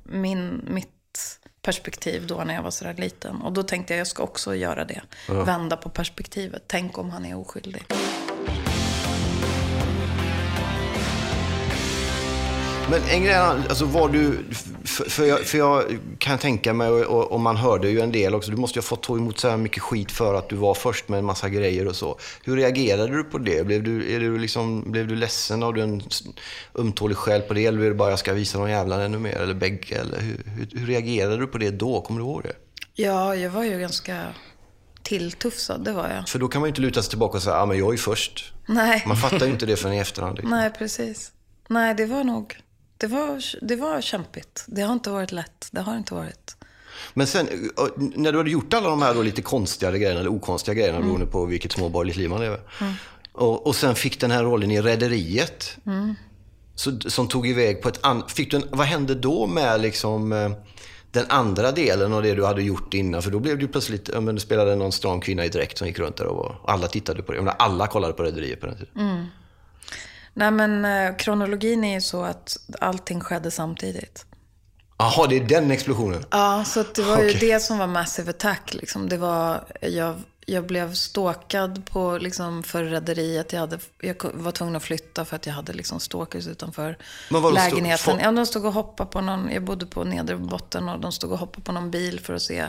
min, 0.03 0.65
mitt 0.71 1.39
perspektiv 1.63 2.27
då 2.27 2.45
när 2.45 2.55
jag 2.55 2.63
var 2.63 2.71
sådär 2.71 2.95
liten. 2.95 3.43
Och 3.43 3.53
då 3.53 3.63
tänkte 3.63 3.93
jag, 3.93 4.01
jag 4.01 4.07
ska 4.07 4.23
också 4.23 4.55
göra 4.55 4.85
det. 4.85 5.03
Vända 5.29 5.77
på 5.77 5.89
perspektivet. 5.89 6.63
Tänk 6.67 6.99
om 6.99 7.11
han 7.11 7.25
är 7.25 7.37
oskyldig. 7.37 7.85
Men 12.91 13.03
en 13.11 13.23
grej, 13.23 13.35
alltså 13.35 13.85
var 13.85 14.09
du, 14.09 14.39
för, 14.85 15.25
jag, 15.25 15.41
för 15.41 15.59
jag 15.59 15.99
kan 16.19 16.39
tänka 16.39 16.73
mig, 16.73 16.89
och, 16.89 17.33
och, 17.33 17.41
man 17.41 17.57
hörde 17.57 17.89
ju 17.89 18.01
en 18.01 18.13
del 18.13 18.35
också, 18.35 18.51
du 18.51 18.57
måste 18.57 18.79
ju 18.79 18.81
ha 18.81 18.87
fått 18.87 19.03
ta 19.03 19.17
emot 19.17 19.39
så 19.39 19.49
här 19.49 19.57
mycket 19.57 19.83
skit 19.83 20.13
för 20.13 20.35
att 20.35 20.49
du 20.49 20.57
var 20.57 20.75
först 20.75 21.09
med 21.09 21.19
en 21.19 21.25
massa 21.25 21.49
grejer 21.49 21.87
och 21.89 21.97
så. 21.97 22.19
Hur 22.45 22.57
reagerade 22.57 23.17
du 23.17 23.25
på 23.25 23.39
det? 23.39 23.67
Blev 23.67 23.83
du, 23.83 24.15
är 24.15 24.21
du, 24.21 24.39
liksom, 24.39 24.93
blev 24.93 25.07
du 25.07 25.17
ledsen? 25.17 25.63
Har 25.63 25.73
du 25.73 25.83
en 25.83 26.03
ömtålig 26.79 27.17
själ 27.17 27.41
på 27.43 27.55
det? 27.55 27.67
Eller 27.67 27.79
blev 27.79 27.91
det 27.91 27.97
bara 27.97 28.11
jag 28.11 28.19
ska 28.19 28.33
visa 28.33 28.59
de 28.59 28.71
jävlarna 28.71 29.05
ännu 29.05 29.19
mer? 29.19 29.37
Eller 29.37 29.55
bägge? 29.55 29.95
Eller 29.95 30.21
hur, 30.21 30.43
hur, 30.45 30.79
hur 30.81 30.87
reagerade 30.87 31.37
du 31.37 31.47
på 31.47 31.59
det 31.59 31.71
då? 31.71 32.01
Kommer 32.01 32.21
du 32.21 32.27
ihåg 32.27 32.43
det? 32.43 32.53
Ja, 32.95 33.37
jag 33.37 33.51
var 33.51 33.65
ju 33.65 33.81
ganska 33.81 34.27
tilltufsad, 35.03 35.85
det 35.85 35.93
var 35.93 36.09
jag. 36.09 36.29
För 36.29 36.39
då 36.39 36.49
kan 36.49 36.61
man 36.61 36.67
ju 36.67 36.71
inte 36.71 36.81
luta 36.81 37.03
sig 37.03 37.11
tillbaka 37.11 37.37
och 37.37 37.43
säga, 37.43 37.57
ja 37.57 37.67
men 37.67 37.79
jag 37.79 37.93
är 37.93 37.99
först. 37.99 38.53
Nej, 38.67 39.05
Man 39.07 39.17
fattar 39.17 39.47
ju 39.47 39.53
inte 39.53 39.67
det 39.67 39.77
förrän 39.81 39.95
i 39.95 39.99
efterhand. 39.99 40.37
Liksom. 40.37 40.51
nej 40.51 40.71
precis. 40.79 41.33
Nej, 41.69 41.95
det 41.95 42.07
var 42.07 42.25
nog, 42.25 42.57
det 42.97 43.07
var, 43.07 43.43
det 43.63 43.77
var 43.77 44.01
kämpigt. 44.01 44.65
Det 44.67 44.83
har 44.83 44.93
inte 44.93 45.11
varit 45.11 45.33
lätt. 45.33 45.69
Det 45.71 45.81
har 45.81 45.97
inte 45.97 46.15
varit. 46.15 46.57
Men 47.15 47.27
sen, 47.27 47.49
när 47.97 48.33
du 48.33 48.39
hade 48.39 48.51
gjort 48.51 48.75
alla 48.75 48.89
de 48.89 49.03
här 49.03 49.23
lite 49.23 49.43
konstigare 49.43 49.99
grejerna, 49.99 50.21
eller 50.21 50.33
okonstiga 50.33 50.75
grejerna, 50.75 51.01
beroende 51.01 51.27
på 51.27 51.45
vilket 51.45 51.73
småborgerligt 51.73 52.19
liv 52.19 52.31
man 52.31 52.41
lever. 52.41 52.61
Och, 53.33 53.67
och 53.67 53.77
sen 53.77 53.95
fick 53.95 54.21
den 54.21 54.31
här 54.31 54.45
rollen 54.45 54.71
i 54.71 54.81
Rederiet. 54.81 55.77
Så, 56.75 57.01
som 57.01 57.29
tog 57.29 57.47
iväg 57.49 57.83
på 57.83 57.89
ett 57.89 57.99
annat... 58.01 58.37
Du 58.37 58.63
vad 58.71 58.87
hände 58.87 59.15
då 59.15 59.47
med 59.47 59.81
liksom, 59.81 60.55
den 61.11 61.25
andra 61.29 61.73
delen 61.73 62.13
av 62.13 62.23
det 62.23 62.35
du 62.35 62.45
hade 62.45 62.63
gjort 62.63 62.95
innan? 62.95 63.23
För 63.23 63.31
då 63.31 63.39
blev 63.39 63.61
ju 63.61 63.69
plötsligt, 63.69 64.11
ja, 64.13 64.21
men 64.21 64.35
du 64.35 64.41
spelade 64.41 64.77
någon 64.77 64.93
stram 64.93 65.21
kvinna 65.21 65.45
i 65.45 65.49
dräkt 65.49 65.79
som 65.79 65.87
gick 65.87 65.99
runt 65.99 66.17
där 66.17 66.27
och 66.27 66.37
var, 66.37 66.61
och 66.63 66.73
alla 66.73 66.89
tittade 66.89 67.23
på 67.23 67.33
det. 67.33 67.39
Jag 67.39 67.45
menar, 67.45 67.57
alla 67.59 67.87
kollade 67.87 68.13
på 68.13 68.23
Rederiet 68.23 68.61
på 68.61 68.67
den 68.67 68.77
tiden. 68.77 69.27
Nej, 70.39 70.51
men 70.51 70.85
eh, 70.85 71.17
kronologin 71.17 71.85
är 71.85 71.95
ju 71.95 72.01
så 72.01 72.23
att 72.25 72.57
allting 72.81 73.21
skedde 73.21 73.51
samtidigt. 73.51 74.25
Jaha, 74.99 75.27
det 75.27 75.37
är 75.37 75.45
den 75.45 75.71
explosionen. 75.71 76.25
Ja, 76.31 76.65
så 76.67 76.85
det 76.95 77.03
var 77.03 77.23
ju 77.23 77.33
det 77.33 77.61
som 77.61 77.79
var 77.79 77.87
Massive 77.87 78.31
Attack. 78.31 78.75
Liksom. 78.75 79.09
Det 79.09 79.17
var, 79.17 79.65
jag, 79.81 80.17
jag 80.47 80.67
blev 80.67 80.95
stalkad 80.95 81.87
på, 81.87 82.19
liksom, 82.19 82.63
för 82.63 82.85
rederiet. 82.85 83.53
Jag, 83.53 83.61
hade, 83.61 83.79
jag 84.01 84.17
var 84.35 84.53
tvungen 84.53 84.77
att 84.77 84.83
flytta 84.83 85.25
för 85.25 85.37
att 85.37 85.47
jag 85.47 85.53
hade 85.55 85.73
liksom, 85.73 86.01
stalkers 86.01 86.47
utanför 86.47 86.97
lägenheten. 87.55 88.15
få- 88.15 88.21
Ja, 88.23 88.33
de 88.33 88.47
stod 88.47 88.65
och 88.65 88.73
hoppade 88.73 89.11
på 89.11 89.21
någon, 89.21 89.51
jag 89.51 89.65
bodde 89.65 89.87
på 89.87 90.05
nedre 90.05 90.37
botten 90.37 90.89
och 90.89 91.01
de 91.01 91.13
stod 91.13 91.33
och 91.33 91.39
hoppade 91.39 91.63
på 91.65 91.73
någon 91.73 91.91
bil 91.91 92.21
för 92.21 92.35
att 92.35 92.43
se 92.43 92.65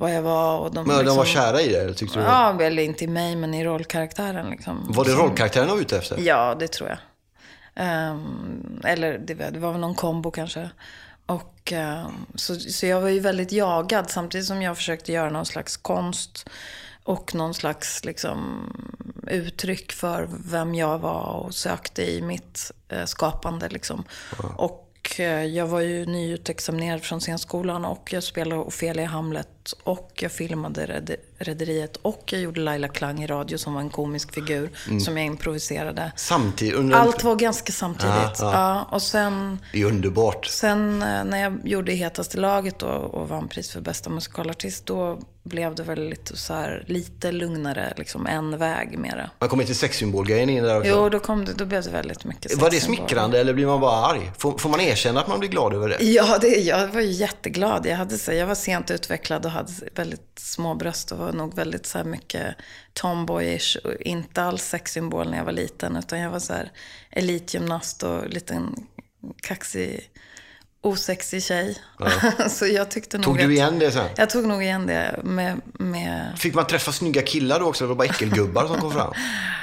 vad 0.00 0.14
jag 0.14 0.22
var. 0.22 0.58
Och 0.58 0.74
de, 0.74 0.86
Men 0.86 0.96
de 1.04 1.16
var 1.16 1.24
liksom- 1.24 1.42
kära 1.42 1.60
i 1.60 1.74
eller 1.74 1.92
tyckte 1.94 2.18
du? 2.18 2.24
Ja, 2.24 2.60
eller 2.62 2.82
inte 2.82 3.04
i 3.04 3.06
mig, 3.08 3.36
men 3.36 3.54
i 3.54 3.64
rollkaraktären. 3.64 4.50
Liksom. 4.50 4.86
Var 4.92 5.04
det 5.04 5.10
rollkaraktären 5.12 5.66
du 5.66 5.72
var 5.74 5.80
ute 5.80 5.98
efter? 5.98 6.18
Ja, 6.18 6.54
det 6.58 6.68
tror 6.68 6.88
jag. 6.88 6.98
Ehm, 7.74 8.80
eller 8.84 9.18
det, 9.18 9.34
var- 9.34 9.50
det 9.50 9.58
var 9.58 9.72
väl 9.72 9.80
någon 9.80 9.94
kombo 9.94 10.30
kanske. 10.30 10.70
Och, 11.26 11.72
ehm, 11.72 12.26
så, 12.34 12.54
så 12.54 12.86
jag 12.86 13.00
var 13.00 13.08
ju 13.08 13.20
väldigt 13.20 13.52
jagad 13.52 14.10
samtidigt 14.10 14.46
som 14.46 14.62
jag 14.62 14.76
försökte 14.76 15.12
göra 15.12 15.30
någon 15.30 15.46
slags 15.46 15.76
konst. 15.76 16.48
Och 17.04 17.34
någon 17.34 17.54
slags 17.54 18.04
liksom, 18.04 18.70
uttryck 19.26 19.92
för 19.92 20.28
vem 20.50 20.74
jag 20.74 20.98
var 20.98 21.22
och 21.22 21.54
sökte 21.54 22.02
i 22.10 22.22
mitt 22.22 22.72
eh, 22.88 23.04
skapande. 23.04 23.68
Liksom. 23.68 24.04
Och 24.56 24.89
Eh, 25.18 25.44
jag 25.44 25.66
var 25.66 25.80
ju 25.80 26.06
nyutexaminerad 26.06 27.02
från 27.02 27.20
scenskolan 27.20 27.84
och 27.84 28.12
jag 28.12 28.22
spelade 28.22 28.62
Ofelia 28.62 29.06
Hamlet. 29.06 29.72
Och 29.84 30.10
jag 30.14 30.32
filmade 30.32 30.86
Rederiet 31.44 31.96
och 31.96 32.22
jag 32.26 32.40
gjorde 32.40 32.60
Laila 32.60 32.88
Klang 32.88 33.22
i 33.22 33.26
radio 33.26 33.58
som 33.58 33.74
var 33.74 33.80
en 33.80 33.90
komisk 33.90 34.34
figur 34.34 34.70
som 35.04 35.16
jag 35.16 35.26
improviserade. 35.26 36.12
Samtidigt? 36.16 36.74
Under 36.74 36.96
Allt 36.96 37.24
var 37.24 37.36
ganska 37.36 37.72
samtidigt. 37.72 38.14
Ja, 38.14 38.34
Ja, 38.38 38.52
ja. 38.52 38.86
och 38.90 39.02
sen, 39.02 39.58
Det 39.72 39.80
är 39.80 39.84
underbart. 39.86 40.46
sen 40.46 41.02
eh, 41.02 41.24
när 41.24 41.42
jag 41.42 41.58
gjorde 41.64 41.92
Hetaste 41.92 42.38
laget 42.38 42.82
och, 42.82 43.14
och 43.14 43.28
vann 43.28 43.48
pris 43.48 43.70
för 43.70 43.80
bästa 43.80 44.10
musikalartist, 44.10 44.86
då 44.86 45.18
blev 45.42 45.74
det 45.74 45.82
väl 45.82 46.08
lite 46.08 46.36
så 46.36 46.54
här, 46.54 46.84
lite 46.86 47.32
lugnare, 47.32 47.92
liksom 47.96 48.26
en 48.26 48.58
väg 48.58 48.98
mera. 48.98 49.30
Man 49.38 49.48
kommer 49.48 49.64
till 49.64 49.76
sexsymbolgrejen 49.76 50.50
in 50.50 50.62
där 50.62 50.78
också. 50.78 50.88
Jo, 50.90 51.08
då, 51.08 51.18
kom 51.18 51.44
det, 51.44 51.52
då 51.52 51.64
blev 51.64 51.82
det 51.82 51.90
väldigt 51.90 52.24
mycket 52.24 52.56
Var 52.56 52.70
det 52.70 52.80
smickrande 52.80 53.40
eller 53.40 53.52
blir 53.54 53.66
man 53.66 53.80
bara 53.80 54.06
arg? 54.06 54.32
Får, 54.38 54.58
får 54.58 54.68
man 54.70 54.80
erkänna 54.80 55.20
att 55.20 55.28
man 55.28 55.38
blir 55.38 55.48
glad 55.48 55.74
över 55.74 55.88
det? 55.88 56.04
Ja, 56.04 56.38
det, 56.40 56.48
jag 56.48 56.88
var 56.88 57.00
ju 57.00 57.10
jätteglad. 57.10 57.86
Jag, 57.86 57.96
hade, 57.96 58.34
jag 58.34 58.46
var 58.46 58.54
sent 58.54 58.90
utvecklad 58.90 59.44
och 59.44 59.50
hade 59.50 59.72
väldigt 59.94 60.38
små 60.38 60.74
bröst 60.74 61.12
och 61.12 61.18
var 61.18 61.29
nog 61.32 61.54
väldigt 61.54 61.86
så 61.86 62.04
mycket 62.04 62.56
tomboyish. 62.92 63.76
Och 63.84 63.92
inte 64.00 64.42
alls 64.42 64.62
sexsymbol 64.62 65.30
när 65.30 65.38
jag 65.38 65.44
var 65.44 65.52
liten, 65.52 65.96
utan 65.96 66.20
jag 66.20 66.30
var 66.30 66.38
så 66.38 66.52
här 66.52 66.72
elitgymnast 67.10 68.02
och 68.02 68.28
liten 68.28 68.86
kaxig, 69.42 70.10
osexig 70.80 71.42
tjej. 71.42 71.78
så 72.48 72.66
jag 72.66 72.90
tyckte 72.90 73.18
nog 73.18 73.24
Tog 73.24 73.38
du 73.38 73.54
igen 73.54 73.78
det 73.78 73.92
sen? 73.92 74.08
Jag 74.16 74.30
tog 74.30 74.46
nog 74.46 74.62
igen 74.62 74.86
det 74.86 75.20
med... 75.24 75.60
med 75.72 76.38
Fick 76.38 76.54
man 76.54 76.66
träffa 76.66 76.92
snygga 76.92 77.22
killar 77.22 77.60
då 77.60 77.66
också? 77.66 77.84
Eller 77.84 77.94
var 77.94 78.04
det 78.04 78.08
bara 78.08 78.14
äckelgubbar 78.14 78.66
som 78.66 78.80
kom 78.80 78.92
fram? 78.92 79.12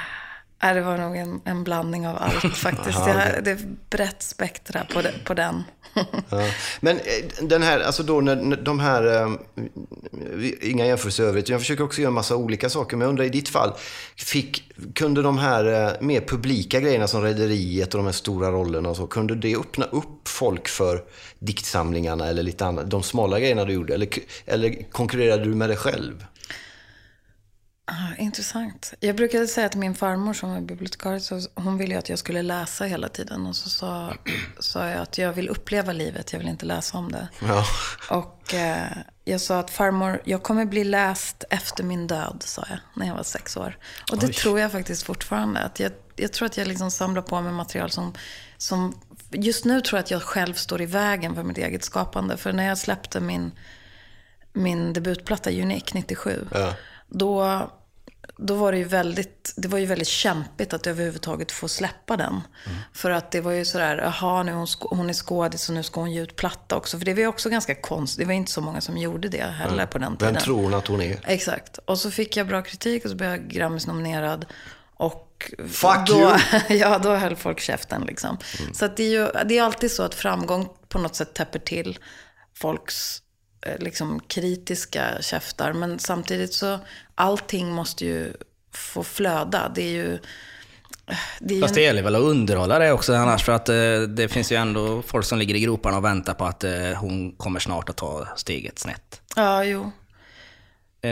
nej, 0.62 0.74
det 0.74 0.80
var 0.80 0.98
nog 0.98 1.16
en, 1.16 1.40
en 1.44 1.64
blandning 1.64 2.08
av 2.08 2.16
allt 2.16 2.56
faktiskt. 2.56 2.98
Aha, 2.98 3.10
okej. 3.10 3.32
jag, 3.34 3.44
det 3.44 3.50
är 3.50 3.58
brett 3.90 4.22
spektra 4.22 4.84
på, 4.84 5.02
det, 5.02 5.14
på 5.24 5.34
den. 5.34 5.64
Ja. 6.30 6.50
Men 6.80 6.96
eh, 6.96 7.02
den 7.42 7.62
här, 7.62 7.80
alltså 7.80 8.02
då 8.02 8.20
när, 8.20 8.56
de 8.56 8.80
här, 8.80 9.22
eh, 9.22 9.30
inga 10.70 10.86
jämförelser 10.86 11.24
i 11.24 11.26
övrigt, 11.26 11.48
jag 11.48 11.60
försöker 11.60 11.84
också 11.84 12.00
göra 12.00 12.08
en 12.08 12.14
massa 12.14 12.36
olika 12.36 12.68
saker, 12.70 12.96
men 12.96 13.04
jag 13.04 13.10
undrar 13.10 13.24
i 13.24 13.28
ditt 13.28 13.48
fall, 13.48 13.72
fick, 14.16 14.62
kunde 14.94 15.22
de 15.22 15.38
här 15.38 15.86
eh, 15.86 15.92
mer 16.00 16.20
publika 16.20 16.80
grejerna 16.80 17.06
som 17.06 17.22
Rederiet 17.22 17.94
och 17.94 17.98
de 17.98 18.04
här 18.06 18.12
stora 18.12 18.50
rollerna 18.50 18.88
och 18.88 18.96
så, 18.96 19.06
kunde 19.06 19.34
det 19.34 19.56
öppna 19.56 19.84
upp 19.84 20.28
folk 20.28 20.68
för 20.68 21.02
diktsamlingarna 21.38 22.26
eller 22.26 22.42
lite 22.42 22.66
annat, 22.66 22.90
de 22.90 23.02
smala 23.02 23.40
grejerna 23.40 23.64
du 23.64 23.72
gjorde? 23.72 23.94
Eller, 23.94 24.08
eller 24.46 24.90
konkurrerade 24.92 25.44
du 25.44 25.54
med 25.54 25.70
dig 25.70 25.76
själv? 25.76 26.24
Ah, 27.90 28.14
intressant. 28.18 28.94
Jag 29.00 29.16
brukade 29.16 29.46
säga 29.46 29.68
till 29.68 29.80
min 29.80 29.94
farmor 29.94 30.32
som 30.32 30.50
var 30.50 30.60
bibliotekarie, 30.60 31.20
så 31.20 31.40
hon 31.54 31.78
ville 31.78 31.94
ju 31.94 31.98
att 31.98 32.08
jag 32.08 32.18
skulle 32.18 32.42
läsa 32.42 32.84
hela 32.84 33.08
tiden. 33.08 33.46
Och 33.46 33.56
så 33.56 33.68
sa, 33.70 34.14
sa 34.58 34.88
jag 34.88 35.02
att 35.02 35.18
jag 35.18 35.32
vill 35.32 35.48
uppleva 35.48 35.92
livet, 35.92 36.32
jag 36.32 36.40
vill 36.40 36.48
inte 36.48 36.66
läsa 36.66 36.98
om 36.98 37.12
det. 37.12 37.28
Ja. 37.40 37.64
Och 38.10 38.54
eh, 38.54 38.86
jag 39.24 39.40
sa 39.40 39.58
att 39.58 39.70
farmor, 39.70 40.22
jag 40.24 40.42
kommer 40.42 40.64
bli 40.64 40.84
läst 40.84 41.44
efter 41.50 41.84
min 41.84 42.06
död, 42.06 42.42
sa 42.46 42.64
jag, 42.68 42.78
när 42.94 43.06
jag 43.06 43.14
var 43.14 43.22
sex 43.22 43.56
år. 43.56 43.78
Och 44.12 44.18
det 44.18 44.26
Oj. 44.26 44.32
tror 44.32 44.60
jag 44.60 44.72
faktiskt 44.72 45.02
fortfarande. 45.02 45.60
Att 45.60 45.80
jag, 45.80 45.92
jag 46.16 46.32
tror 46.32 46.46
att 46.46 46.56
jag 46.56 46.68
liksom 46.68 46.90
samlar 46.90 47.22
på 47.22 47.40
mig 47.40 47.52
material 47.52 47.90
som, 47.90 48.14
som... 48.56 49.00
Just 49.30 49.64
nu 49.64 49.80
tror 49.80 49.98
jag 49.98 50.04
att 50.04 50.10
jag 50.10 50.22
själv 50.22 50.54
står 50.54 50.82
i 50.82 50.86
vägen 50.86 51.34
för 51.34 51.42
mitt 51.42 51.58
eget 51.58 51.84
skapande. 51.84 52.36
För 52.36 52.52
när 52.52 52.66
jag 52.66 52.78
släppte 52.78 53.20
min 53.20 53.52
min 54.52 54.92
debutplatta 54.92 55.50
Unique 55.50 55.90
97. 55.94 56.46
Ja. 56.52 56.74
Då, 57.08 57.70
då 58.36 58.54
var 58.54 58.72
det 58.72 58.78
ju 58.78 58.84
väldigt, 58.84 59.52
det 59.56 59.68
var 59.68 59.78
ju 59.78 59.86
väldigt 59.86 60.08
kämpigt 60.08 60.72
att 60.72 60.86
överhuvudtaget 60.86 61.52
få 61.52 61.68
släppa 61.68 62.16
den. 62.16 62.40
För 62.92 63.10
att 63.10 63.30
det 63.30 63.40
var 63.40 63.52
ju 63.52 63.64
sådär, 63.64 63.98
jaha 63.98 64.42
nu 64.42 64.52
hon, 64.52 64.66
hon 64.80 65.08
är 65.08 65.12
skådis 65.12 65.68
och 65.68 65.74
nu 65.74 65.82
ska 65.82 66.00
hon 66.00 66.12
ge 66.12 66.20
ut 66.20 66.36
platta 66.36 66.76
också. 66.76 66.98
För 66.98 67.04
det 67.04 67.14
var 67.14 67.20
ju 67.20 67.26
också 67.26 67.50
ganska 67.50 67.74
konstigt, 67.74 68.18
det 68.18 68.26
var 68.26 68.32
inte 68.32 68.52
så 68.52 68.60
många 68.60 68.80
som 68.80 68.96
gjorde 68.96 69.28
det 69.28 69.42
heller 69.42 69.86
på 69.86 69.98
den 69.98 70.16
tiden. 70.16 70.34
Vem 70.34 70.42
tror 70.42 70.62
hon 70.62 70.74
att 70.74 70.86
hon 70.86 71.02
är? 71.02 71.20
Exakt. 71.24 71.78
Och 71.78 71.98
så 71.98 72.10
fick 72.10 72.36
jag 72.36 72.46
bra 72.46 72.62
kritik 72.62 73.04
och 73.04 73.10
så 73.10 73.16
blev 73.16 73.30
jag 73.30 73.48
Grammis-nominerad. 73.48 74.46
Och 74.94 75.24
Fuck 75.68 76.06
då, 76.06 76.14
you! 76.14 76.38
ja, 76.78 76.98
då 76.98 77.14
höll 77.14 77.36
folk 77.36 77.60
käften 77.60 78.02
liksom. 78.02 78.38
Så 78.72 78.84
att 78.84 78.96
det, 78.96 79.02
är 79.02 79.10
ju, 79.10 79.44
det 79.44 79.58
är 79.58 79.62
alltid 79.62 79.90
så 79.90 80.02
att 80.02 80.14
framgång 80.14 80.68
på 80.88 80.98
något 80.98 81.14
sätt 81.14 81.34
täpper 81.34 81.58
till 81.58 81.98
folks 82.54 83.22
liksom, 83.78 84.20
kritiska 84.20 85.04
käftar. 85.20 85.72
Men 85.72 85.98
samtidigt 85.98 86.54
så, 86.54 86.78
allting 87.14 87.72
måste 87.72 88.04
ju 88.04 88.32
få 88.72 89.02
flöda. 89.04 89.72
Det 89.74 89.82
är 89.82 89.92
ju... 89.92 90.18
Det 91.40 91.56
är 91.56 91.60
Fast 91.60 91.74
det 91.74 91.80
gäller 91.80 92.02
väl 92.02 92.14
att 92.14 92.22
underhålla 92.22 92.78
det 92.78 92.92
också 92.92 93.14
annars, 93.14 93.44
för 93.44 93.52
att 93.52 93.68
eh, 93.68 94.00
det 94.08 94.28
finns 94.28 94.52
ju 94.52 94.56
ändå 94.56 95.02
folk 95.02 95.26
som 95.26 95.38
ligger 95.38 95.54
i 95.54 95.60
groparna 95.60 95.96
och 95.96 96.04
väntar 96.04 96.34
på 96.34 96.44
att 96.44 96.64
eh, 96.64 96.92
hon 96.96 97.32
kommer 97.32 97.60
snart 97.60 97.88
att 97.88 97.96
ta 97.96 98.28
steget 98.36 98.78
snett. 98.78 99.20
Ja, 99.36 99.64
jo. 99.64 99.90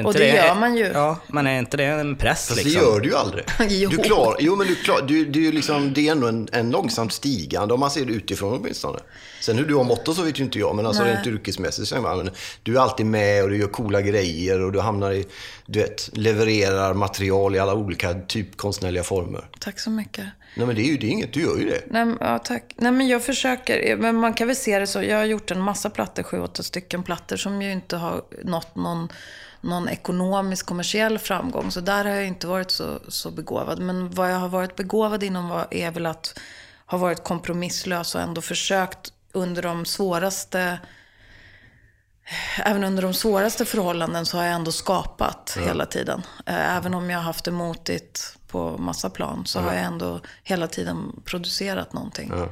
Och 0.04 0.12
det 0.14 0.28
gör 0.28 0.54
man 0.54 0.76
ju. 0.76 0.84
Ja, 0.84 1.18
men 1.28 1.46
är 1.46 1.58
inte 1.58 1.76
det 1.76 1.84
en 1.84 2.16
press 2.16 2.48
Fast 2.48 2.64
liksom? 2.64 2.82
det 2.82 2.88
gör 2.88 3.00
du 3.00 3.08
ju 3.08 3.16
aldrig. 3.16 3.44
Jo. 3.68 3.90
Du 3.90 3.96
klar, 3.96 4.36
jo, 4.38 4.56
men 4.56 4.66
du 4.66 4.74
klar, 4.74 5.02
du, 5.02 5.24
du, 5.24 5.52
liksom, 5.52 5.92
det 5.94 6.08
är 6.08 6.12
ändå 6.12 6.26
en, 6.26 6.48
en 6.52 6.70
långsamt 6.70 7.12
stigande, 7.12 7.74
om 7.74 7.80
man 7.80 7.90
ser 7.90 8.04
det 8.04 8.12
utifrån 8.12 8.52
åtminstone. 8.60 8.98
Sen 9.40 9.58
hur 9.58 9.64
du 9.66 9.74
har 9.74 9.84
mått 9.84 10.16
så 10.16 10.22
vet 10.22 10.40
ju 10.40 10.44
inte 10.44 10.58
jag, 10.58 10.76
men 10.76 10.86
alltså 10.86 11.02
Nej. 11.02 11.14
rent 11.14 11.26
yrkesmässigt 11.26 11.88
så 11.88 11.96
är 11.96 12.00
man, 12.00 12.30
du 12.62 12.76
är 12.76 12.80
alltid 12.80 13.06
med 13.06 13.42
och 13.42 13.50
du 13.50 13.56
gör 13.56 13.68
coola 13.68 14.00
grejer 14.00 14.60
och 14.60 14.72
du 14.72 14.80
hamnar 14.80 15.12
i, 15.12 15.26
du 15.66 15.78
vet, 15.78 16.16
levererar 16.16 16.94
material 16.94 17.56
i 17.56 17.58
alla 17.58 17.74
olika 17.74 18.14
typ 18.14 18.56
konstnärliga 18.56 19.02
former. 19.02 19.48
Tack 19.60 19.78
så 19.80 19.90
mycket. 19.90 20.24
Nej 20.56 20.66
men 20.66 20.76
det 20.76 20.82
är 20.82 20.86
ju 20.90 20.96
det 20.96 21.06
är 21.06 21.10
inget, 21.10 21.32
du 21.32 21.40
gör 21.42 21.56
ju 21.56 21.64
det. 21.68 21.80
Nej, 21.90 22.04
men- 22.04 22.18
ja, 22.20 22.38
tack. 22.38 22.62
Nej, 22.76 22.92
men 22.92 23.08
jag 23.08 23.22
försöker. 23.24 23.96
Men 23.96 24.16
man 24.16 24.34
kan 24.34 24.46
väl 24.46 24.56
se 24.56 24.78
det 24.78 24.86
så. 24.86 25.02
Jag 25.02 25.16
har 25.16 25.24
gjort 25.24 25.50
en 25.50 25.60
massa 25.60 25.90
plattor, 25.90 26.22
sju, 26.22 26.40
åtta 26.40 26.62
stycken 26.62 27.02
plattor 27.02 27.36
som 27.36 27.62
ju 27.62 27.72
inte 27.72 27.96
har 27.96 28.22
nått 28.44 28.76
någon, 28.76 29.08
någon 29.66 29.88
ekonomisk, 29.88 30.66
kommersiell 30.66 31.18
framgång. 31.18 31.70
Så 31.70 31.80
där 31.80 32.04
har 32.04 32.12
jag 32.12 32.26
inte 32.26 32.46
varit 32.46 32.70
så, 32.70 33.00
så 33.08 33.30
begåvad. 33.30 33.78
Men 33.78 34.10
vad 34.10 34.32
jag 34.32 34.36
har 34.38 34.48
varit 34.48 34.76
begåvad 34.76 35.22
inom 35.22 35.48
var, 35.48 35.66
är 35.70 35.90
väl 35.90 36.06
att 36.06 36.38
ha 36.86 36.98
varit 36.98 37.24
kompromisslös 37.24 38.14
och 38.14 38.20
ändå 38.20 38.40
försökt 38.40 39.12
under 39.32 39.62
de 39.62 39.84
svåraste 39.84 40.78
Även 42.58 42.84
under 42.84 43.02
de 43.02 43.14
svåraste 43.14 43.64
förhållanden 43.64 44.26
så 44.26 44.36
har 44.36 44.44
jag 44.44 44.54
ändå 44.54 44.72
skapat 44.72 45.58
hela 45.60 45.86
tiden. 45.86 46.22
Eh, 46.46 46.76
Även 46.76 46.94
om 46.94 47.10
jag 47.10 47.18
har 47.18 47.24
haft 47.24 47.44
det 47.44 47.50
motigt 47.50 48.36
på 48.48 48.78
massa 48.78 49.10
plan 49.10 49.46
så 49.46 49.60
har 49.60 49.72
jag 49.72 49.82
ändå 49.82 50.20
hela 50.42 50.66
tiden 50.66 51.20
producerat 51.24 51.92
någonting. 51.92 52.32
Ja. 52.34 52.48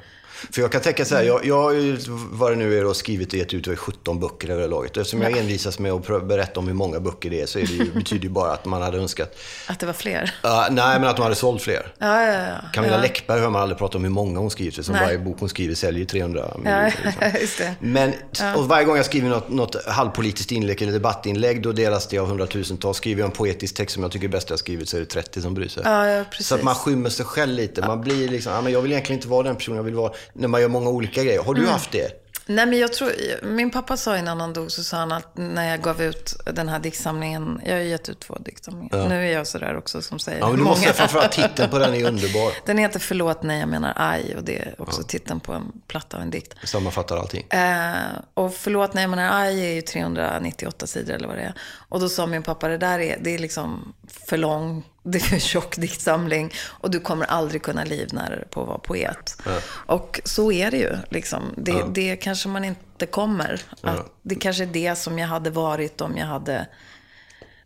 För 0.52 0.60
jag 0.60 0.72
kan 0.72 0.80
tänka 0.80 1.04
så 1.04 1.14
här, 1.14 1.22
jag, 1.22 1.46
jag 1.46 1.62
har 1.62 1.72
ju, 1.72 1.98
vad 2.08 2.52
det 2.52 2.56
nu 2.56 2.78
är, 2.78 2.84
då, 2.84 2.94
skrivit 2.94 3.32
och 3.32 3.38
gett 3.38 3.54
ut 3.54 3.78
17 3.78 4.20
böcker 4.20 4.48
över 4.48 4.68
laget. 4.68 4.96
Eftersom 4.96 5.22
jag 5.22 5.38
envisas 5.38 5.78
med 5.78 5.92
att 5.92 6.28
berätta 6.28 6.60
om 6.60 6.66
hur 6.66 6.74
många 6.74 7.00
böcker 7.00 7.30
det 7.30 7.40
är 7.40 7.46
så 7.46 7.58
är 7.58 7.66
det 7.66 7.72
ju, 7.72 7.92
betyder 7.94 8.24
ju 8.24 8.30
bara 8.30 8.52
att 8.52 8.64
man 8.64 8.82
hade 8.82 8.98
önskat, 8.98 9.38
Att 9.66 9.80
det 9.80 9.86
var 9.86 9.92
fler. 9.92 10.34
Ja, 10.42 10.68
nej 10.70 11.00
men 11.00 11.08
att 11.08 11.18
man 11.18 11.24
hade 11.24 11.36
sålt 11.36 11.62
fler. 11.62 11.92
Ja, 11.98 12.22
ja, 12.22 12.32
ja. 12.32 12.54
Camilla 12.72 12.94
ja. 12.94 13.02
Läckberg 13.02 13.40
hör 13.40 13.50
man 13.50 13.62
aldrig 13.62 13.78
prata 13.78 13.98
om 13.98 14.04
hur 14.04 14.10
många 14.10 14.38
hon 14.38 14.50
skriver, 14.50 14.82
som 14.82 14.94
varje 14.94 15.18
bok 15.18 15.36
hon 15.40 15.48
skriver 15.48 15.74
säljer 15.74 16.04
300 16.04 16.44
Ja, 16.48 16.58
miljoner. 16.58 16.94
Liksom. 17.04 17.40
just 17.40 17.58
det. 17.58 17.74
Men 17.80 18.12
och 18.56 18.68
varje 18.68 18.84
gång 18.84 18.96
jag 18.96 19.06
skriver 19.06 19.28
något, 19.28 19.48
något 19.48 19.86
halvpolitiskt 19.86 20.52
inlägg 20.52 20.82
eller 20.82 20.92
debattinlägg, 20.92 21.62
då 21.62 21.72
delas 21.72 22.06
det 22.06 22.18
av 22.18 22.26
hundratusentals. 22.26 22.96
Skriver 22.96 23.20
jag 23.20 23.26
en 23.26 23.36
poetisk 23.36 23.74
text 23.74 23.94
som 23.94 24.02
jag 24.02 24.12
tycker 24.12 24.26
är 24.26 24.30
bäst 24.30 24.50
jag 24.50 24.58
skrivit 24.58 24.88
så 24.88 24.96
är 24.96 25.00
det 25.00 25.06
30 25.06 25.42
som 25.42 25.54
bryr 25.54 25.68
sig. 25.68 25.82
Ja, 25.86 26.08
ja, 26.08 26.24
precis. 26.30 26.46
Så 26.46 26.54
att 26.54 26.62
man 26.62 26.74
skymmer 26.74 27.10
sig 27.10 27.26
själv 27.26 27.54
lite. 27.54 27.80
Man 27.80 28.00
blir 28.00 28.28
liksom, 28.28 28.52
ja, 28.52 28.60
men 28.60 28.72
jag 28.72 28.82
vill 28.82 28.92
egentligen 28.92 29.18
inte 29.18 29.28
vara 29.28 29.42
den 29.42 29.56
personen 29.56 29.76
jag 29.76 29.84
vill 29.84 29.94
vara. 29.94 30.12
När 30.34 30.48
man 30.48 30.60
gör 30.60 30.68
många 30.68 30.90
olika 30.90 31.24
grejer. 31.24 31.42
Har 31.42 31.54
du 31.54 31.60
Mm. 31.60 31.72
haft 31.72 31.92
det? 31.92 32.20
Nej, 32.46 32.66
men 32.66 32.78
jag 32.78 32.92
tror, 32.92 33.10
min 33.42 33.70
pappa 33.70 33.96
sa 33.96 34.18
innan 34.18 34.40
han 34.40 34.52
dog, 34.52 34.70
så 34.72 34.84
sa 34.84 34.96
han 34.96 35.12
att 35.12 35.36
när 35.36 35.70
jag 35.70 35.82
gav 35.82 36.02
ut 36.02 36.34
den 36.52 36.68
här 36.68 36.78
diktsamlingen, 36.78 37.60
jag 37.64 37.72
har 37.72 37.80
ju 37.80 37.88
gett 37.88 38.08
ut 38.08 38.20
två 38.20 38.36
diktsamlingar. 38.40 39.08
Nu 39.08 39.28
är 39.28 39.32
jag 39.32 39.46
sådär 39.46 39.76
också 39.76 40.02
som 40.02 40.18
säger 40.18 40.38
Ja, 40.38 40.46
men 40.46 40.56
du 40.56 40.62
hur 40.62 40.68
måste 40.68 40.86
många. 40.86 40.92
framförallt 40.94 41.32
titeln 41.32 41.70
på 41.70 41.78
den 41.78 41.94
är 41.94 42.04
underbar. 42.08 42.52
Den 42.66 42.78
heter 42.78 43.00
Förlåt, 43.00 43.42
nej, 43.42 43.60
jag 43.60 43.68
menar 43.68 43.92
aj. 43.96 44.34
Och 44.36 44.44
det 44.44 44.58
är 44.58 44.74
också 44.78 45.02
titeln 45.02 45.40
på 45.40 45.52
en 45.52 45.72
platta 45.86 46.16
och 46.16 46.22
en 46.22 46.30
dikt. 46.30 46.54
Sammanfattar 46.64 47.16
allting. 47.16 47.46
Eh, 47.50 47.94
och 48.34 48.54
förlåt, 48.54 48.94
nej, 48.94 49.02
jag 49.02 49.10
menar 49.10 49.40
aj 49.42 49.66
är 49.66 49.72
ju 49.74 49.82
398 49.82 50.86
sidor 50.86 51.14
eller 51.14 51.28
vad 51.28 51.36
det 51.36 51.42
är. 51.42 51.54
Och 51.88 52.00
då 52.00 52.08
sa 52.08 52.26
min 52.26 52.42
pappa, 52.42 52.68
det 52.68 52.78
där 52.78 52.98
är, 52.98 53.18
det 53.20 53.34
är 53.34 53.38
liksom 53.38 53.94
för 54.28 54.36
lång, 54.36 54.84
det 55.04 55.18
är 55.18 55.20
för 55.20 55.38
tjock 55.38 55.76
diktsamling. 55.76 56.52
Och 56.66 56.90
du 56.90 57.00
kommer 57.00 57.26
aldrig 57.26 57.62
kunna 57.62 57.84
livnära 57.84 58.36
dig 58.36 58.48
på 58.50 58.62
att 58.62 58.68
vara 58.68 58.78
poet. 58.78 59.36
Och 59.66 60.20
så 60.24 60.52
är 60.52 60.70
det 60.70 60.76
ju. 60.76 60.96
Liksom. 61.10 61.42
Det, 61.56 61.84
det 61.94 62.16
kanske 62.16 62.48
man 62.48 62.64
inte 62.64 63.06
kommer. 63.06 63.60
Att 63.80 64.12
det 64.22 64.34
kanske 64.34 64.62
är 64.62 64.66
det 64.66 64.98
som 64.98 65.18
jag 65.18 65.28
hade 65.28 65.50
varit 65.50 66.00
om 66.00 66.16
jag 66.16 66.26
hade, 66.26 66.66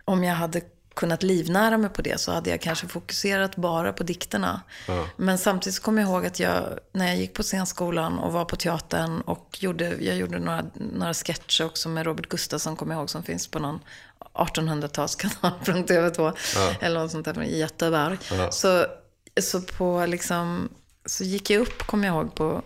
om 0.04 0.24
jag 0.24 0.34
hade 0.34 0.60
kunnat 0.98 1.22
livnära 1.22 1.78
mig 1.78 1.90
på 1.90 2.02
det 2.02 2.20
så 2.20 2.32
hade 2.32 2.50
jag 2.50 2.60
kanske 2.60 2.86
fokuserat 2.88 3.56
bara 3.56 3.92
på 3.92 4.02
dikterna. 4.02 4.60
Men 5.16 5.38
samtidigt 5.38 5.80
kommer 5.82 6.02
jag 6.02 6.10
ihåg 6.10 6.26
att 6.26 6.40
jag, 6.40 6.62
när 6.92 7.06
jag 7.06 7.16
gick 7.16 7.34
på 7.34 7.42
scenskolan 7.42 8.18
och 8.18 8.32
var 8.32 8.44
på 8.44 8.56
teatern 8.56 9.20
och 9.20 9.58
gjorde, 9.60 9.96
jag 10.00 10.16
gjorde 10.16 10.38
några, 10.38 10.64
några 10.74 11.14
sketcher 11.14 11.64
också 11.64 11.88
med 11.88 12.06
Robert 12.06 12.26
Gustafsson, 12.28 12.76
kommer 12.76 12.94
jag 12.94 13.00
ihåg, 13.00 13.10
som 13.10 13.22
finns 13.22 13.48
på 13.48 13.58
någon 13.58 13.80
1800-talskanal 14.34 15.52
från 15.64 15.84
TV2. 15.86 16.32
Eller 16.80 17.00
något 17.00 17.10
sånt 17.12 17.24
där 17.24 17.34
från 17.34 17.46
Göteborg. 17.48 18.18
Så, 18.50 18.86
så 19.40 19.60
på 19.60 20.06
liksom, 20.06 20.68
så 21.06 21.24
gick 21.24 21.50
jag 21.50 21.60
upp, 21.60 21.78
kommer 21.78 22.08
jag 22.08 22.16
ihåg, 22.16 22.34
på 22.34 22.62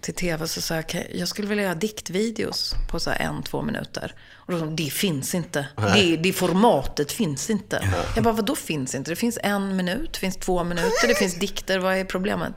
till 0.00 0.14
tv 0.14 0.48
så 0.48 0.60
sa 0.60 0.74
jag, 0.74 0.84
"Okej, 0.84 1.10
jag 1.14 1.28
skulle 1.28 1.48
vilja 1.48 1.64
göra 1.64 1.74
diktvideos 1.74 2.74
på 2.90 3.00
så 3.00 3.10
en, 3.10 3.42
två 3.42 3.62
minuter. 3.62 4.14
Och 4.46 4.52
då 4.52 4.58
sa 4.58 4.64
de, 4.64 4.76
det 4.76 4.90
finns 4.92 5.34
inte. 5.34 5.66
Det, 5.94 6.16
det 6.16 6.32
formatet 6.32 7.12
finns 7.12 7.50
inte. 7.50 7.88
Jag 8.14 8.24
bara, 8.24 8.34
vad 8.34 8.44
då 8.44 8.54
finns 8.56 8.94
inte? 8.94 9.10
Det 9.10 9.16
finns 9.16 9.38
en 9.42 9.76
minut, 9.76 10.12
det 10.12 10.18
finns 10.18 10.36
två 10.36 10.64
minuter, 10.64 11.08
det 11.08 11.14
finns 11.14 11.34
dikter, 11.34 11.78
vad 11.78 11.94
är 11.96 12.04
problemet? 12.04 12.52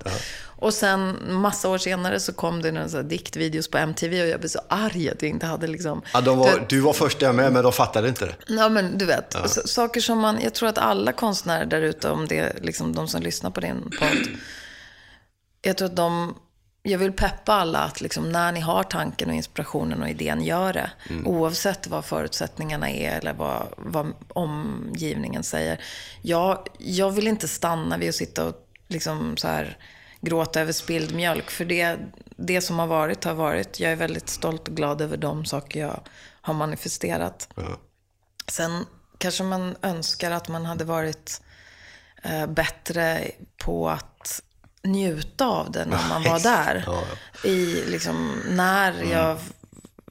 Och 0.58 0.74
sen 0.74 1.18
massa 1.30 1.70
år 1.70 1.78
senare 1.78 2.20
så 2.20 2.34
kom 2.34 2.62
det 2.62 2.72
några 2.72 3.04
diktvideos 3.04 3.68
på 3.68 3.78
MTV 3.78 4.22
och 4.24 4.28
jag 4.28 4.40
blev 4.40 4.50
så 4.50 4.60
arg 4.70 5.10
att 5.10 5.22
jag 5.22 5.30
inte 5.32 5.46
hade 5.46 5.68
liksom... 5.68 6.02
Ja, 6.14 6.22
Du 6.22 6.30
var, 6.36 6.46
vet, 6.60 6.70
du 6.70 6.80
var 6.80 6.94
först 6.94 7.20
där 7.20 7.34
med, 7.34 7.54
men 7.54 7.64
de 7.64 7.72
fattade 7.74 8.08
inte 8.10 8.26
det. 8.26 8.36
Ja, 8.48 8.70
men 8.70 8.98
du 8.98 9.06
vet. 9.06 9.36
s- 9.46 9.68
Saker 9.74 10.02
som 10.02 10.20
man, 10.20 10.40
jag 10.44 10.54
tror 10.54 10.70
att 10.70 10.78
alla 10.78 11.12
konstnärer 11.12 11.66
där 11.66 11.82
ute, 11.82 12.10
om 12.10 12.28
det 12.28 12.40
är 12.40 12.60
liksom 12.62 12.94
de 12.96 13.08
som 13.08 13.22
lyssnar 13.22 13.50
på 13.52 13.60
din 13.60 13.82
podd. 14.00 14.28
Jag 15.62 15.78
tror 15.78 15.86
att 15.90 15.96
de, 15.96 16.36
jag 16.86 17.00
vill 17.00 17.12
peppa 17.12 17.54
alla 17.54 17.80
att 17.80 18.02
liksom 18.02 18.32
när 18.32 18.52
ni 18.52 18.60
har 18.60 18.84
tanken 18.84 19.30
och 19.30 19.36
inspirationen 19.36 20.02
och 20.02 20.10
idén, 20.10 20.42
gör 20.44 20.74
det. 20.74 20.92
Oavsett 21.26 21.88
vad 21.88 22.06
förutsättningarna 22.06 22.90
är 22.90 23.18
eller 23.18 23.34
vad, 23.34 23.68
vad 23.78 24.14
omgivningen 24.28 25.44
säger. 25.44 25.82
Jag, 26.22 26.68
jag 26.78 27.12
vill 27.12 27.28
inte 27.28 27.48
stanna 27.48 27.98
vid 27.98 28.10
att 28.10 28.16
sitta 28.16 28.46
och 28.46 28.68
liksom 28.88 29.38
så 29.38 29.48
här 29.48 29.78
gråta 30.22 30.62
över 30.62 30.72
spilld 30.72 31.16
mjölk. 31.16 31.50
För 31.50 31.66
det, 31.66 31.98
det 32.36 32.62
som 32.62 32.80
har 32.80 32.88
varit 32.88 33.24
har 33.24 33.34
varit. 33.34 33.80
Jag 33.80 33.92
är 33.92 33.96
väldigt 33.96 34.30
stolt 34.30 34.68
och 34.68 34.76
glad 34.76 35.02
över 35.02 35.18
de 35.18 35.46
saker 35.46 35.80
jag 35.80 36.00
har 36.42 36.54
manifesterat. 36.54 37.50
Sen 38.48 38.86
kanske 39.18 39.44
man 39.44 39.76
önskar 39.82 40.32
att 40.32 40.48
man 40.48 40.66
hade 40.66 40.84
varit 40.84 41.42
eh, 42.24 42.48
bättre 42.48 43.32
på 43.58 43.90
att 43.90 44.42
njuta 44.86 45.46
av 45.48 45.72
det 45.72 45.86
när 45.86 46.10
man 46.10 46.24
var 46.24 46.40
där. 46.40 46.84
Ja, 46.86 47.04
I, 47.50 47.84
liksom, 47.88 48.42
när 48.50 49.04
jag 49.12 49.38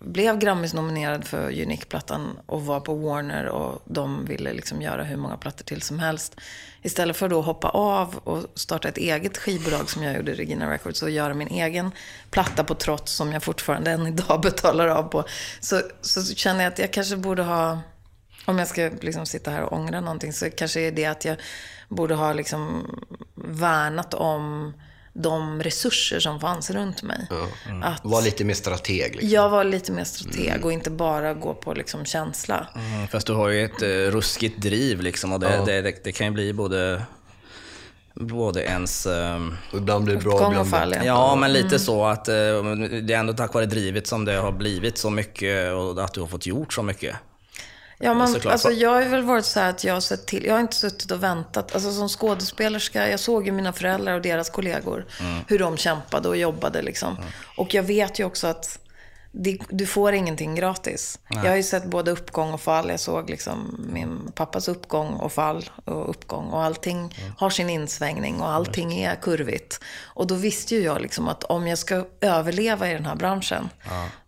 blev 0.04 0.38
Grammis-nominerad 0.38 1.24
för 1.24 1.62
Unique-plattan 1.62 2.38
och 2.46 2.66
var 2.66 2.80
på 2.80 2.94
Warner 2.94 3.46
och 3.46 3.82
de 3.84 4.24
ville 4.24 4.52
liksom 4.52 4.82
göra 4.82 5.04
hur 5.04 5.16
många 5.16 5.36
plattor 5.36 5.64
till 5.64 5.82
som 5.82 5.98
helst. 5.98 6.36
Istället 6.82 7.16
för 7.16 7.28
då 7.28 7.38
att 7.38 7.46
hoppa 7.46 7.68
av 7.68 8.16
och 8.24 8.46
starta 8.54 8.88
ett 8.88 8.96
eget 8.96 9.38
skivbolag 9.38 9.90
som 9.90 10.02
jag 10.02 10.16
gjorde, 10.16 10.34
Regina 10.34 10.70
Records, 10.70 11.02
och 11.02 11.10
göra 11.10 11.34
min 11.34 11.48
egen 11.48 11.90
platta 12.30 12.64
på 12.64 12.74
trots 12.74 13.12
som 13.12 13.32
jag 13.32 13.42
fortfarande 13.42 13.90
än 13.90 14.06
idag 14.06 14.40
betalar 14.42 14.88
av 14.88 15.02
på. 15.02 15.24
Så, 15.60 15.80
så 16.00 16.34
känner 16.34 16.64
jag 16.64 16.72
att 16.72 16.78
jag 16.78 16.92
kanske 16.92 17.16
borde 17.16 17.42
ha, 17.42 17.78
om 18.44 18.58
jag 18.58 18.68
ska 18.68 18.90
liksom 19.00 19.26
sitta 19.26 19.50
här 19.50 19.62
och 19.62 19.72
ångra 19.72 20.00
någonting, 20.00 20.32
så 20.32 20.50
kanske 20.50 20.80
är 20.80 20.92
det 20.92 21.04
att 21.04 21.24
jag 21.24 21.36
borde 21.88 22.14
ha 22.14 22.32
liksom 22.32 22.86
värnat 23.34 24.14
om 24.14 24.74
de 25.12 25.62
resurser 25.62 26.20
som 26.20 26.40
fanns 26.40 26.70
runt 26.70 27.02
mig. 27.02 27.28
Att 27.82 28.04
Var 28.04 28.22
lite 28.22 28.44
mer 28.44 28.54
strateg. 28.54 29.12
Liksom. 29.12 29.28
jag 29.28 29.48
var 29.48 29.64
lite 29.64 29.92
mer 29.92 30.04
strateg 30.04 30.64
och 30.64 30.72
inte 30.72 30.90
bara 30.90 31.34
gå 31.34 31.54
på 31.54 31.74
liksom 31.74 32.04
känsla. 32.04 32.68
Mm, 32.74 33.08
fast 33.08 33.26
du 33.26 33.32
har 33.32 33.48
ju 33.48 33.64
ett 33.64 33.82
uh, 33.82 33.88
ruskigt 33.88 34.62
driv 34.62 35.00
liksom 35.00 35.32
och 35.32 35.40
det, 35.40 35.62
det, 35.66 35.82
det, 35.82 36.04
det 36.04 36.12
kan 36.12 36.26
ju 36.26 36.32
bli 36.32 36.52
både 36.52 37.02
både 38.14 38.62
ens... 38.62 39.06
Och 39.72 39.78
ibland 39.78 40.04
blir 40.04 40.14
det 40.14 40.22
bra, 40.22 40.48
ibland 40.50 40.70
fall, 40.70 40.94
ja. 40.96 41.04
Ja, 41.04 41.36
men 41.36 41.52
lite 41.52 41.78
så 41.78 42.04
att 42.04 42.28
eh, 42.28 42.34
det 43.02 43.14
är 43.14 43.18
ändå 43.18 43.32
tack 43.32 43.54
vare 43.54 43.66
drivet 43.66 44.06
som 44.06 44.24
det 44.24 44.32
har 44.32 44.52
blivit 44.52 44.98
så 44.98 45.10
mycket 45.10 45.72
och 45.72 46.04
att 46.04 46.14
du 46.14 46.20
har 46.20 46.26
fått 46.26 46.46
gjort 46.46 46.72
så 46.72 46.82
mycket. 46.82 47.16
Ja, 48.04 48.14
man, 48.14 48.28
Såklart. 48.28 48.52
alltså, 48.52 48.70
jag 48.70 48.90
har 48.90 49.04
väl 49.04 49.22
varit 49.22 49.44
så 49.44 49.60
här 49.60 49.70
att 49.70 49.84
jag 49.84 49.94
har 49.94 50.00
sett 50.00 50.26
till. 50.26 50.44
Jag 50.44 50.54
har 50.54 50.60
inte 50.60 50.76
suttit 50.76 51.10
och 51.10 51.22
väntat. 51.22 51.74
Alltså 51.74 51.92
som 51.92 52.08
skådespelerska, 52.08 53.08
jag 53.10 53.20
såg 53.20 53.46
ju 53.46 53.52
mina 53.52 53.72
föräldrar 53.72 54.14
och 54.14 54.22
deras 54.22 54.50
kollegor. 54.50 55.06
Hur 55.48 55.58
de 55.58 55.76
kämpade 55.76 56.28
och 56.28 56.36
jobbade 56.36 56.82
liksom. 56.82 57.16
Och 57.56 57.74
jag 57.74 57.82
vet 57.82 58.18
ju 58.18 58.24
också 58.24 58.46
att 58.46 58.78
det, 59.32 59.58
du 59.68 59.86
får 59.86 60.12
ingenting 60.12 60.54
gratis. 60.54 61.18
Jag 61.28 61.48
har 61.48 61.56
ju 61.56 61.62
sett 61.62 61.84
både 61.84 62.10
uppgång 62.10 62.52
och 62.52 62.60
fall. 62.60 62.88
Jag 62.90 63.00
såg 63.00 63.30
liksom 63.30 63.86
min 63.92 64.32
pappas 64.34 64.68
uppgång 64.68 65.08
och 65.14 65.32
fall 65.32 65.70
och 65.84 66.10
uppgång. 66.10 66.46
Och 66.46 66.62
allting 66.62 67.14
har 67.38 67.50
sin 67.50 67.70
insvängning 67.70 68.40
och 68.40 68.48
allting 68.48 69.00
är 69.02 69.14
kurvigt. 69.14 69.80
Och 70.02 70.26
då 70.26 70.34
visste 70.34 70.74
ju 70.74 70.82
jag 70.82 71.00
liksom 71.02 71.28
att 71.28 71.44
om 71.44 71.66
jag 71.66 71.78
ska 71.78 72.06
överleva 72.20 72.90
i 72.90 72.92
den 72.94 73.06
här 73.06 73.16
branschen, 73.16 73.68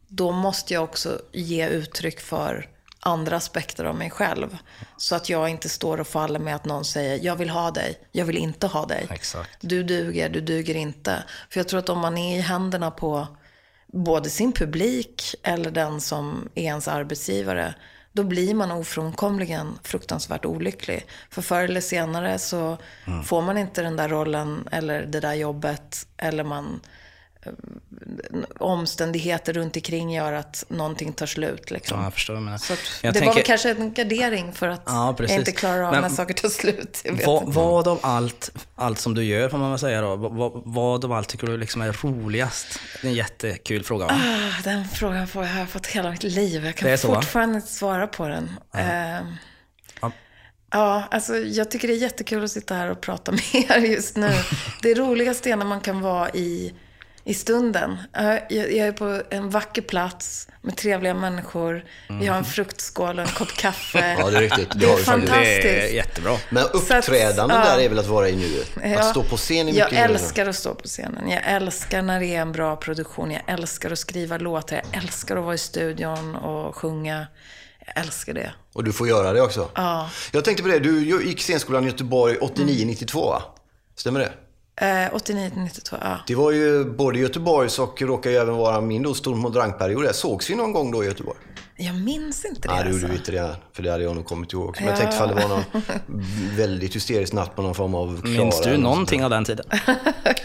då 0.08 0.32
måste 0.32 0.74
jag 0.74 0.84
också 0.84 1.18
ge 1.32 1.68
uttryck 1.68 2.20
för 2.20 2.68
andra 3.06 3.36
aspekter 3.36 3.84
av 3.84 3.94
mig 3.94 4.10
själv. 4.10 4.58
Så 4.96 5.14
att 5.14 5.28
jag 5.28 5.48
inte 5.48 5.68
står 5.68 6.00
och 6.00 6.06
faller 6.06 6.38
med 6.38 6.54
att 6.54 6.64
någon 6.64 6.84
säger, 6.84 7.24
jag 7.24 7.36
vill 7.36 7.50
ha 7.50 7.70
dig, 7.70 7.98
jag 8.12 8.24
vill 8.24 8.36
inte 8.36 8.66
ha 8.66 8.86
dig. 8.86 9.06
Exakt. 9.10 9.58
Du 9.60 9.82
duger, 9.82 10.28
du 10.28 10.40
duger 10.40 10.74
inte. 10.74 11.24
För 11.50 11.60
jag 11.60 11.68
tror 11.68 11.80
att 11.80 11.88
om 11.88 11.98
man 11.98 12.18
är 12.18 12.38
i 12.38 12.40
händerna 12.40 12.90
på 12.90 13.26
både 13.86 14.30
sin 14.30 14.52
publik 14.52 15.34
eller 15.42 15.70
den 15.70 16.00
som 16.00 16.48
är 16.54 16.62
ens 16.64 16.88
arbetsgivare, 16.88 17.74
då 18.12 18.24
blir 18.24 18.54
man 18.54 18.70
ofrånkomligen 18.70 19.78
fruktansvärt 19.82 20.44
olycklig. 20.44 21.06
För 21.30 21.42
förr 21.42 21.64
eller 21.64 21.80
senare 21.80 22.38
så 22.38 22.78
får 23.24 23.42
man 23.42 23.58
inte 23.58 23.82
den 23.82 23.96
där 23.96 24.08
rollen 24.08 24.68
eller 24.72 25.02
det 25.06 25.20
där 25.20 25.34
jobbet, 25.34 26.06
eller 26.16 26.44
man 26.44 26.80
omständigheter 28.58 29.52
runt 29.52 29.76
omkring 29.76 30.14
gör 30.14 30.32
att 30.32 30.64
någonting 30.68 31.12
tar 31.12 31.26
slut. 31.26 31.70
Liksom. 31.70 31.98
Ja, 31.98 32.04
jag 32.04 32.12
förstår 32.14 32.34
menar. 32.40 32.58
Så 32.58 32.72
Jag 32.72 33.14
det 33.14 33.20
var 33.20 33.24
tänker- 33.26 33.34
väl 33.34 33.42
kanske 33.44 33.70
en 33.70 33.92
gardering 33.94 34.52
för 34.52 34.68
att 34.68 34.82
Ja, 34.86 35.16
jag 35.18 35.30
inte 35.30 35.52
klarar 35.52 35.82
av 35.82 35.92
Men 35.92 36.02
när 36.02 36.08
saker 36.08 36.34
tar 36.34 36.48
slut. 36.48 37.02
Vad, 37.26 37.52
vad 37.54 37.88
av 37.88 37.98
allt, 38.02 38.50
allt 38.74 38.98
som 38.98 39.14
du 39.14 39.24
gör, 39.24 39.48
får 39.48 39.58
man 39.58 39.70
väl 39.70 39.78
säga 39.78 40.00
då, 40.00 40.16
vad, 40.16 40.62
vad 40.64 41.04
av 41.04 41.12
allt 41.12 41.28
tycker 41.28 41.46
du 41.46 41.56
liksom 41.56 41.82
är 41.82 41.92
roligast? 41.92 42.78
Det 43.02 43.08
är 43.08 43.10
en 43.10 43.16
jättekul 43.16 43.84
fråga. 43.84 44.06
Va? 44.06 44.14
Ah, 44.14 44.62
Den 44.64 44.88
frågan 44.88 45.26
får 45.28 45.44
jag, 45.44 45.50
har 45.52 45.60
jag 45.60 45.68
fått 45.68 45.86
hela 45.86 46.10
mitt 46.10 46.22
liv. 46.22 46.64
Jag 46.64 46.74
kan 46.76 46.98
så, 46.98 47.08
va? 47.08 47.14
fortfarande 47.14 47.56
inte 47.56 47.68
svara 47.72 48.06
på 48.06 48.28
den. 48.28 48.50
Ja. 48.72 48.80
Ja. 50.00 50.12
ja, 50.70 51.04
alltså 51.10 51.36
jag 51.36 51.70
tycker 51.70 51.88
det 51.88 51.94
är 51.94 51.98
jättekul 51.98 52.44
att 52.44 52.50
sitta 52.50 52.74
här 52.74 52.90
och 52.90 53.00
prata 53.00 53.32
med 53.54 53.54
er 53.54 53.78
just 53.78 54.16
nu. 54.16 54.30
Det 54.82 54.94
roligaste 54.94 55.50
är 55.50 55.56
när 55.56 55.64
man 55.66 55.80
kan 55.80 56.00
vara 56.00 56.30
i, 56.30 56.74
i 57.26 57.34
stunden. 57.34 57.96
Ja, 58.12 58.38
Jag, 58.48 58.72
är 58.72 58.92
på 58.92 59.22
en 59.30 59.50
vacker 59.50 59.82
plats 59.82 60.48
med 60.62 60.76
trevliga 60.76 61.14
människor. 61.14 61.84
Vi 62.20 62.26
har 62.26 62.36
en 62.36 62.44
fruktskål 62.44 63.18
och 63.18 63.24
en 63.24 63.30
kopp 63.34 63.52
kaffe. 63.52 64.16
Ja, 64.18 64.30
det 64.30 64.36
är 64.36 64.40
riktigt. 64.40 64.70
Det 64.72 64.78
Det 64.78 64.92
är 64.92 64.96
fantastiskt. 64.96 65.62
Det 65.62 65.88
är 65.88 65.94
jättebra. 65.94 66.36
Men 66.50 66.64
att, 66.64 66.74
uppträdande 66.74 67.54
ja. 67.54 67.64
där 67.64 67.78
är 67.78 67.88
väl 67.88 67.98
att 67.98 68.06
vara 68.06 68.28
i 68.28 68.36
nuet? 68.36 68.70
Ja. 68.84 68.98
Att 68.98 69.10
stå 69.10 69.22
på 69.22 69.36
scen 69.36 69.56
är 69.56 69.64
mycket 69.64 69.92
Jag 69.92 70.00
älskar 70.00 70.46
att 70.46 70.56
stå 70.56 70.74
på 70.74 70.88
scenen. 70.88 71.30
Jag 71.30 71.42
älskar 71.44 72.02
när 72.02 72.20
det 72.20 72.26
är 72.26 72.40
en 72.40 72.52
bra 72.52 72.76
produktion. 72.76 73.30
Jag 73.30 73.42
älskar 73.46 73.90
att 73.90 73.98
skriva 73.98 74.38
låtar. 74.38 74.76
Jag 74.76 75.02
älskar 75.02 75.36
att 75.36 75.44
vara 75.44 75.54
i 75.54 75.58
studion 75.58 76.36
och 76.36 76.76
sjunga. 76.76 77.26
Jag 77.86 78.04
älskar 78.04 78.34
det. 78.34 78.52
Och 78.72 78.84
du 78.84 78.92
får 78.92 79.08
göra 79.08 79.32
det 79.32 79.40
också. 79.40 79.70
Ja. 79.74 80.10
Jag 80.32 80.44
tänkte 80.44 80.62
på 80.62 80.68
det, 80.68 80.78
du 80.78 81.24
gick 81.26 81.40
scenskolan 81.40 81.84
i 81.84 81.86
Göteborg 81.86 82.36
89-92 82.36 83.14
va? 83.14 83.42
Stämmer 83.96 84.20
det? 84.20 84.32
Eh, 84.80 85.14
89 85.14 85.50
till 85.50 85.62
92, 85.62 85.96
ja. 86.00 86.18
Det 86.26 86.34
var 86.34 86.50
ju 86.50 86.84
både 86.84 87.18
Göteborgs 87.18 87.78
och 87.78 88.02
råkar 88.02 88.30
ju 88.30 88.36
även 88.36 88.56
vara 88.56 88.80
min 88.80 89.02
då 89.02 89.14
stormodrangperiod. 89.14 90.04
där. 90.04 90.12
Sågs 90.12 90.50
vi 90.50 90.54
någon 90.54 90.72
gång 90.72 90.90
då 90.90 91.04
i 91.04 91.06
Göteborg? 91.06 91.38
Jag 91.78 91.94
minns 91.94 92.44
inte 92.44 92.68
det 92.68 92.74
Nej, 92.74 92.84
det 92.84 92.90
gjorde 92.90 92.94
alltså. 92.94 93.06
vi 93.06 93.16
inte 93.16 93.32
det. 93.32 93.56
För 93.72 93.82
det 93.82 93.90
hade 93.90 94.04
jag 94.04 94.16
nog 94.16 94.26
kommit 94.26 94.52
ihåg. 94.52 94.76
Men 94.78 94.84
jag 94.88 94.92
Ja. 94.94 94.96
tänkte 94.96 95.16
ifall 95.16 95.28
det 95.28 95.34
var 95.34 95.48
någon 95.48 95.64
väldigt 96.56 96.96
hysterisk 96.96 97.32
natt 97.32 97.56
på 97.56 97.62
någon 97.62 97.74
form 97.74 97.94
av 97.94 98.20
Klara. 98.22 98.38
Minns 98.38 98.60
du 98.62 98.76
någonting 98.76 99.24
av 99.24 99.30
den 99.30 99.44
tiden? 99.44 99.66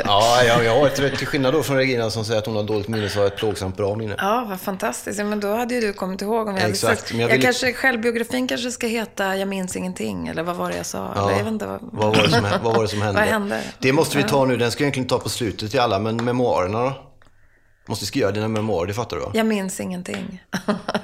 Ja, 0.05 0.43
ja, 0.47 0.63
jag 0.63 0.79
har 0.79 0.87
ett, 0.87 1.17
till 1.17 1.27
skillnad 1.27 1.53
då 1.53 1.63
från 1.63 1.77
Regina 1.77 2.09
som 2.09 2.25
säger 2.25 2.39
att 2.39 2.45
hon 2.45 2.55
har 2.55 2.63
dåligt 2.63 2.87
minne 2.87 3.09
så 3.09 3.19
har 3.19 3.23
jag 3.23 3.33
ett 3.33 3.39
plågsamt 3.39 3.77
bra 3.77 3.95
minne. 3.95 4.15
Ja, 4.17 4.45
vad 4.49 4.61
fantastiskt. 4.61 5.19
Ja, 5.19 5.25
men 5.25 5.39
då 5.39 5.55
hade 5.55 5.73
ju 5.75 5.81
du 5.81 5.93
kommit 5.93 6.21
ihåg 6.21 6.47
om 6.47 6.53
jag 6.55 6.61
hade 6.61 6.73
Exakt, 6.73 6.99
sagt. 6.99 7.11
men 7.11 7.21
jag 7.21 7.29
Jag 7.29 7.33
vill- 7.35 7.43
kanske, 7.43 7.73
självbiografin 7.73 8.47
kanske 8.47 8.71
ska 8.71 8.87
heta 8.87 9.37
Jag 9.37 9.47
minns 9.47 9.75
ingenting. 9.75 10.27
Eller 10.27 10.43
vad 10.43 10.55
var 10.55 10.69
det 10.69 10.77
jag 10.77 10.85
sa? 10.85 11.11
Eller, 11.15 11.29
jag 11.31 11.37
vet 11.43 11.47
inte 11.47 11.65
vad... 11.65 11.79
Vad 11.91 12.15
var 12.17 12.23
det 12.23 12.29
som, 12.29 12.45
vad 12.63 12.75
var 12.75 12.81
det 12.81 12.87
som 12.89 13.01
hände? 13.01 13.19
Vad 13.21 13.29
hände? 13.29 13.61
Det 13.79 13.93
måste 13.93 14.17
vi 14.17 14.23
ta 14.23 14.45
nu. 14.45 14.57
Den 14.57 14.71
ska 14.71 14.83
jag 14.83 14.85
egentligen 14.85 15.07
ta 15.07 15.19
på 15.19 15.29
slutet 15.29 15.71
till 15.71 15.79
alla. 15.79 15.99
Men 15.99 16.25
memoarerna 16.25 16.83
då? 16.83 16.93
Måste 17.91 18.05
skriva 18.05 18.31
dina 18.31 18.47
memoarer, 18.47 18.87
det 18.87 18.93
fattar 18.93 19.17
du 19.17 19.23
va? 19.23 19.31
Jag 19.33 19.45
minns 19.45 19.79
ingenting. 19.79 20.43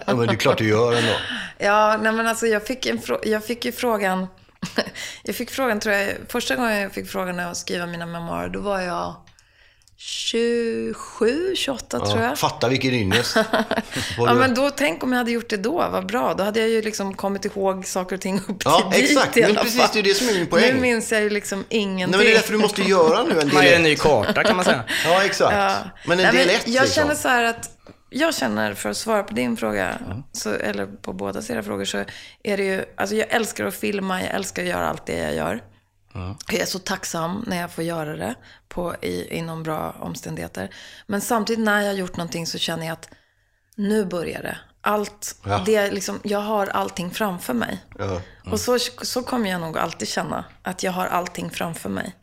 Ja, 0.06 0.16
men 0.16 0.18
det 0.18 0.34
är 0.34 0.36
klart 0.36 0.58
du 0.58 0.68
gör 0.68 0.94
ändå. 0.94 1.14
Ja, 1.58 1.98
nej 2.02 2.12
men 2.12 2.28
alltså 2.28 2.48
jag 2.48 2.68
fick, 2.68 2.86
en 2.86 3.00
jag 3.24 3.46
fick 3.46 3.66
ju 3.66 3.72
frågan, 3.72 4.28
jag 5.24 5.36
fick 5.36 5.52
frågan 5.52 5.80
tror 5.80 5.96
jag, 5.96 6.12
första 6.28 6.56
gången 6.56 6.78
jag 6.78 6.92
fick 6.92 7.10
frågan 7.10 7.38
jag 7.38 7.58
skriva 7.58 7.86
mina 7.86 8.06
memoarer, 8.06 8.50
då 8.50 8.60
var 8.60 8.82
jag 8.82 9.16
27, 10.00 11.56
28 11.56 12.00
tror 12.00 12.22
jag. 12.22 12.38
Fatta 12.40 12.70
vilken 12.70 12.94
ynnest. 12.94 13.38
Ja, 14.18 14.34
men 14.34 14.54
då, 14.54 14.70
tänk 14.70 15.04
om 15.04 15.12
jag 15.12 15.18
hade 15.18 15.32
gjort 15.32 15.50
det 15.50 15.58
då, 15.58 15.72
vad 15.92 16.06
bra. 16.08 16.34
Då 16.34 16.44
hade 16.44 16.60
jag 16.60 16.70
ju 16.70 16.82
liksom 16.82 17.14
kommit 17.14 17.46
ihåg 17.46 17.86
saker 17.86 18.16
och 18.16 18.22
ting 18.22 18.38
upp 18.38 18.46
till 18.48 18.58
Ja, 18.66 18.92
dit 18.96 19.04
exakt. 19.04 19.38
i 19.38 19.42
Men 19.42 19.50
alla 19.52 19.62
precis, 19.64 19.82
fall. 19.82 19.90
det 19.94 20.00
är 20.00 20.04
det 20.04 20.14
som 20.14 20.30
är 20.30 20.34
min 20.34 20.48
poäng. 20.48 20.74
Nu 20.76 20.82
minns 20.82 21.12
jag 21.12 21.22
ju 21.22 21.30
liksom 21.30 21.66
ingenting. 21.70 21.98
Nej, 21.98 22.18
men 22.18 22.20
det 22.26 22.32
är 22.32 22.36
därför 22.36 22.52
du 22.54 22.58
måste 22.60 22.82
göra 22.82 23.24
nu 23.24 23.40
en 23.40 23.54
Man 23.54 23.66
gör 23.66 23.74
en 23.74 23.84
del. 23.84 23.92
ny 23.92 23.96
karta 23.96 24.44
kan 24.44 24.56
man 24.56 24.66
säga. 24.66 24.84
Ja, 25.06 25.24
exakt. 25.24 25.54
Ja. 25.56 25.76
Men 26.08 26.20
en 26.20 26.24
Nej, 26.26 26.34
del 26.36 26.48
men 26.48 26.56
ett 26.56 26.68
Jag 26.68 26.82
liksom. 26.84 27.02
känner 27.02 27.16
så 27.16 27.28
här 27.28 27.44
att, 27.44 27.70
jag 28.10 28.36
känner, 28.36 28.74
för 28.74 28.90
att 28.90 28.98
svara 28.98 29.24
på 29.24 29.34
din 29.34 29.58
fråga, 29.58 29.98
så, 30.32 30.52
eller 30.54 30.86
på 30.86 31.14
båda 31.14 31.42
era 31.50 31.64
frågor, 31.64 31.86
så 31.86 31.98
är 32.44 32.58
det 32.58 32.64
ju, 32.64 32.84
alltså 32.98 33.16
jag 33.16 33.28
älskar 33.34 33.66
att 33.66 33.76
filma, 33.76 34.22
jag 34.24 34.32
älskar 34.36 34.64
att 34.64 34.70
göra 34.70 34.88
allt 34.90 35.06
det 35.06 35.18
jag 35.18 35.36
gör. 35.36 35.62
Jag 36.48 36.62
är 36.62 36.66
så 36.66 36.80
tacksam 36.80 37.44
när 37.48 37.58
jag 37.58 37.72
får 37.72 37.84
göra 37.84 38.16
det 38.16 38.36
på, 38.68 38.96
i, 39.02 39.38
inom 39.38 39.64
bra 39.64 39.96
omständigheter. 40.00 40.70
Men 41.08 41.22
samtidigt 41.22 41.66
när 41.66 41.82
jag 41.82 41.88
har 41.88 41.98
gjort 41.98 42.18
någonting 42.18 42.48
så 42.48 42.58
känner 42.58 42.86
jag 42.86 42.94
att 42.94 43.10
nu 43.76 44.06
börjar 44.06 44.42
det. 44.44 44.58
Allt, 44.82 45.36
Ja. 45.46 45.64
det 45.66 45.92
liksom, 45.92 46.20
jag 46.24 46.40
har 46.40 46.68
allting 46.68 47.12
framför 47.12 47.54
mig. 47.54 47.84
Ja. 48.00 48.22
Och 48.52 48.60
så, 48.60 48.80
så 49.02 49.24
kommer 49.24 49.50
jag 49.50 49.62
nog 49.62 49.78
alltid 49.78 50.08
känna, 50.08 50.46
att 50.62 50.84
jag 50.84 50.92
har 50.92 51.06
allting 51.06 51.50
framför 51.50 51.90
mig. 51.90 52.16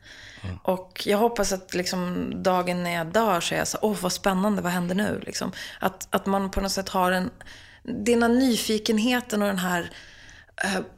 Och 0.62 1.02
jag 1.07 1.18
hoppas 1.18 1.52
att 1.52 1.74
liksom, 1.74 2.33
dagen 2.42 2.83
när 2.83 2.90
jag 2.94 3.07
dör 3.07 3.40
så 3.40 3.54
är 3.54 3.59
jag 3.59 3.68
så 3.68 3.78
åh 3.83 3.96
vad 4.00 4.12
spännande, 4.12 4.62
vad 4.62 4.72
händer 4.72 4.94
nu? 4.94 5.22
Liksom. 5.26 5.52
Att, 5.80 6.09
att 6.11 6.26
man 6.26 6.50
på 6.50 6.61
något 6.61 6.72
sätt 6.72 6.88
har 6.88 7.12
en, 7.12 7.30
den 7.83 8.22
här 8.22 8.28
nyfikenheten 8.28 9.42
och 9.42 9.48
den 9.48 9.59
här 9.59 9.90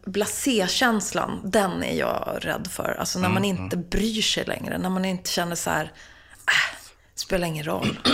blasé-känslan, 0.07 1.41
den 1.45 1.83
är 1.83 1.95
jag 1.99 2.39
rädd 2.41 2.69
för. 2.71 2.97
Alltså 3.01 3.19
när 3.19 3.29
man 3.29 3.45
inte 3.45 3.77
bryr 3.77 4.23
sig 4.23 4.45
längre, 4.45 4.79
när 4.79 4.91
man 4.91 5.05
inte 5.05 5.31
känner 5.31 5.57
så 5.57 5.71
här, 5.71 5.85
äh, 5.85 6.79
spelar 7.15 7.47
ingen 7.47 7.65
roll. 7.65 7.99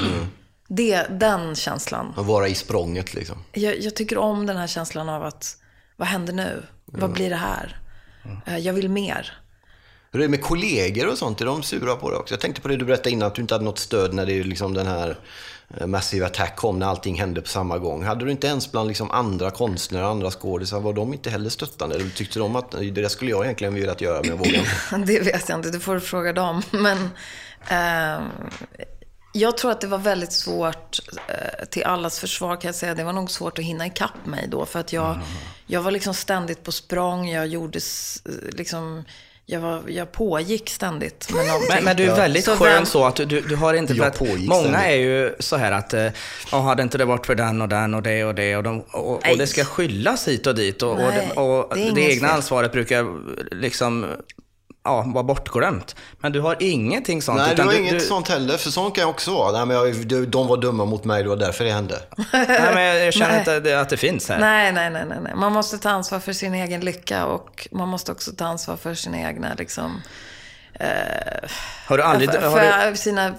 Det, 0.69 1.07
den 1.11 1.55
känslan. 1.55 2.15
Att 2.17 2.27
vara 2.27 2.49
i 2.49 2.55
språnget 2.55 3.15
liksom. 3.15 3.37
Jag, 3.53 3.81
jag 3.81 3.97
tycker 3.97 4.19
om 4.19 4.47
den 4.47 4.57
här 4.57 4.67
känslan 4.67 5.09
av 5.09 5.23
att, 5.25 5.57
vad 5.97 6.09
händer 6.09 6.33
nu? 6.33 6.63
Vad 6.85 7.13
blir 7.13 7.31
det 7.31 7.37
här? 7.37 7.81
Eh, 8.47 8.59
Jag 8.59 8.73
vill 8.73 8.89
mer. 8.89 9.39
Hur 10.13 10.21
är 10.21 10.25
det 10.25 10.29
med 10.31 10.43
kollegor 10.43 11.09
och 11.09 11.19
sånt? 11.19 11.41
Är 11.41 11.45
de 11.47 11.63
sura 11.63 11.97
på 11.97 12.11
det 12.11 12.17
också? 12.17 12.35
Jag 12.35 12.41
tänkte 12.41 12.61
på 12.61 12.69
det 12.69 12.77
du 12.77 12.85
berättade 12.85 13.11
innan, 13.11 13.27
att 13.29 13.35
du 13.35 13.43
inte 13.43 13.55
hade 13.55 13.65
något 13.65 13.79
stöd 13.79 14.15
när 14.15 14.27
det 14.27 14.33
är 14.33 14.45
liksom 14.45 14.75
den 14.75 14.87
här 14.87 15.09
eh, 15.11 15.17
Massive 15.87 16.27
Attack 16.27 16.57
kom, 16.57 16.79
när 16.79 16.87
allting 16.87 17.21
hände 17.21 17.41
på 17.41 17.49
samma 17.49 17.79
gång. 17.79 18.05
Hade 18.05 18.25
du 18.25 18.31
inte 18.31 18.47
ens 18.47 18.73
bland 18.73 18.89
liksom 18.89 19.11
andra 19.11 19.51
konstnärer, 19.51 20.05
andra 20.05 20.31
skådisar, 20.31 20.81
var 20.81 20.93
de 20.93 21.13
inte 21.13 21.31
heller 21.31 21.51
stöttande? 21.51 21.95
Eller 21.95 22.11
tyckte 22.11 22.39
de 22.39 22.57
att 22.57 22.71
det 22.71 22.91
där 22.91 23.09
skulle 23.09 23.31
jag 23.31 23.45
egentligen 23.45 23.75
velat 23.75 24.01
göra, 24.01 24.21
men 24.21 24.29
jag 24.29 24.47
inte? 24.47 24.67
Det 25.13 25.21
vet 25.21 25.49
jag 25.49 25.59
inte, 25.59 25.71
du 25.71 25.81
får 25.81 25.99
fråga 25.99 26.33
dem. 26.33 26.63
Men 26.71 27.11
ehm, 27.69 28.23
jag 29.33 29.57
tror 29.57 29.71
att 29.71 29.81
det 29.81 29.87
var 29.87 29.99
väldigt 29.99 30.33
svårt, 30.33 30.99
eh, 31.29 31.65
till 31.71 31.85
allas 31.85 32.19
försvar 32.19 32.57
kan 32.57 32.69
jag 32.69 32.75
säga, 32.75 32.95
det 32.95 33.05
var 33.05 33.13
nog 33.13 33.31
svårt 33.31 33.59
att 33.59 33.65
hinna 33.65 33.87
ikapp 33.87 34.27
mig 34.27 34.49
då. 34.49 34.67
För 34.67 34.81
att 34.81 34.93
jag, 34.93 35.21
jag 35.67 35.83
var 35.83 35.91
liksom 35.91 36.15
ständigt 36.15 36.63
på 36.63 36.73
språng, 36.73 37.29
jag 37.29 37.47
gjorde 37.47 37.81
liksom, 38.53 39.05
jag, 39.47 39.61
var, 39.61 39.83
jag 39.89 40.13
pågick 40.13 40.71
ständigt 40.71 41.31
med 41.35 41.47
någonting. 41.47 41.69
Men, 41.75 41.85
men 41.85 41.97
du 41.97 42.05
är 42.05 42.17
väldigt 42.17 42.45
Så 42.45 42.57
skön 42.57 42.73
vem- 42.73 42.87
så 42.87 43.05
att 43.05 43.17
du, 43.17 43.25
du, 43.25 43.57
har 43.57 43.75
inte... 43.75 43.95
För 43.95 44.01
Jag 44.01 44.07
att 44.09 44.19
pågick 44.19 44.49
många 44.49 44.61
ständigt. 44.63 44.83
är 44.83 44.95
ju 44.95 45.35
så 45.39 45.57
här 45.57 45.73
att, 45.73 45.95
eh, 45.95 46.07
ja, 46.53 46.61
hade 46.61 46.83
inte 46.83 46.99
det 46.99 47.05
varit 47.05 47.27
för 47.27 47.35
den 47.35 47.63
och 47.63 47.69
den 47.69 47.95
och 47.95 48.03
det 48.03 48.25
och 48.25 48.35
det 48.35 48.57
och, 48.57 48.63
de, 48.63 48.81
och, 48.81 49.31
och 49.31 49.39
det 49.39 49.47
ska 49.47 49.65
skyllas 49.65 50.29
hit 50.29 50.47
och 50.47 50.55
dit 50.55 50.83
och, 50.83 50.91
och, 50.91 50.99
Nej, 50.99 51.29
det, 51.35 51.41
och 51.41 51.77
det 51.77 51.91
det, 51.91 52.01
egna 52.01 52.29
fel. 52.29 52.37
ansvaret 52.37 52.73
brukar 52.73 53.07
liksom 53.55 54.07
ja, 54.85 55.03
vara 55.07 55.25
bortglömt. 55.25 55.97
Men 56.21 56.33
du 56.33 56.41
har 56.41 56.57
ingenting 56.61 57.23
sånt. 57.23 57.39
Nej, 57.39 57.55
du 57.57 57.63
har 57.63 57.73
inget 57.73 58.07
sånt 58.07 58.29
heller, 58.29 58.57
för 58.57 58.71
sånt 58.71 58.95
kan 58.95 59.03
jag 59.03 59.11
också 59.11 59.35
vara. 59.35 59.53
Nej, 59.53 59.67
men 59.67 59.77
jag, 59.77 60.07
de- 60.07 60.27
de 60.27 60.47
var 60.47 60.57
dumma 60.57 60.85
mot 60.85 61.05
mig, 61.05 61.23
det 61.23 61.29
var 61.29 61.37
därför 61.37 61.65
det 61.65 61.73
hände. 61.73 62.03
Nej, 62.33 62.75
men 62.75 63.05
jag 63.05 63.15
känner 63.15 63.31
Nej. 63.31 63.39
inte 63.39 63.57
att 63.57 63.65
det, 63.65 63.81
att 63.81 63.89
det 63.89 63.97
finns 63.97 64.29
här. 64.29 64.39
Nej, 64.39 64.73
nej, 64.73 64.91
nej, 64.91 65.05
nej, 65.09 65.19
nej. 65.23 65.35
Man 65.35 65.53
måste 65.53 65.79
ta 65.79 65.91
ansvar 65.91 66.19
för 66.21 66.33
sin 66.33 66.55
egen 66.55 66.81
lycka 66.81 67.27
och 67.27 67.69
man 67.73 67.89
måste 67.89 68.13
också 68.13 68.33
ta 68.33 68.45
ansvar 68.45 68.77
för 68.77 68.95
sina 68.95 69.19
egna 69.21 69.55
liksom, 69.59 70.01
Har 71.87 71.97
du 71.97 72.03
aldrig... 72.03 72.31
för, 72.31 72.41
Har 72.51 72.59
för 72.59 72.91
du, 72.91 72.97
sina, 72.97 73.35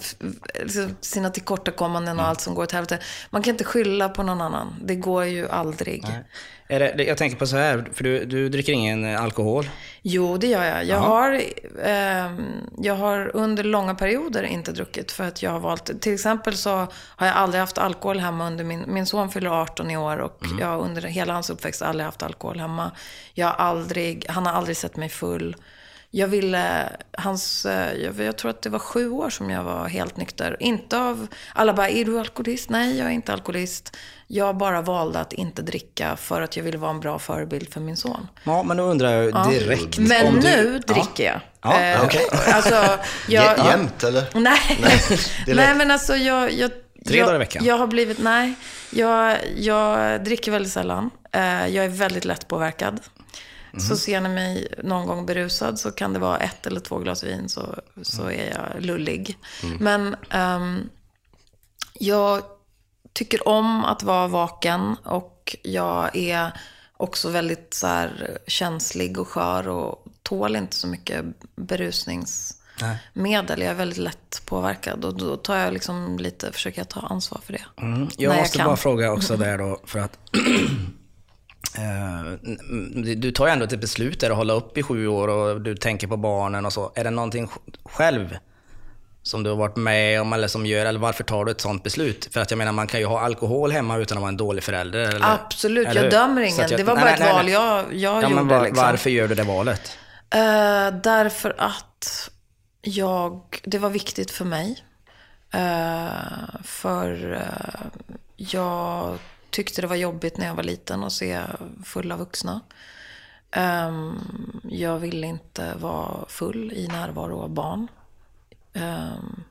liksom, 0.60 0.96
sina 1.02 1.30
tillkortakommanden 1.30 2.20
och 2.20 2.28
allt 2.28 2.42
som 2.42 2.56
går 2.56 2.64
åt 2.64 2.72
helvete. 2.72 3.00
Man 3.30 3.42
kan 3.42 3.52
inte 3.52 3.64
skylla 3.64 4.10
på 4.10 4.24
någon 4.24 4.42
annan. 4.42 4.76
Det 4.82 4.96
går 4.96 5.26
ju 5.26 5.50
aldrig. 5.50 6.06
är 6.06 6.24
det, 6.68 7.04
jag 7.04 7.18
tänker 7.18 7.38
på 7.38 7.48
så 7.48 7.58
här, 7.58 7.86
för 7.94 8.04
du, 8.04 8.26
du 8.26 8.50
dricker 8.50 8.74
ingen 8.74 9.06
eh, 9.06 9.24
alkohol. 9.24 9.70
Jo, 10.02 10.38
det 10.38 10.48
gör 10.48 10.64
jag. 10.64 10.86
Jag 10.86 10.98
har, 10.98 11.42
ehm, 11.84 12.46
jag 12.78 12.96
har 12.96 13.32
under 13.34 13.64
långa 13.64 13.96
perioder 13.96 14.44
inte 14.44 14.72
druckit 14.72 15.12
för 15.12 15.24
att 15.24 15.44
jag 15.44 15.52
har 15.52 15.60
valt... 15.60 16.02
Till 16.02 16.14
exempel 16.14 16.58
så 16.58 16.88
har 16.92 17.28
jag 17.28 17.36
aldrig 17.36 17.60
haft 17.60 17.78
alkohol 17.78 18.20
hemma 18.20 18.48
under 18.48 18.64
min... 18.64 18.84
Min 18.88 19.06
son 19.06 19.30
fyller 19.30 19.62
18 19.62 19.92
i 19.92 19.98
år 19.98 20.18
och 20.18 20.46
jag 20.60 20.68
har 20.68 20.80
under 20.80 21.02
hela 21.02 21.34
hans 21.34 21.50
uppväxt 21.50 21.82
aldrig 21.82 22.06
haft 22.06 22.24
alkohol 22.24 22.60
hemma. 22.60 22.92
Jag 23.34 23.48
har 23.48 23.54
aldrig, 23.54 24.26
han 24.30 24.46
har 24.46 24.54
aldrig 24.54 24.78
sett 24.78 24.96
mig 24.96 25.10
full. 25.10 25.56
Jag 26.16 26.28
ville, 26.28 26.90
hans, 27.18 27.66
eh, 27.66 27.94
jag, 28.04 28.20
jag 28.20 28.38
tror 28.38 28.52
att 28.52 28.62
det 28.62 28.70
var 28.70 28.80
sju 28.80 29.10
år 29.10 29.30
som 29.30 29.50
jag 29.50 29.64
var 29.64 29.88
helt 29.88 30.18
nykter. 30.18 30.58
Inte 30.60 30.98
av, 31.00 31.28
alla 31.54 31.74
bara, 31.74 31.90
är 31.90 32.06
du 32.06 32.20
alkoholist? 32.20 32.70
Nej, 32.70 32.98
jag 32.98 33.08
är 33.08 33.12
inte 33.12 33.34
alkoholist. 33.34 33.98
Jag 34.28 34.58
bara 34.58 34.82
valde 34.82 35.20
att 35.20 35.34
inte 35.34 35.62
dricka 35.62 36.16
för 36.16 36.42
att 36.42 36.58
jag 36.58 36.64
ville 36.64 36.78
vara 36.78 36.92
en 36.92 37.00
bra 37.00 37.20
förebild 37.20 37.74
för 37.74 37.80
min 37.80 37.98
son. 37.98 38.28
Ja, 38.44 38.64
men 38.64 38.78
då 38.78 38.84
undrar 38.84 39.12
jag 39.12 39.50
direkt 39.50 39.98
Men 40.00 40.28
om 40.28 40.34
du... 40.36 40.48
nu 40.48 40.80
dricker 40.80 41.24
jag. 41.24 41.40
Ja, 41.62 41.80
Eh, 41.82 42.04
okej. 42.06 42.26
Alltså, 42.48 42.76
jag, 43.28 43.58
Jä- 43.58 43.68
Jämt 43.68 44.04
eller? 44.04 44.24
Nej, 44.40 44.80
nej 45.48 45.76
men 45.76 45.92
alltså 45.92 46.16
jag... 46.16 46.52
jag 46.52 46.72
Tre 47.06 47.18
jag, 47.18 47.28
dagar 47.28 47.36
i 47.36 47.40
veckan? 47.40 47.66
Jag 47.66 47.78
har 47.78 47.88
blivit, 47.88 48.20
nej. 48.20 48.54
Jag, 48.90 49.38
jag 49.58 50.24
dricker 50.24 50.52
väldigt 50.52 50.74
sällan. 50.74 51.10
Eh, 51.32 51.68
jag 51.68 51.86
är 51.86 51.90
väldigt 51.90 52.26
lättpåverkad. 52.26 53.00
Mhm. 53.74 53.82
Så 53.82 53.98
ser 53.98 54.22
ni 54.22 54.30
mig 54.30 54.68
någon 54.84 55.08
gång 55.08 55.26
berusad 55.26 55.80
så 55.80 55.92
kan 55.92 56.14
det 56.14 56.20
vara 56.20 56.38
ett 56.38 56.68
eller 56.68 56.80
två 56.80 56.98
glas 57.00 57.24
vin 57.24 57.50
så, 57.50 57.76
så 58.02 58.22
Mm. 58.22 58.40
är 58.40 58.54
jag 58.74 58.84
lullig. 58.86 59.38
Men 59.80 60.16
ehm, 60.30 60.90
jag 61.94 62.42
tycker 63.14 63.48
om 63.48 63.86
att 63.86 64.04
vara 64.04 64.28
vaken 64.28 64.96
och 65.04 65.56
jag 65.64 66.16
är 66.16 66.52
också 66.98 67.30
väldigt 67.30 67.74
så 67.74 67.88
här, 67.88 68.38
känslig 68.48 69.20
och 69.20 69.28
skör 69.28 69.68
och 69.68 70.06
tål 70.24 70.56
inte 70.56 70.76
så 70.76 70.88
mycket 70.88 71.26
berusningsmedel. 71.56 73.62
Jag 73.62 73.70
är 73.70 73.74
väldigt 73.74 73.98
lätt 73.98 74.42
påverkad 74.46 75.06
och 75.06 75.18
då 75.18 75.38
tar 75.38 75.58
jag 75.58 75.74
liksom 75.74 76.18
lite, 76.20 76.52
försöker 76.52 76.80
jag 76.80 76.90
ta 76.90 77.00
ansvar 77.00 77.42
för 77.46 77.54
det. 77.54 77.66
Mm. 77.82 78.08
Jag 78.18 78.36
måste 78.36 78.58
kan. 78.58 78.68
bara 78.68 78.78
fråga 78.78 79.12
också 79.12 79.38
där 79.46 79.58
då, 79.58 79.80
för 79.86 80.00
att 80.00 80.18
du 83.16 83.32
tar 83.32 83.46
ju 83.48 83.52
ändå 83.54 83.66
ett 83.66 83.82
beslut 83.82 84.20
där 84.20 84.30
att 84.30 84.38
hålla 84.38 84.54
upp 84.54 84.78
i 84.78 84.84
sju 84.84 85.08
år 85.08 85.28
och 85.28 85.62
du 85.62 85.76
tänker 85.76 86.08
på 86.08 86.18
barnen 86.18 86.66
och 86.66 86.74
så. 86.74 86.92
Är 86.96 87.04
det 87.04 87.10
någonting 87.10 87.50
själv 87.84 88.38
som 89.24 89.44
du 89.44 89.50
har 89.50 89.58
varit 89.58 89.76
med 89.76 90.22
om 90.22 90.34
eller 90.34 90.48
som 90.48 90.66
gör, 90.66 90.86
eller 90.86 91.00
varför 91.00 91.24
tar 91.24 91.46
du 91.46 91.52
ett 91.52 91.62
sånt 91.62 91.84
beslut? 91.84 92.30
För 92.34 92.42
att 92.42 92.52
jag 92.52 92.58
menar, 92.58 92.72
man 92.72 92.88
kan 92.88 93.00
ju 93.00 93.06
ha 93.06 93.20
alkohol 93.22 93.72
hemma 93.72 93.98
utan 93.98 94.18
att 94.18 94.22
vara 94.22 94.30
en 94.30 94.38
dålig 94.38 94.64
förälder. 94.64 95.00
Eller, 95.00 95.34
Absolut, 95.34 95.88
eller 95.88 96.02
jag 96.04 96.12
dömer 96.12 96.42
ingen. 96.42 96.58
jag- 96.70 96.78
det 96.78 96.84
var 96.84 96.96
bara 96.96 97.06
nej, 97.06 97.14
ett 97.14 97.20
nej, 97.20 97.34
val 97.34 97.46
nej. 97.46 97.54
jag, 97.54 97.94
jag 97.94 98.24
Ja, 98.24 98.30
gjorde. 98.30 98.44
var, 98.44 98.64
liksom. 98.64 98.86
varför 98.86 99.10
gör 99.10 99.28
du 99.28 99.36
det 99.36 99.44
valet? 99.44 99.98
Eh, 100.30 101.00
därför 101.04 101.56
att 101.58 102.30
jag, 102.82 103.42
det 103.64 103.78
var 103.78 103.90
viktigt 103.90 104.32
för 104.32 104.46
mig. 104.46 104.84
Eh, 105.54 106.60
för 106.64 107.34
eh, 107.34 107.86
jag 108.36 109.18
tyckte 109.54 109.82
det 109.82 109.88
var 109.88 109.96
jobbigt 109.96 110.38
när 110.38 110.46
jag 110.48 110.56
var 110.56 110.64
liten 110.64 111.04
att 111.04 111.14
se 111.14 111.42
fulla 111.86 112.18
vuxna. 112.18 112.62
Ehm, 113.52 114.20
jag 114.70 115.00
ville 115.00 115.28
inte 115.28 115.74
vara 115.80 116.26
full 116.30 116.72
i 116.74 116.88
närvaro 116.88 117.40
av 117.42 117.50
barn. 117.50 117.88
Ehm, 118.74 119.44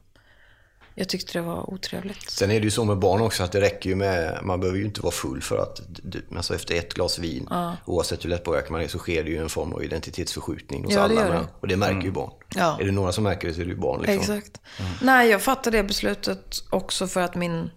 jag 0.95 1.09
tyckte 1.09 1.39
det 1.39 1.43
var 1.43 1.71
otrevligt. 1.71 2.31
Sen 2.31 2.51
är 2.51 2.61
det 2.61 2.65
ju 2.65 2.71
så 2.71 2.85
med 2.85 2.99
barn 2.99 3.21
också 3.21 3.43
att 3.43 3.53
det 3.53 3.61
räcker 3.61 3.91
ju 3.91 3.97
med, 3.97 4.39
man 4.43 4.61
behöver 4.61 4.79
ju 4.79 4.85
inte 4.85 5.01
vara 5.01 5.13
full 5.13 5.43
för 5.43 5.59
att, 5.59 5.81
du- 5.89 6.25
alltså 6.37 6.55
efter 6.55 6.75
ett 6.75 6.95
glas 6.95 7.19
vin, 7.19 7.49
oavsett 7.85 8.25
hur 8.25 8.31
lättpåverkad 8.31 8.71
man 8.71 8.81
är, 8.81 8.89
så 8.89 8.99
sker 8.99 9.25
det 9.25 9.31
ju 9.31 9.39
en 9.39 9.49
form 9.49 9.73
av 9.73 9.85
identitetsförskjutning 9.85 10.85
hos 10.85 10.95
Ja, 10.95 11.01
alla. 11.01 11.25
det. 11.25 11.47
Och 11.61 11.69
det 11.69 11.77
märker 11.77 12.03
ju 12.03 12.11
barn. 12.11 12.31
Ja. 12.55 12.79
Är 12.81 12.85
det 12.85 12.93
några 12.93 13.13
som 13.13 13.25
märker 13.25 13.49
det 13.49 13.55
så 13.55 13.61
är 13.61 13.65
det 13.65 13.71
ju 13.71 13.77
barn. 13.77 14.03
Liksom. 14.03 14.35
Exakt. 14.37 14.61
Nej, 15.03 15.29
jag 15.31 15.43
fattade 15.43 15.77
det 15.77 15.83
beslutet 15.85 16.65
också 16.71 17.07
för 17.07 17.21
att 17.21 17.35
min, 17.35 17.71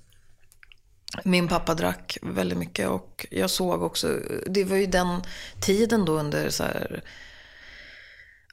min 1.24 1.48
pappa 1.48 1.74
drack 1.74 2.18
väldigt 2.22 2.58
mycket. 2.58 2.90
Och 2.90 3.26
jag 3.32 3.50
såg 3.50 3.84
också, 3.84 4.20
det 4.46 4.64
var 4.64 4.78
ju 4.78 4.86
den 4.86 5.22
tiden 5.62 6.06
då 6.06 6.14
under 6.14 6.50
så 6.50 6.64
här, 6.64 7.04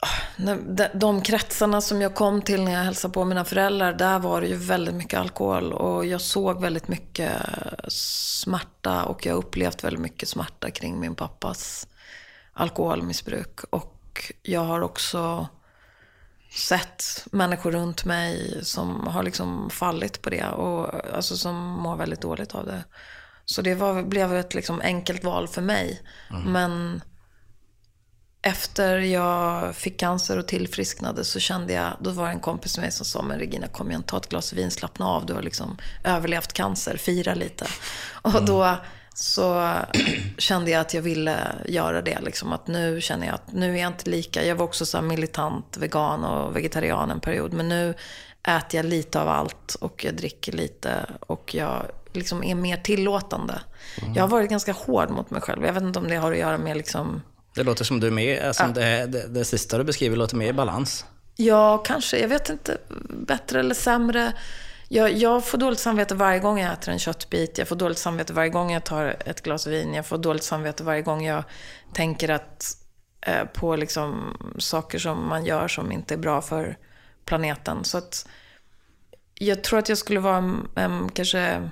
ah, 0.01 0.87
de, 0.94 1.22
kretsarna 1.22 1.81
som 1.81 2.03
jag 2.03 2.14
kom 2.14 2.42
till 2.42 2.64
när 2.64 2.72
jag 2.72 2.85
hälsade 2.85 3.14
på 3.14 3.25
mina 3.25 3.44
föräldrar, 3.44 3.92
där 3.92 4.18
var 4.18 4.40
det 4.40 4.46
ju 4.46 4.57
väldigt 4.57 4.94
mycket 4.94 5.20
alkohol. 5.20 5.72
Och 5.72 6.07
jag 6.07 6.20
såg 6.20 6.61
väldigt 6.61 6.88
mycket 6.88 7.33
smärta 7.88 9.05
och 9.05 9.27
jag 9.27 9.33
har 9.33 9.38
upplevt 9.38 9.85
väldigt 9.85 10.03
mycket 10.03 10.29
smärta 10.29 10.70
kring 10.70 11.01
min 11.01 11.14
pappas 11.14 11.88
alkoholmissbruk. 12.53 13.61
Och 13.70 14.33
jag 14.42 14.61
har 14.61 14.81
också 14.81 15.48
sett 16.55 17.05
människor 17.33 17.73
runt 17.73 18.05
mig 18.05 18.61
som 18.62 19.07
har 19.07 19.23
liksom 19.23 19.71
fallit 19.71 20.23
på 20.23 20.31
det 20.31 20.45
och 20.45 21.15
alltså 21.15 21.37
som 21.37 21.57
mår 21.57 21.97
väldigt 21.97 22.21
dåligt 22.21 22.55
av 22.55 22.67
det. 22.67 22.85
Så 23.45 23.62
det 23.62 23.75
var, 23.75 24.03
blev 24.03 24.35
ett 24.35 24.55
liksom 24.55 24.81
enkelt 24.81 25.25
val 25.25 25.49
för 25.49 25.62
mig. 25.62 26.03
Men 26.47 27.03
efter 28.43 28.99
jag 28.99 29.77
fick 29.77 30.01
cancer 30.01 30.38
och 30.38 30.49
tillfrisknade 30.49 31.25
så 31.25 31.41
kände 31.41 31.73
jag, 31.73 31.93
då 32.01 32.11
var 32.11 32.25
det 32.25 32.33
en 32.33 32.41
kompis 32.41 32.77
med 32.77 32.83
mig 32.83 32.93
som 32.93 33.07
sa, 33.07 33.23
men 33.23 33.38
Regina 33.38 33.67
kom 33.67 33.91
igen, 33.91 34.03
ta 34.03 34.17
ett 34.17 34.29
glas 34.29 34.53
vin, 34.53 34.71
slappna 34.71 35.07
av, 35.07 35.27
du 35.27 35.35
har 35.35 35.43
liksom 35.43 35.79
överlevt 36.05 36.53
cancer, 36.53 36.97
fira 36.97 37.35
lite. 37.35 37.67
Och 38.23 38.45
då 38.45 38.77
så 39.14 39.75
kände 40.38 40.70
jag 40.70 40.81
att 40.81 40.94
jag 40.94 41.03
ville 41.03 41.37
göra 41.68 42.03
det. 42.03 42.20
Liksom. 42.20 42.53
Att 42.53 42.66
nu 42.66 43.01
känner 43.01 43.27
jag 43.27 43.35
att 43.35 43.53
nu 43.53 43.75
är 43.75 43.81
jag 43.81 43.87
inte 43.88 44.11
lika, 44.11 44.44
jag 44.44 44.57
var 44.57 44.64
också 44.64 44.87
så 44.87 45.03
militant 45.03 45.77
vegan 45.77 46.25
och 46.25 46.57
vegetarian 46.57 47.11
en 47.11 47.20
period, 47.20 47.53
men 47.53 47.68
nu 47.68 47.94
äter 48.42 48.79
jag 48.79 48.87
lite 48.87 49.20
av 49.20 49.29
allt 49.29 49.75
och 49.75 50.05
jag 50.05 50.14
dricker 50.16 50.53
lite 50.53 51.07
och 51.20 51.55
jag 51.55 51.87
liksom 52.12 52.44
är 52.44 52.55
mer 52.55 52.77
tillåtande. 52.77 53.61
Jag 54.14 54.22
har 54.22 54.29
varit 54.29 54.51
ganska 54.51 54.72
hård 54.72 55.11
mot 55.11 55.31
mig 55.31 55.40
själv. 55.40 55.64
Jag 55.64 55.72
vet 55.72 55.83
inte 55.83 55.98
om 55.98 56.09
det 56.09 56.16
har 56.16 56.33
att 56.33 56.38
göra 56.38 56.59
med 56.59 56.77
liksom 56.77 57.22
Det 57.55 57.62
låter 57.62 57.85
som 57.85 58.01
du 58.01 58.07
är 58.07 58.11
med, 58.11 58.42
alltså 58.42 58.64
det, 58.75 59.07
det, 59.07 59.29
det 59.29 59.44
sista 59.44 59.79
du 59.79 59.85
beskriver 59.85 60.16
låter 60.16 60.37
mer 60.37 60.48
i 60.48 60.53
balans. 60.53 61.05
Ja, 61.37 61.79
kanske. 61.79 62.18
Jag 62.18 62.29
vet 62.29 62.48
inte. 62.48 62.79
Bättre 63.27 63.61
eller 63.61 63.75
sämre. 63.75 64.33
Jag, 64.95 65.13
jag 65.13 65.45
får 65.45 65.59
dåligt 65.59 65.79
samvete 65.79 66.15
varje 66.15 66.39
gång 66.39 66.59
jag 66.59 66.73
äter 66.73 66.93
en 66.93 66.99
köttbit. 66.99 67.59
Jag 67.59 67.69
får 67.69 67.77
dåligt 67.77 67.99
samvete 67.99 68.33
varje 68.33 68.51
gång 68.51 68.73
jag 68.73 68.85
tar 68.85 69.17
ett 69.27 69.43
glas 69.43 69.67
vin. 69.67 69.95
Jag 69.95 70.07
får 70.07 70.19
dåligt 70.19 70.43
samvete 70.43 70.85
varje 70.85 71.03
gång 71.03 71.25
jag 71.25 71.45
tänker 71.93 72.29
att, 72.29 72.77
eh, 73.21 73.45
på 73.45 73.77
liksom, 73.77 74.37
saker 74.59 74.99
som 74.99 75.29
man 75.29 75.45
gör 75.45 75.69
som 75.69 75.93
inte 75.93 76.15
är 76.15 76.19
bra 76.19 76.43
för 76.43 76.77
planeten. 77.25 77.85
Så 77.85 77.99
att 77.99 78.29
jag 79.35 79.65
tror 79.65 79.79
att 79.79 79.89
jag 79.89 79.99
skulle 79.99 80.21
vara 80.21 80.37
en, 80.37 80.69
en 80.75 81.09
kanske 81.09 81.71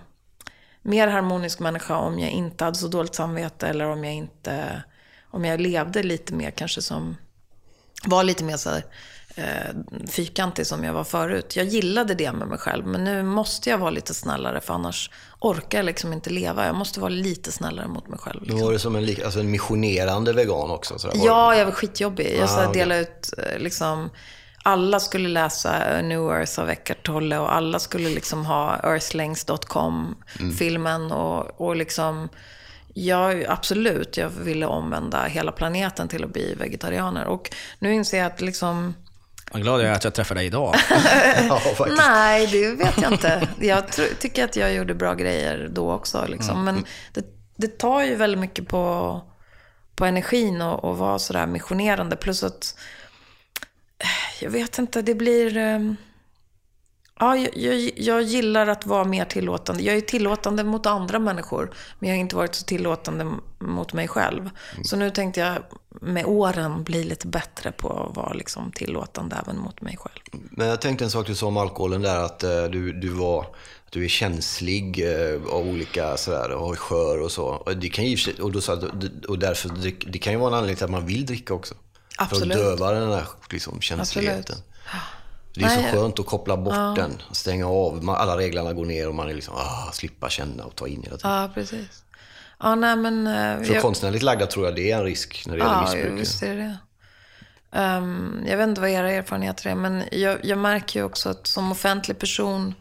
mer 0.82 1.08
harmonisk 1.08 1.60
människa 1.60 1.96
om 1.96 2.18
jag 2.18 2.30
inte 2.30 2.64
hade 2.64 2.76
så 2.76 2.88
dåligt 2.88 3.14
samvete 3.14 3.68
eller 3.68 3.86
om 3.86 4.04
jag 4.04 4.14
inte, 4.14 4.82
om 5.30 5.44
jag 5.44 5.60
levde 5.60 6.02
lite 6.02 6.34
mer 6.34 6.50
kanske 6.50 6.82
som, 6.82 7.16
var 8.04 8.24
lite 8.24 8.44
mer 8.44 8.56
så 8.56 8.70
här, 8.70 8.84
eh, 9.40 9.74
fyrkantig 10.10 10.66
som 10.66 10.84
jag 10.84 10.92
var 10.92 11.04
förut. 11.04 11.56
Jag 11.56 11.66
gillade 11.66 12.14
det 12.14 12.32
med 12.32 12.48
mig 12.48 12.58
själv, 12.58 12.86
men 12.86 13.04
nu 13.04 13.22
måste 13.22 13.70
jag 13.70 13.78
vara 13.78 13.90
lite 13.90 14.14
snällare 14.14 14.60
för 14.60 14.74
annars 14.74 15.10
orkar 15.38 15.78
jag 15.78 15.84
liksom 15.84 16.12
inte 16.12 16.30
leva. 16.30 16.66
Jag 16.66 16.74
måste 16.74 17.00
vara 17.00 17.08
lite 17.08 17.52
snällare 17.52 17.88
mot 17.88 18.08
mig 18.08 18.18
själv. 18.18 18.40
Då 18.40 18.44
Liksom. 18.46 18.60
var 18.66 18.72
det 18.72 18.78
som 18.78 18.96
en, 18.96 19.16
alltså 19.24 19.40
en 19.40 19.50
missionerande 19.50 20.32
vegan 20.32 20.70
också. 20.70 20.98
Så 20.98 21.08
där 21.08 21.18
var 21.18 21.26
Ja, 21.26 21.56
jag 21.56 21.64
var 21.64 21.72
skitjobbig. 21.72 22.34
Jag 22.36 22.44
Ah, 22.44 22.46
så 22.46 22.60
här, 22.60 22.68
okej. 22.68 22.82
delade 22.82 23.00
ut 23.00 23.30
eh, 23.38 23.58
liksom... 23.58 24.10
Alla 24.62 25.00
skulle 25.00 25.28
läsa 25.28 25.98
A 25.98 26.02
New 26.02 26.20
Earth 26.30 26.60
av 26.60 26.70
Eckart 26.70 27.06
Tolle 27.06 27.38
och 27.38 27.54
alla 27.54 27.78
skulle 27.78 28.08
liksom 28.08 28.46
ha 28.46 28.76
Earthlings.com-filmen 28.82 31.12
och, 31.12 31.60
och 31.60 31.76
liksom... 31.76 32.28
Jag, 32.94 33.44
absolut, 33.48 34.16
jag 34.16 34.28
ville 34.28 34.66
omvända 34.66 35.24
hela 35.24 35.52
planeten 35.52 36.08
till 36.08 36.24
att 36.24 36.32
bli 36.32 36.54
vegetarianer. 36.54 37.24
Och 37.26 37.50
nu 37.78 37.94
inser 37.94 38.18
jag 38.18 38.26
att 38.26 38.40
liksom... 38.40 38.94
Vad 39.52 39.62
glad 39.62 39.80
jag 39.80 39.88
är 39.88 39.92
att 39.92 40.04
jag 40.04 40.14
träffar 40.14 40.34
dig 40.34 40.46
idag. 40.46 40.74
ja. 41.48 41.60
Nej, 41.96 42.46
det 42.46 42.74
vet 42.74 43.02
jag 43.02 43.12
inte. 43.12 43.48
Jag 43.60 43.84
tr- 43.84 44.14
tycker 44.18 44.44
att 44.44 44.56
jag 44.56 44.74
gjorde 44.74 44.94
bra 44.94 45.14
grejer 45.14 45.68
då 45.72 45.92
också. 45.92 46.26
Liksom. 46.28 46.64
Men 46.64 46.84
det, 47.12 47.24
det 47.56 47.78
tar 47.78 48.02
ju 48.02 48.14
väldigt 48.14 48.40
mycket 48.40 48.68
på, 48.68 49.20
på 49.94 50.04
energin 50.04 50.62
och, 50.62 50.84
och 50.84 50.98
vara 50.98 51.18
sådär 51.18 51.46
missionerande. 51.46 52.16
Plus 52.16 52.42
att, 52.42 52.78
eh, 53.98 54.42
jag 54.44 54.50
vet 54.50 54.78
inte, 54.78 55.02
det 55.02 55.14
blir... 55.14 55.56
eh, 55.56 55.78
Ja, 57.20 57.36
jag, 57.36 57.56
jag, 57.56 57.90
jag 57.96 58.22
gillar 58.22 58.66
att 58.66 58.86
vara 58.86 59.04
mer 59.04 59.24
tillåtande. 59.24 59.82
Jag 59.82 59.96
är 59.96 60.00
tillåtande 60.00 60.64
mot 60.64 60.86
andra 60.86 61.18
människor, 61.18 61.74
men 61.98 62.08
jag 62.08 62.16
har 62.16 62.20
inte 62.20 62.36
varit 62.36 62.54
så 62.54 62.64
tillåtande 62.64 63.26
mot 63.58 63.92
mig 63.92 64.08
själv. 64.08 64.50
Så 64.84 64.96
nu 64.96 65.10
tänkte 65.10 65.40
jag 65.40 65.56
med 66.00 66.26
åren 66.26 66.84
bli 66.84 67.04
lite 67.04 67.26
bättre 67.26 67.72
på 67.72 68.08
att 68.08 68.16
vara 68.16 68.32
liksom 68.32 68.72
tillåtande 68.72 69.36
även 69.44 69.58
mot 69.58 69.80
mig 69.80 69.96
själv. 69.96 70.42
Men 70.50 70.66
jag 70.66 70.80
tänkte 70.80 71.04
en 71.04 71.10
sak 71.10 71.26
du 71.26 71.34
sa 71.34 71.46
om 71.46 71.56
alkoholen 71.56 72.02
där, 72.02 72.24
att 72.24 72.44
eh, 72.44 72.64
du, 72.64 72.92
du 72.92 73.08
var 73.08 73.40
att 73.86 73.92
du 73.92 74.04
är 74.04 74.08
känslig 74.08 75.00
eh, 75.00 75.42
av 75.52 75.68
olika 75.68 76.16
sådär, 76.16 76.50
och 76.50 76.78
skör 76.78 77.20
och 77.20 77.32
så. 77.32 77.44
Och, 77.44 77.76
det 77.76 77.88
kan 77.88 78.04
ju, 78.04 78.32
och, 78.42 78.52
då 78.52 78.60
och 79.28 79.38
därför, 79.38 79.68
det, 80.06 80.18
kan 80.18 80.32
ju 80.32 80.38
vara 80.38 80.48
en 80.48 80.54
anledning 80.54 80.76
till 80.76 80.84
att 80.84 80.90
man 80.90 81.06
vill 81.06 81.26
dricka 81.26 81.54
också. 81.54 81.74
Absolut. 82.18 82.56
För 82.56 82.72
att 82.72 82.78
döva 82.78 82.92
den 82.92 83.12
här 83.12 83.26
liksom, 83.50 83.80
känsligheten. 83.80 84.38
Absolut. 84.38 84.64
Det 85.54 85.64
är 85.64 85.68
så 85.68 85.96
skönt 85.96 86.18
att 86.18 86.26
koppla 86.26 86.56
bort 86.56 86.96
den, 86.96 87.22
stänga 87.32 87.66
av. 87.68 88.04
Man, 88.04 88.16
alla 88.16 88.36
reglerna 88.38 88.72
går 88.72 88.84
ner 88.84 89.08
och 89.08 89.14
man 89.14 89.28
är 89.30 89.34
liksom, 89.34 89.54
ah, 89.54 89.90
slippa 89.92 90.28
känna 90.28 90.64
och 90.64 90.74
ta 90.76 90.88
in 90.88 91.02
hela 91.02 91.16
tiden. 91.16 91.30
Ja, 91.30 91.50
precis. 91.54 92.02
Ja, 92.60 92.74
nej 92.74 92.96
men... 92.96 93.26
eh, 93.26 93.66
För 93.66 93.74
jag- 93.74 93.82
konstnärligt 93.82 94.22
lagda 94.22 94.46
tror 94.46 94.64
jag 94.66 94.74
det 94.74 94.90
är 94.90 94.98
en 94.98 95.04
risk 95.04 95.42
när 95.46 95.56
det 95.56 95.62
gäller 95.62 95.74
Ja, 95.74 95.80
missbruk. 95.82 96.20
visst 96.20 96.42
är 96.42 96.56
det. 96.56 96.76
Ehm, 97.72 98.44
jag 98.46 98.56
vet 98.56 98.68
inte 98.68 98.80
vad 98.80 98.90
era 98.90 99.10
erfarenheter 99.10 99.70
är, 99.70 99.74
men 99.74 100.04
jag, 100.12 100.38
jag 100.44 100.58
märker 100.58 101.00
ju 101.00 101.04
också 101.06 101.28
att 101.28 101.46
som 101.46 101.72
offentlig 101.72 102.18
person, 102.18 102.74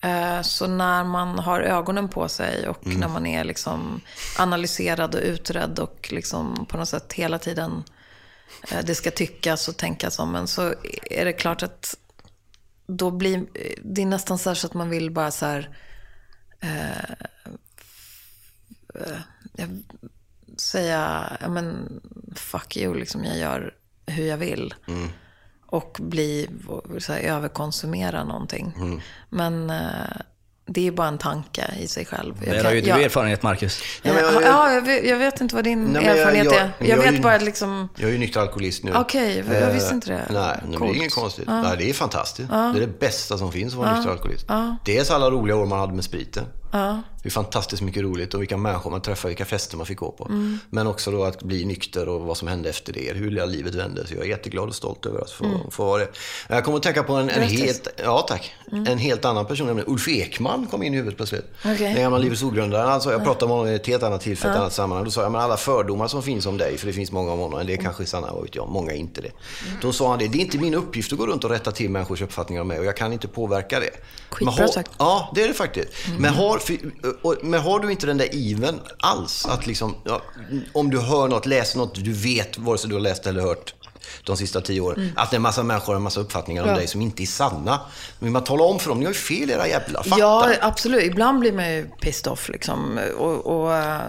eh, 0.00 0.42
så 0.42 0.66
när 0.66 1.04
man 1.04 1.38
har 1.38 1.60
ögonen 1.60 2.08
på 2.08 2.28
sig 2.28 2.68
och 2.68 2.86
Mm. 2.86 3.00
när 3.00 3.08
man 3.08 3.26
är 3.26 3.44
liksom 3.44 4.00
analyserad 4.38 5.14
och 5.14 5.20
utredd 5.20 5.78
och 5.78 6.08
liksom 6.12 6.66
på 6.68 6.76
något 6.76 6.88
sätt 6.88 7.12
hela 7.12 7.38
tiden 7.38 7.84
det 8.84 8.94
ska 8.94 9.10
tyckas 9.10 9.68
och 9.68 9.76
tänkas 9.76 10.18
om 10.18 10.34
en, 10.34 10.48
så 10.48 10.74
är 11.10 11.24
det 11.24 11.32
klart 11.32 11.62
att 11.62 11.96
då 12.86 13.10
blir 13.10 13.46
det 13.82 14.02
är 14.02 14.06
nästan 14.06 14.38
så, 14.38 14.54
så 14.54 14.66
att 14.66 14.74
man 14.74 14.90
vill 14.90 15.10
bara 15.10 15.30
så 15.30 15.46
här, 15.46 15.76
eh, 16.60 17.10
eh, 19.54 19.68
säga, 20.56 21.32
ja 21.40 21.48
men 21.48 22.00
fuck 22.34 22.76
you, 22.76 22.94
liksom 22.94 23.24
jag 23.24 23.38
gör 23.38 23.74
hur 24.06 24.26
jag 24.26 24.36
vill. 24.36 24.74
Mm. 24.88 25.08
Och 25.66 25.98
bli, 26.00 26.48
så 26.98 27.12
här, 27.12 27.20
överkonsumera 27.20 28.24
någonting. 28.24 28.74
Mm. 28.76 29.00
Men 29.30 29.70
eh, 29.70 30.16
det 30.68 30.86
är 30.86 30.90
bara 30.90 31.08
en 31.08 31.18
tanke 31.18 31.64
i 31.80 31.88
sig 31.88 32.04
själv. 32.04 32.34
Jag 32.40 32.48
Där 32.48 32.56
kan- 32.56 32.66
har 32.66 32.72
ju 32.72 32.80
du 32.80 32.88
jag- 32.88 33.02
erfarenhet, 33.02 33.42
Marcus. 33.42 33.82
Ja, 34.02 34.12
men 34.12 34.22
jag- 34.24 34.34
Eh, 34.34 34.48
ja, 34.48 34.72
jag 34.72 34.82
vet, 34.82 35.06
jag 35.06 35.16
vet 35.16 35.40
inte 35.40 35.54
vad 35.54 35.64
din 35.64 35.84
Nej, 35.84 36.04
jag- 36.04 36.18
erfarenhet 36.18 36.44
jag- 36.44 36.54
är. 36.54 36.70
Jag, 36.78 36.88
jag 36.88 36.98
är 36.98 37.02
vet 37.02 37.14
ju- 37.14 37.22
bara 37.22 37.34
att 37.34 37.42
liksom... 37.42 37.88
Jag 37.96 38.08
är 38.08 38.12
ju 38.12 38.18
nykter 38.18 38.40
alkoholist 38.40 38.84
nu. 38.84 38.92
Okej, 38.96 39.44
jag 39.48 39.62
Eh, 39.62 39.72
visste 39.74 39.94
inte 39.94 40.08
det. 40.10 40.26
Nej, 40.30 40.56
men 40.62 40.80
det 40.80 40.86
är 40.86 40.94
inget 40.96 41.14
konstigt. 41.14 41.44
Ja. 41.46 41.62
Nej, 41.62 41.76
det 41.78 41.90
är 41.90 41.94
fantastiskt. 41.94 42.48
Det 42.48 42.54
är 42.56 42.72
det 42.80 42.98
bästa 43.00 43.38
som 43.38 43.52
finns 43.52 43.72
att 43.72 43.78
vara 43.78 43.94
nykter 43.94 44.10
alkoholist. 44.12 44.44
Ja. 44.48 44.76
Dels 44.84 45.10
alla 45.10 45.30
roliga 45.30 45.56
år 45.56 45.66
man 45.66 45.78
hade 45.80 45.92
med 45.92 46.04
spriten. 46.04 46.44
Ja. 46.76 47.02
Det 47.22 47.28
är 47.28 47.32
fantastiskt 47.32 47.82
mycket 47.82 48.02
roligt 48.02 48.34
och 48.34 48.40
vilka 48.42 48.56
människor 48.56 48.90
man 48.90 49.00
träffar, 49.00 49.28
vilka 49.28 49.44
fester 49.44 49.76
man 49.76 49.86
fick 49.86 49.98
gå 49.98 50.10
på. 50.10 50.24
Mm. 50.24 50.58
Men 50.70 50.86
också 50.86 51.10
då 51.10 51.24
att 51.24 51.42
bli 51.42 51.64
nykter 51.64 52.08
och 52.08 52.20
vad 52.20 52.36
som 52.36 52.48
hände 52.48 52.68
efter 52.70 52.92
det, 52.92 53.12
hur 53.14 53.30
hela 53.30 53.46
livet 53.46 53.74
vände. 53.74 54.06
Så 54.06 54.14
jag 54.14 54.24
är 54.24 54.28
jätteglad 54.28 54.68
och 54.68 54.74
stolt 54.74 55.06
över 55.06 55.20
att 55.20 55.30
få, 55.30 55.44
Mm. 55.44 55.70
få 55.70 55.84
vara 55.84 55.98
det. 56.00 56.08
Jag 56.48 56.64
kommer 56.64 56.76
att 56.76 56.82
tänka 56.82 57.02
på 57.02 57.12
en, 57.12 57.28
en 57.30 57.42
helt, 57.42 57.88
ja 58.04 58.20
tack, 58.28 58.54
en 58.72 58.98
helt 58.98 59.24
annan 59.24 59.46
person, 59.46 59.66
nämligen 59.66 59.90
Ulf 59.92 60.08
Ekman 60.08 60.66
kom 60.70 60.82
in 60.82 60.94
i 60.94 60.96
huvudet 60.96 61.16
plötsligt. 61.16 61.44
Okej. 61.64 61.76
Den 61.92 62.02
gamla 62.02 62.18
Livets 62.18 62.42
ogrundare. 62.42 62.84
Alltså, 62.84 63.12
jag 63.12 63.24
pratade 63.24 63.46
med 63.48 63.56
honom 63.56 63.72
i 63.72 63.74
ett 63.76 63.86
helt 63.86 64.02
annat 64.02 64.20
tillfälle, 64.20 64.54
ett 64.54 64.60
annat 64.60 64.72
sammanhang. 64.72 65.04
Då 65.04 65.10
sa 65.10 65.22
jag, 65.22 65.32
men 65.32 65.40
alla 65.40 65.56
fördomar 65.56 66.08
som 66.08 66.22
finns 66.22 66.46
om 66.46 66.58
dig, 66.58 66.78
för 66.78 66.86
det 66.86 66.92
finns 66.92 67.12
många 67.12 67.32
om 67.32 67.38
honom, 67.38 67.60
en 67.60 67.66
del 67.66 67.78
kanske 67.82 68.02
är 68.02 68.06
sanna, 68.06 68.32
vad 68.32 68.42
vet 68.42 68.54
jag, 68.54 68.68
många 68.68 68.92
är 68.92 68.96
inte 68.96 69.20
det. 69.20 69.30
Då 69.82 69.92
sa 69.92 70.10
han 70.10 70.18
det, 70.18 70.28
det 70.28 70.38
är 70.38 70.40
inte 70.42 70.58
min 70.58 70.74
uppgift 70.74 71.12
att 71.12 71.18
gå 71.18 71.26
runt 71.26 71.44
och 71.44 71.50
rätta 71.50 71.72
till 71.72 71.90
människors 71.90 72.22
uppfattningar 72.22 72.62
om 72.62 72.68
mig 72.68 72.78
och 72.78 72.84
jag 72.84 72.96
kan 72.96 73.12
inte 73.12 73.28
påverka 73.28 73.80
det. 73.80 73.90
Skitbra 74.30 74.68
sagt. 74.68 74.90
Ja, 74.98 75.32
det 75.34 75.42
är 75.42 75.48
det 75.48 75.54
faktiskt. 75.54 75.88
Men, 76.18 76.34
har, 76.34 76.58
men 77.42 77.60
har 77.60 77.80
du 77.80 77.90
inte 77.90 78.06
den 78.06 78.18
där 78.18 78.34
iven 78.34 78.80
alls? 78.98 79.46
Att 79.46 79.66
liksom, 79.66 79.94
ja, 80.04 80.22
om 80.72 80.90
du 80.90 81.00
hör 81.00 81.28
något, 81.28 81.46
läser 81.46 81.78
något, 81.78 82.04
du 82.04 82.12
vet, 82.12 82.58
vare 82.58 82.78
sig 82.78 82.88
du 82.88 82.94
har 82.94 83.00
läst 83.00 83.26
eller 83.26 83.40
hört 83.40 83.74
de 84.24 84.36
sista 84.36 84.60
tio 84.60 84.80
åren, 84.80 85.12
att 85.16 85.30
det 85.30 85.34
är 85.34 85.38
en 85.38 85.42
massa 85.42 85.62
människor 85.62 85.86
har 85.86 85.96
en 85.96 86.02
massa 86.02 86.20
uppfattningar 86.20 86.62
om 86.62 86.68
Mm. 86.68 86.74
Ja. 86.76 86.78
dig 86.80 86.88
som 86.88 87.00
inte 87.02 87.22
är 87.22 87.26
sanna. 87.26 87.80
Men 88.18 88.32
man 88.32 88.44
talar 88.44 88.64
om 88.64 88.78
för 88.78 88.88
dem, 88.88 88.98
ni 88.98 89.04
har 89.04 89.12
ju 89.12 89.18
fel 89.18 89.50
era 89.50 89.68
jävla 89.68 90.02
fatta. 90.02 90.20
Ja, 90.20 90.52
absolut. 90.60 91.02
Ibland 91.04 91.38
blir 91.40 91.52
man 91.52 91.72
ju 91.72 91.88
pissed 92.00 92.32
off 92.32 92.48
liksom. 92.48 93.00
Och, 93.18 93.46
och, 93.46 93.74
eh, 93.74 94.00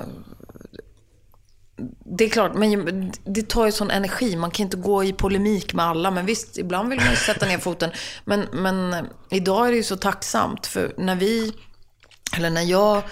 det 2.18 2.26
är 2.26 2.30
klart, 2.30 2.53
men 2.55 3.12
det 3.26 3.49
tar 3.49 3.66
ju 3.66 3.72
sån 3.72 3.91
energi. 3.91 4.36
Man 4.36 4.51
kan 4.51 4.64
inte 4.64 4.78
gå 4.78 5.03
i 5.03 5.14
polemik 5.14 5.74
med 5.74 5.86
alla. 5.86 6.12
Men 6.12 6.26
visst, 6.26 6.58
ibland 6.58 6.89
vill 6.89 6.99
man 6.99 7.10
ju 7.10 7.16
sätta 7.16 7.45
ner 7.45 7.58
foten. 7.58 7.89
Men, 8.26 8.45
men 8.51 9.08
idag 9.30 9.68
är 9.68 9.72
det 9.72 9.78
ju 9.78 9.84
så 9.84 9.95
tacksamt. 9.95 10.66
För 10.68 10.93
när 10.97 11.16
vi, 11.16 11.53
eller 12.38 12.50
när 12.50 12.62
jag 12.62 13.04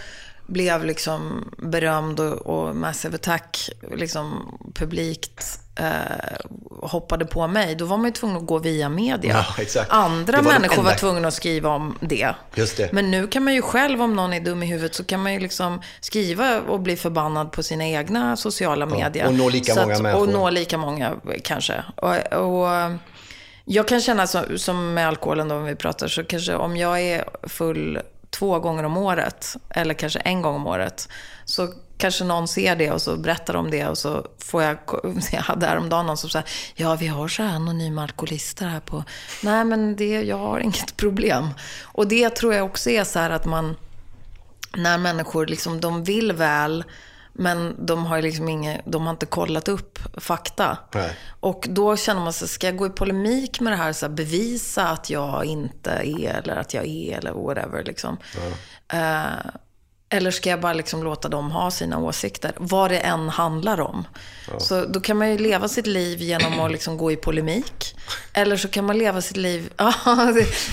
blev 0.47 0.85
liksom 0.85 1.51
berömd 1.57 2.19
och, 2.19 2.33
och 2.33 2.75
Massive 2.75 3.15
Attack 3.15 3.69
liksom 3.95 4.57
publikt 4.75 5.59
eh, 5.75 6.45
hoppade 6.81 7.25
på 7.25 7.47
mig, 7.47 7.75
då 7.75 7.85
var 7.85 7.97
man 7.97 8.05
ju 8.05 8.11
tvungen 8.11 8.37
att 8.37 8.45
gå 8.45 8.57
via 8.57 8.89
media. 8.89 9.45
Ja. 9.75 9.85
Andra 9.89 10.41
var 10.41 10.51
människor 10.51 10.83
var 10.83 10.93
tvungna 10.93 11.27
att 11.27 11.33
skriva 11.33 11.69
om 11.69 11.97
det. 12.01 12.35
Det. 12.55 12.91
Men 12.91 13.11
nu 13.11 13.27
kan 13.27 13.43
man 13.43 13.53
ju 13.53 13.61
själv, 13.61 14.01
om 14.01 14.15
någon 14.15 14.33
är 14.33 14.39
dum 14.39 14.63
i 14.63 14.65
huvudet, 14.65 14.95
så 14.95 15.03
kan 15.03 15.23
man 15.23 15.33
ju 15.33 15.39
liksom 15.39 15.81
skriva 15.99 16.61
och 16.61 16.79
bli 16.79 16.95
förbannad 16.95 17.51
på 17.51 17.63
sina 17.63 17.85
egna 17.87 18.37
sociala 18.37 18.85
medier. 18.85 19.27
och 19.27 19.33
nå 19.33 19.49
lika 19.49 19.73
Så 19.73 19.81
många 19.81 19.99
människor. 19.99 20.21
Och 20.21 20.29
nå 20.33 20.49
lika 20.49 20.77
många, 20.77 21.15
kanske. 21.43 21.83
Och, 21.95 22.33
och 22.33 22.67
jag 23.65 23.87
kan 23.87 24.01
känna, 24.01 24.27
som 24.57 24.93
med 24.93 25.07
alkoholen 25.07 25.47
då, 25.47 25.55
om 25.55 25.65
vi 25.65 25.75
pratar, 25.75 26.07
så 26.07 26.23
kanske 26.23 26.55
om 26.55 26.77
jag 26.77 27.01
är 27.01 27.25
full 27.43 27.99
två 28.29 28.59
gånger 28.59 28.83
om 28.83 28.97
året, 28.97 29.55
eller 29.69 29.93
kanske 29.93 30.19
en 30.19 30.41
gång 30.41 30.55
om 30.55 30.67
året, 30.67 31.09
så 31.45 31.73
kanske 31.97 32.23
någon 32.23 32.47
ser 32.47 32.75
det 32.75 32.91
och 32.91 33.01
så 33.01 33.17
berättar 33.17 33.55
om 33.55 33.71
det 33.71 33.87
och 33.87 33.97
så 33.97 34.25
får 34.39 34.63
jag, 34.63 34.77
jag 35.31 35.41
hade 35.41 35.65
häromdagen 35.65 36.05
någon 36.05 36.17
som 36.17 36.29
sa, 36.29 36.43
ja 36.75 36.95
vi 36.95 37.07
har 37.07 37.27
så 37.27 37.43
här 37.43 37.55
anonyma 37.55 38.03
alkoholister 38.03 38.67
här 38.67 38.79
på, 38.79 39.03
nej 39.43 39.65
men 39.65 39.95
det, 39.95 40.21
jag 40.21 40.37
har 40.37 40.59
inget 40.59 40.97
problem. 40.97 41.49
Och 41.83 42.07
det 42.07 42.29
tror 42.29 42.53
jag 42.53 42.65
också 42.65 42.89
är 42.89 43.03
så 43.03 43.19
här 43.19 43.29
att 43.29 43.45
man, 43.45 43.75
när 44.75 44.97
människor 44.97 45.45
liksom, 45.47 45.81
de 45.81 46.03
vill 46.03 46.31
väl, 46.31 46.83
men 47.37 47.85
de 47.85 48.05
har 48.05 48.21
liksom 48.21 48.49
inget, 48.49 48.81
de 48.85 49.03
har 49.03 49.11
inte 49.11 49.25
kollat 49.25 49.67
upp 49.67 49.99
fakta. 50.17 50.77
Nej. 50.93 51.17
Och 51.39 51.65
då 51.69 51.97
känner 51.97 52.21
man 52.21 52.33
sig, 52.33 52.47
ska 52.47 52.67
jag 52.67 52.77
gå 52.77 52.85
i 52.85 52.89
polemik 52.89 53.59
med 53.59 53.73
det 53.73 53.77
här, 53.77 53.93
så 53.93 54.05
här 54.05 54.13
bevisa 54.13 54.87
att 54.87 55.09
jag 55.09 55.45
inte 55.45 55.91
är, 55.91 56.41
eller 56.43 56.55
att 56.55 56.73
jag 56.73 56.85
är, 56.85 57.17
eller 57.17 57.31
whatever 57.31 57.83
liksom. 57.83 58.17
Eh, 58.93 59.51
eller 60.15 60.31
ska 60.31 60.49
jag 60.49 60.61
bara 60.61 60.73
liksom 60.73 61.03
låta 61.03 61.29
dem 61.29 61.51
ha 61.51 61.71
sina 61.71 61.97
åsikter, 61.99 62.51
vad 62.57 62.91
det 62.91 62.97
än 62.99 63.29
handlar 63.29 63.81
om. 63.81 64.07
Så 64.59 64.85
då 64.85 64.99
kan 64.99 65.17
man 65.17 65.31
ju 65.31 65.37
leva 65.37 65.67
sitt 65.67 65.87
liv 65.87 66.21
genom 66.21 66.59
att 66.59 66.71
liksom 66.71 66.97
gå 66.97 67.11
i 67.11 67.15
polemik. 67.15 67.95
Eller 68.33 68.57
så 68.57 68.67
kan 68.67 68.85
man 68.85 68.97
leva 68.97 69.21
sitt 69.21 69.37
liv... 69.37 69.69
Ja, 69.77 69.93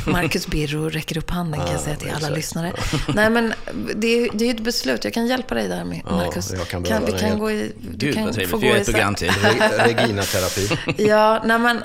Marcus 0.06 0.46
Birro 0.46 0.88
räcker 0.88 1.18
upp 1.18 1.30
handen 1.30 1.60
kan 1.60 1.72
jag 1.72 1.80
säga 1.80 1.96
till 1.96 2.10
alla 2.16 2.28
lyssnare. 2.28 2.72
Nej, 3.14 3.30
men 3.30 3.54
det 3.96 4.06
är, 4.06 4.30
det 4.32 4.44
är 4.44 4.46
ju 4.46 4.54
ett 4.54 4.60
beslut. 4.64 5.04
Jag 5.04 5.12
kan 5.14 5.26
hjälpa 5.26 5.54
dig 5.54 5.68
där, 5.68 5.84
Marcus. 5.84 6.52
jag 6.52 6.68
kan 6.68 6.82
behöva 6.82 7.06
vi 7.06 7.12
kan 7.12 7.38
gå 7.38 7.50
i... 7.50 7.72
Du 7.80 8.06
Gud 8.06 8.14
kan 8.14 8.24
vad 8.24 8.48
få 8.48 8.58
gå 8.58 8.66
i 8.66 8.70
ett 8.70 8.84
program 8.84 9.14
till. 9.14 9.28
Re- 9.28 9.86
Regina-terapi. 9.86 10.78
Ja, 11.08 11.42
nej 11.44 11.58
men 11.58 11.76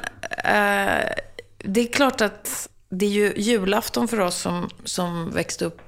eh, 0.43 1.09
det 1.57 1.81
är 1.81 1.93
klart 1.93 2.21
att 2.21 2.69
det 2.89 3.05
är 3.05 3.09
ju 3.09 3.33
julafton 3.37 4.07
för 4.07 4.19
oss 4.19 4.35
som, 4.37 4.69
som 4.83 5.31
växte 5.31 5.65
upp 5.65 5.86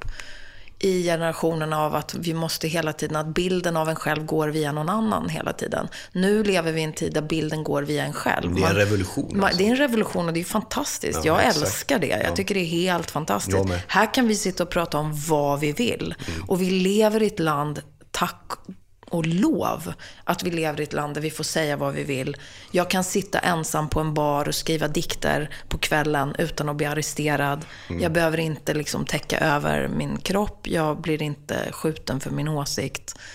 i 0.80 1.04
generationen 1.04 1.74
av 1.74 1.96
att 1.96 2.14
vi 2.14 2.34
måste 2.34 2.68
hela 2.68 2.94
tiden, 2.94 3.16
att 3.16 3.28
bilden 3.28 3.78
av 3.78 3.90
en 3.90 3.96
själv 3.96 4.26
går 4.26 4.48
via 4.48 4.72
någon 4.72 4.90
annan 4.90 5.30
hela 5.30 5.54
tiden. 5.54 5.88
Nu 6.12 6.44
lever 6.44 6.72
vi 6.72 6.82
i 6.82 6.84
en 6.84 6.94
tid 6.94 7.14
där 7.14 7.22
bilden 7.22 7.64
går 7.64 7.82
via 7.82 8.06
en 8.06 8.14
själv. 8.14 8.56
Det 8.56 8.62
är 8.62 8.70
en 8.70 8.76
revolution, 8.76 9.32
Man, 9.34 9.44
alltså. 9.44 9.58
Det 9.58 9.68
är 9.68 9.72
en 9.72 9.78
revolution 9.78 10.28
och 10.28 10.34
det 10.34 10.40
är 10.40 10.44
fantastiskt. 10.44 11.26
Ja, 11.26 11.42
jag 11.42 11.48
exakt. 11.48 11.66
älskar 11.66 12.00
det. 12.00 12.22
Jag 12.24 12.36
tycker 12.36 12.56
det 12.56 12.62
är 12.62 12.66
helt 12.66 13.12
fantastiskt. 13.12 13.58
Mm. 13.58 13.80
Här 13.88 14.14
kan 14.14 14.28
vi 14.28 14.36
sitta 14.36 14.64
och 14.64 14.70
prata 14.70 14.98
om 14.98 15.22
vad 15.28 15.60
vi 15.60 15.72
vill. 15.72 16.16
Och 16.48 16.62
vi 16.62 16.70
lever 16.70 17.24
i 17.24 17.28
ett 17.28 17.40
land, 17.40 17.82
tack 18.12 18.52
och 19.10 19.26
lov, 19.26 19.93
att 20.24 20.43
vi 20.43 20.51
lever 20.51 20.80
i 20.82 20.84
ett 20.84 20.93
land 20.93 21.14
där 21.14 21.22
vi 21.22 21.32
får 21.32 21.43
säga 21.43 21.78
vad 21.78 21.93
vi 21.93 22.03
vill. 22.03 22.38
Jag 22.72 22.89
kan 22.89 23.03
sitta 23.03 23.39
ensam 23.39 23.89
på 23.89 23.99
en 23.99 24.14
bar 24.14 24.47
och 24.47 24.55
skriva 24.55 24.88
dikter 24.88 25.49
på 25.68 25.78
kvällen 25.78 26.36
utan 26.38 26.70
att 26.70 26.76
bli 26.76 26.86
arresterad. 26.86 27.66
Mm. 27.89 28.01
Jag 28.01 28.12
behöver 28.12 28.38
inte 28.38 28.74
liksom 28.74 29.05
täcka 29.05 29.39
över 29.39 29.88
min 29.88 30.18
kropp. 30.18 30.68
Jag 30.68 31.01
blir 31.01 31.22
inte 31.22 31.72
skjuten 31.72 32.20
för 32.20 32.30
min 32.30 32.47
åsikt. 32.47 33.16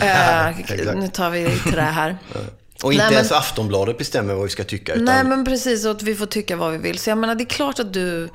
Eh, 0.00 0.94
nu 0.94 1.08
tar 1.08 1.30
vi 1.30 1.60
det 1.72 1.80
här. 1.80 2.18
Och 2.82 2.92
inte 2.92 3.04
Nej, 3.04 3.10
men- 3.10 3.16
ens 3.16 3.32
Aftonbladet 3.32 3.98
bestämmer 3.98 4.34
vad 4.34 4.42
vi 4.42 4.48
ska 4.48 4.64
tycka. 4.64 4.92
Utan 4.92 5.04
Nej, 5.04 5.24
men 5.24 5.44
precis. 5.44 5.84
Och 5.84 5.90
att 5.90 6.02
vi 6.02 6.14
får 6.14 6.26
tycka 6.26 6.56
vad 6.56 6.72
vi 6.72 6.78
vill. 6.78 6.98
Så 6.98 7.10
jag 7.10 7.18
menar, 7.18 7.34
det 7.34 7.44
är 7.44 7.48
klart 7.48 7.78
att 7.78 7.92
du 7.92 8.28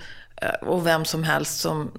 och 0.62 0.86
vem 0.88 1.06
som 1.06 1.24
helst 1.24 1.60
som 1.60 1.92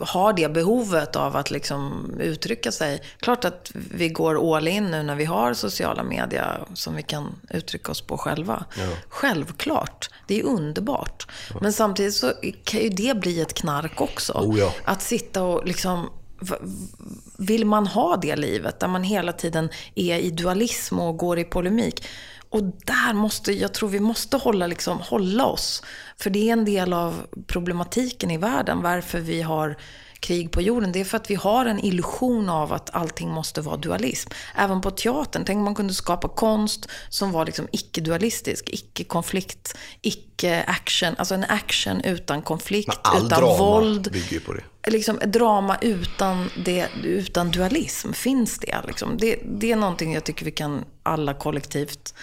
har 0.00 0.32
det 0.32 0.52
behovet 0.52 1.16
av 1.16 1.36
att 1.36 1.50
liksom 1.50 2.10
uttrycka 2.20 2.72
sig. 2.72 3.02
Klart 3.20 3.44
att 3.44 3.70
vi 3.74 4.08
går 4.08 4.56
all 4.56 4.68
in 4.68 4.90
nu 4.90 5.02
när 5.02 5.14
vi 5.14 5.24
har 5.24 5.54
sociala 5.54 6.02
medier 6.02 6.64
som 6.74 6.96
vi 6.96 7.02
kan 7.02 7.40
uttrycka 7.50 7.92
oss 7.92 8.00
på 8.00 8.18
själva. 8.18 8.64
Självklart. 9.08 10.10
Det 10.26 10.40
är 10.40 10.44
underbart. 10.44 11.26
Men 11.60 11.72
samtidigt 11.72 12.14
så 12.14 12.32
kan 12.64 12.80
ju 12.80 12.88
det 12.88 13.20
bli 13.20 13.40
ett 13.40 13.54
knark 13.54 14.00
också. 14.00 14.32
Oh 14.32 14.58
ja. 14.58 14.74
Att 14.84 15.02
sitta 15.02 15.42
och 15.42 15.66
liksom... 15.66 16.10
Vill 17.38 17.66
man 17.66 17.86
ha 17.86 18.16
det 18.16 18.36
livet 18.36 18.80
där 18.80 18.88
man 18.88 19.02
hela 19.02 19.32
tiden 19.32 19.68
är 19.94 20.18
i 20.18 20.30
dualism 20.30 20.98
och 20.98 21.16
går 21.16 21.38
i 21.38 21.44
polemik? 21.44 22.04
Och 22.50 22.62
där 22.62 23.12
måste, 23.12 23.52
jag 23.52 23.74
tror 23.74 23.88
vi 23.88 24.00
måste 24.00 24.36
hålla, 24.36 24.66
liksom, 24.66 25.00
hålla 25.00 25.46
oss. 25.46 25.82
För 26.16 26.30
det 26.30 26.48
är 26.48 26.52
en 26.52 26.64
del 26.64 26.92
av 26.92 27.26
problematiken 27.46 28.30
i 28.30 28.38
världen, 28.38 28.82
varför 28.82 29.20
vi 29.20 29.42
har 29.42 29.76
krig 30.20 30.50
på 30.50 30.62
jorden. 30.62 30.92
Det 30.92 31.00
är 31.00 31.04
för 31.04 31.16
att 31.16 31.30
vi 31.30 31.34
har 31.34 31.66
en 31.66 31.84
illusion 31.84 32.48
av 32.48 32.72
att 32.72 32.94
allting 32.94 33.30
måste 33.30 33.60
vara 33.60 33.76
dualism. 33.76 34.30
Även 34.56 34.80
på 34.80 34.90
teatern. 34.90 35.44
Tänk 35.44 35.56
om 35.56 35.64
man 35.64 35.74
kunde 35.74 35.94
skapa 35.94 36.28
konst 36.28 36.88
som 37.08 37.32
var 37.32 37.46
liksom 37.46 37.68
icke-dualistisk, 37.72 38.70
icke-konflikt, 38.70 39.76
icke-action. 40.02 41.14
Alltså 41.18 41.34
en 41.34 41.44
action 41.44 42.00
utan 42.00 42.42
konflikt, 42.42 42.98
utan 43.14 43.28
drama 43.28 43.58
våld 43.58 44.12
bygger 44.12 44.40
på 44.40 44.52
det. 44.52 44.90
liksom 44.90 45.18
drama 45.26 45.78
utan, 45.80 46.50
det, 46.64 46.88
utan 47.04 47.50
dualism. 47.50 48.12
Finns 48.12 48.58
det, 48.58 48.76
liksom? 48.86 49.16
det? 49.16 49.36
Det 49.44 49.72
är 49.72 49.76
någonting 49.76 50.14
jag 50.14 50.24
tycker 50.24 50.44
vi 50.44 50.50
kan 50.50 50.84
alla 51.02 51.34
kollektivt 51.34 52.14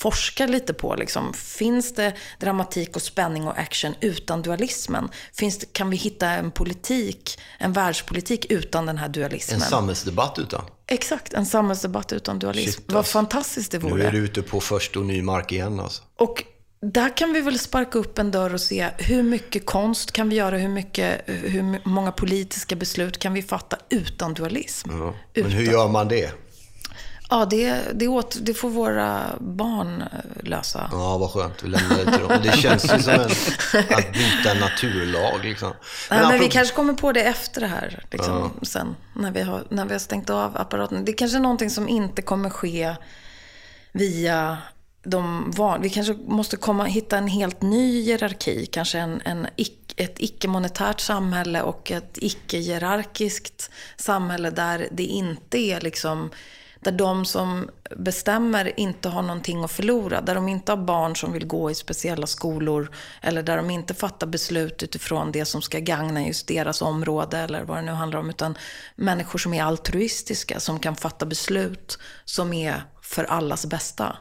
forska 0.00 0.46
lite 0.46 0.74
på. 0.74 0.94
Liksom. 0.94 1.34
Finns 1.34 1.94
det 1.94 2.14
dramatik 2.38 2.96
och 2.96 3.02
spänning 3.02 3.48
och 3.48 3.58
action 3.58 3.94
utan 4.00 4.42
dualismen? 4.42 5.08
Finns 5.32 5.58
det, 5.58 5.72
kan 5.72 5.90
vi 5.90 5.96
hitta 5.96 6.26
en 6.26 6.50
politik, 6.50 7.38
en 7.58 7.72
världspolitik 7.72 8.46
utan 8.50 8.86
den 8.86 8.98
här 8.98 9.08
dualismen? 9.08 9.62
En 9.62 9.68
samhällsdebatt 9.68 10.38
utan. 10.38 10.64
Exakt, 10.86 11.32
en 11.32 11.46
samhällsdebatt 11.46 12.12
utan 12.12 12.38
dualism. 12.38 12.80
Shit, 12.80 12.92
Vad 12.92 12.96
alltså. 12.96 13.12
fantastiskt 13.12 13.72
det 13.72 13.78
vore. 13.78 13.94
Nu 13.94 14.04
är 14.04 14.12
du 14.12 14.18
ute 14.18 14.42
på 14.42 14.60
först 14.60 14.96
och 14.96 15.04
ny 15.04 15.22
mark 15.22 15.52
igen 15.52 15.80
alltså. 15.80 16.02
Och 16.18 16.44
där 16.82 17.16
kan 17.16 17.32
vi 17.32 17.40
väl 17.40 17.58
sparka 17.58 17.98
upp 17.98 18.18
en 18.18 18.30
dörr 18.30 18.54
och 18.54 18.60
se 18.60 18.88
hur 18.98 19.22
mycket 19.22 19.66
konst 19.66 20.12
kan 20.12 20.28
vi 20.28 20.36
göra, 20.36 20.58
hur, 20.58 20.68
mycket, 20.68 21.22
hur 21.26 21.88
många 21.88 22.12
politiska 22.12 22.76
beslut 22.76 23.18
kan 23.18 23.32
vi 23.32 23.42
fatta 23.42 23.76
utan 23.90 24.34
dualism? 24.34 24.90
Utan. 24.90 25.14
Men 25.34 25.50
hur 25.50 25.72
gör 25.72 25.88
man 25.88 26.08
det? 26.08 26.32
Ja, 27.30 27.44
det, 27.44 27.80
det, 27.94 28.08
åt, 28.08 28.36
det 28.40 28.54
får 28.54 28.70
våra 28.70 29.22
barn 29.40 30.02
eh, 30.02 30.48
lösa. 30.48 30.88
Ja, 30.92 31.18
vad 31.18 31.30
skönt. 31.30 31.62
Vi 31.62 31.68
lämnar 31.68 31.96
det 32.04 32.12
till 32.12 32.20
dem. 32.28 32.38
Det 32.42 32.56
känns 32.56 32.84
ju 32.84 32.88
som 32.88 33.12
en, 33.12 33.20
att 33.20 34.12
byta 34.12 34.54
naturlag. 34.60 35.44
Liksom. 35.44 35.72
Nej, 36.10 36.20
men 36.28 36.40
vi 36.40 36.48
kanske 36.48 36.74
kommer 36.74 36.94
på 36.94 37.12
det 37.12 37.22
efter 37.22 37.60
det 37.60 37.66
här, 37.66 38.04
liksom, 38.10 38.50
sen, 38.62 38.96
när 39.16 39.30
vi, 39.30 39.42
har, 39.42 39.64
när 39.68 39.84
vi 39.84 39.92
har 39.92 39.98
stängt 39.98 40.30
av 40.30 40.56
apparaten. 40.56 41.04
Det 41.04 41.12
är 41.12 41.16
kanske 41.16 41.38
är 41.38 41.42
någonting 41.42 41.70
som 41.70 41.88
inte 41.88 42.22
kommer 42.22 42.50
ske 42.50 42.94
via 43.92 44.58
de 45.04 45.50
van... 45.56 45.82
Vi 45.82 45.90
kanske 45.90 46.12
måste 46.12 46.56
komma, 46.56 46.84
hitta 46.84 47.18
en 47.18 47.28
helt 47.28 47.62
ny 47.62 48.02
hierarki, 48.02 48.66
kanske 48.66 48.98
en, 48.98 49.20
en, 49.24 49.46
ic- 49.56 49.94
ett 49.96 50.14
icke-monetärt 50.18 51.00
samhälle 51.00 51.62
och 51.62 51.90
ett 51.90 52.18
icke-hierarkiskt 52.20 53.70
samhälle 53.96 54.50
där 54.50 54.88
det 54.92 55.04
inte 55.04 55.58
är 55.58 55.80
liksom 55.80 56.30
där 56.80 56.92
de 56.92 57.24
som 57.24 57.70
bestämmer 57.96 58.80
inte 58.80 59.08
har 59.08 59.22
någonting 59.22 59.64
att 59.64 59.70
förlora. 59.70 60.20
Där 60.20 60.34
de 60.34 60.48
inte 60.48 60.72
har 60.72 60.76
barn 60.76 61.16
som 61.16 61.32
vill 61.32 61.46
gå 61.46 61.70
i 61.70 61.74
speciella 61.74 62.26
skolor. 62.26 62.90
Eller 63.20 63.42
där 63.42 63.56
de 63.56 63.70
inte 63.70 63.94
fattar 63.94 64.26
beslut 64.26 64.82
utifrån 64.82 65.32
det 65.32 65.44
som 65.44 65.62
ska 65.62 65.78
gagna 65.78 66.26
just 66.26 66.46
deras 66.46 66.82
område. 66.82 67.38
Eller 67.38 67.62
vad 67.62 67.78
det 67.78 67.82
nu 67.82 67.92
handlar 67.92 68.18
om. 68.18 68.30
Utan 68.30 68.58
människor 68.96 69.38
som 69.38 69.54
är 69.54 69.62
altruistiska. 69.62 70.60
Som 70.60 70.78
kan 70.78 70.96
fatta 70.96 71.26
beslut 71.26 71.98
som 72.24 72.52
är 72.52 72.82
för 73.10 73.24
allas 73.24 73.66
bästa. 73.66 74.16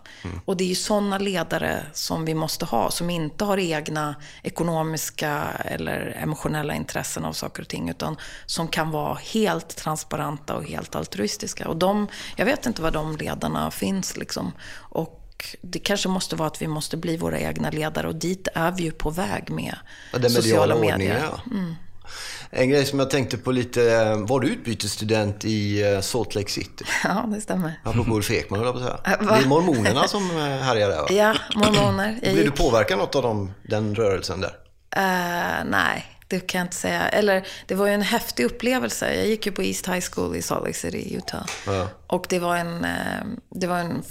Och 0.46 0.58
det 0.58 0.64
är 0.64 0.68
ju 0.68 0.76
sådana 0.76 1.18
ledare 1.18 1.86
som 1.94 2.26
vi 2.26 2.34
måste 2.34 2.66
ha. 2.66 2.92
Som 2.92 3.10
inte 3.10 3.46
har 3.46 3.58
egna 3.58 4.16
ekonomiska 4.44 5.44
eller 5.66 6.18
emotionella 6.22 6.74
intressen 6.76 7.26
av 7.26 7.34
saker 7.34 7.62
och 7.62 7.68
ting. 7.68 7.90
Utan 7.90 8.18
som 8.46 8.68
kan 8.68 8.92
vara 8.92 9.14
helt 9.14 9.78
transparenta 9.78 10.56
och 10.56 10.64
helt 10.64 10.96
altruistiska. 10.96 11.68
Och 11.68 11.78
de, 11.78 12.08
jag 12.36 12.46
vet 12.46 12.66
inte 12.66 12.82
var 12.82 12.92
de 12.92 13.18
ledarna 13.18 13.72
finns 13.72 14.18
liksom. 14.18 14.52
Och 14.74 15.58
det 15.62 15.80
kanske 15.80 16.10
måste 16.10 16.36
vara 16.36 16.48
att 16.48 16.62
vi 16.62 16.68
måste 16.68 16.98
bli 16.98 17.18
våra 17.18 17.40
egna 17.40 17.70
ledare. 17.70 18.08
Och 18.08 18.16
dit 18.16 18.48
är 18.56 18.72
vi 18.72 18.84
ju 18.84 18.92
på 18.92 19.10
väg 19.10 19.50
med 19.50 19.76
den 20.12 20.30
sociala 20.30 20.76
medier. 20.76 20.94
ordningen, 20.94 21.76
ja. 21.78 21.89
En 22.52 22.70
grej 22.70 22.86
som 22.86 23.00
jag 23.00 23.10
tänkte 23.10 23.38
på 23.38 23.52
lite. 23.52 23.92
eh, 23.94 24.18
Var 24.18 24.40
du 24.40 24.48
utbytesstudent 24.48 25.46
i 25.46 25.82
eh, 25.94 26.02
Salt 26.02 26.36
Lake 26.36 26.50
City? 26.52 26.86
Ja, 27.04 27.26
det 27.34 27.42
stämmer. 27.42 27.80
Apropå 27.84 28.12
Ulf 28.16 28.32
Ekman, 28.32 28.60
höll 28.60 28.68
jag 28.68 28.76
på 28.76 28.82
att 28.82 29.04
säga. 29.04 29.16
Äh, 29.20 29.26
va? 29.28 29.36
Det 29.38 29.44
är 29.44 29.48
mormonerna 29.48 30.08
som 30.08 30.32
eh, 30.32 30.44
härjar 30.44 30.90
där, 30.90 31.02
va? 31.02 31.08
Ja, 31.10 31.36
mormoner. 31.56 32.20
Blev 32.22 32.46
du 32.46 32.52
påverkad 32.52 32.98
något 32.98 33.16
av 33.16 33.24
dem, 33.24 33.52
den 33.64 33.96
rörelsen 33.96 34.42
där? 34.42 34.54
Eh, 34.96 35.66
nej, 35.66 36.06
det 36.28 36.40
kan 36.40 36.60
jag 36.60 36.66
inte 36.66 36.76
säga. 36.76 37.08
Eller, 37.10 37.48
det 37.68 37.76
var 37.76 37.88
ju 37.88 37.94
en 37.94 38.02
häftig 38.02 38.44
upplevelse. 38.46 39.14
Jag 39.16 39.28
gick 39.28 39.46
ju 39.46 39.52
på 39.52 39.64
East 39.64 39.88
High 39.88 40.02
School 40.12 40.36
i 40.36 40.42
Salt 40.42 40.62
Lake 40.62 40.74
City, 40.78 41.16
Utah. 41.16 41.46
Ja. 41.68 41.88
Och 42.08 42.26
det 42.30 42.40
var 42.40 42.56
en, 42.56 42.86
eh, 42.86 42.92
det 43.56 43.68
var 43.68 43.78
en 43.78 44.04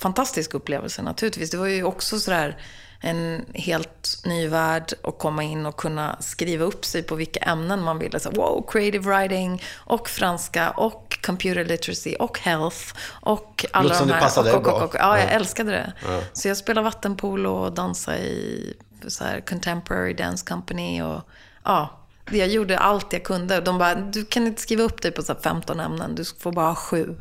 fantastisk 0.00 0.54
upplevelse 0.54 1.02
naturligtvis. 1.02 1.50
Det 1.50 1.56
var 1.56 1.66
ju 1.66 1.84
också 1.84 2.20
sådär 2.20 2.56
en 3.02 3.44
helt 3.54 4.22
ny 4.24 4.48
värld 4.48 4.92
att 5.04 5.18
komma 5.18 5.42
in 5.42 5.66
och 5.66 5.76
kunna 5.76 6.16
skriva 6.20 6.64
upp 6.64 6.84
sig 6.84 7.02
på 7.02 7.14
vilka 7.14 7.40
ämnen 7.40 7.82
man 7.82 7.98
ville. 7.98 8.20
Så, 8.20 8.30
wow, 8.30 8.66
creative 8.70 9.04
writing 9.10 9.62
och 9.76 10.08
franska 10.08 10.70
och 10.70 11.18
computer 11.22 11.64
literacy 11.64 12.14
och 12.14 12.38
health 12.38 12.78
och 13.20 13.66
alla 13.72 13.94
som 13.94 14.06
de 14.06 14.12
det 14.12 14.14
här. 14.14 14.22
passade 14.22 14.52
och, 14.52 14.66
och, 14.66 14.72
och, 14.76 14.82
och, 14.82 14.94
ja, 14.98 15.18
jag 15.18 15.26
Ja. 15.26 15.30
älskade 15.30 15.70
det. 15.70 15.92
Så 16.32 16.48
jag 16.48 16.56
spelade 16.56 16.84
vattenpolo 16.84 17.50
och 17.50 17.72
dansade 17.72 18.18
i 18.18 18.74
så 19.08 19.24
här 19.24 19.40
contemporary 19.40 20.14
dance 20.14 20.46
company 20.46 21.02
och 21.02 21.20
ja, 21.64 21.99
jag 22.30 22.48
gjorde 22.48 22.78
allt 22.78 23.12
jag 23.12 23.24
kunde. 23.24 23.60
De 23.60 23.78
bara, 23.78 23.94
du 23.94 24.24
kan 24.24 24.46
inte 24.46 24.62
skriva 24.62 24.82
upp 24.82 25.02
dig 25.02 25.10
på 25.10 25.22
så 25.22 25.32
här 25.32 25.40
15 25.40 25.80
ämnen, 25.80 26.14
du 26.14 26.24
får 26.24 26.52
bara 26.52 26.66
ha 26.66 26.74
sju. 26.74 27.20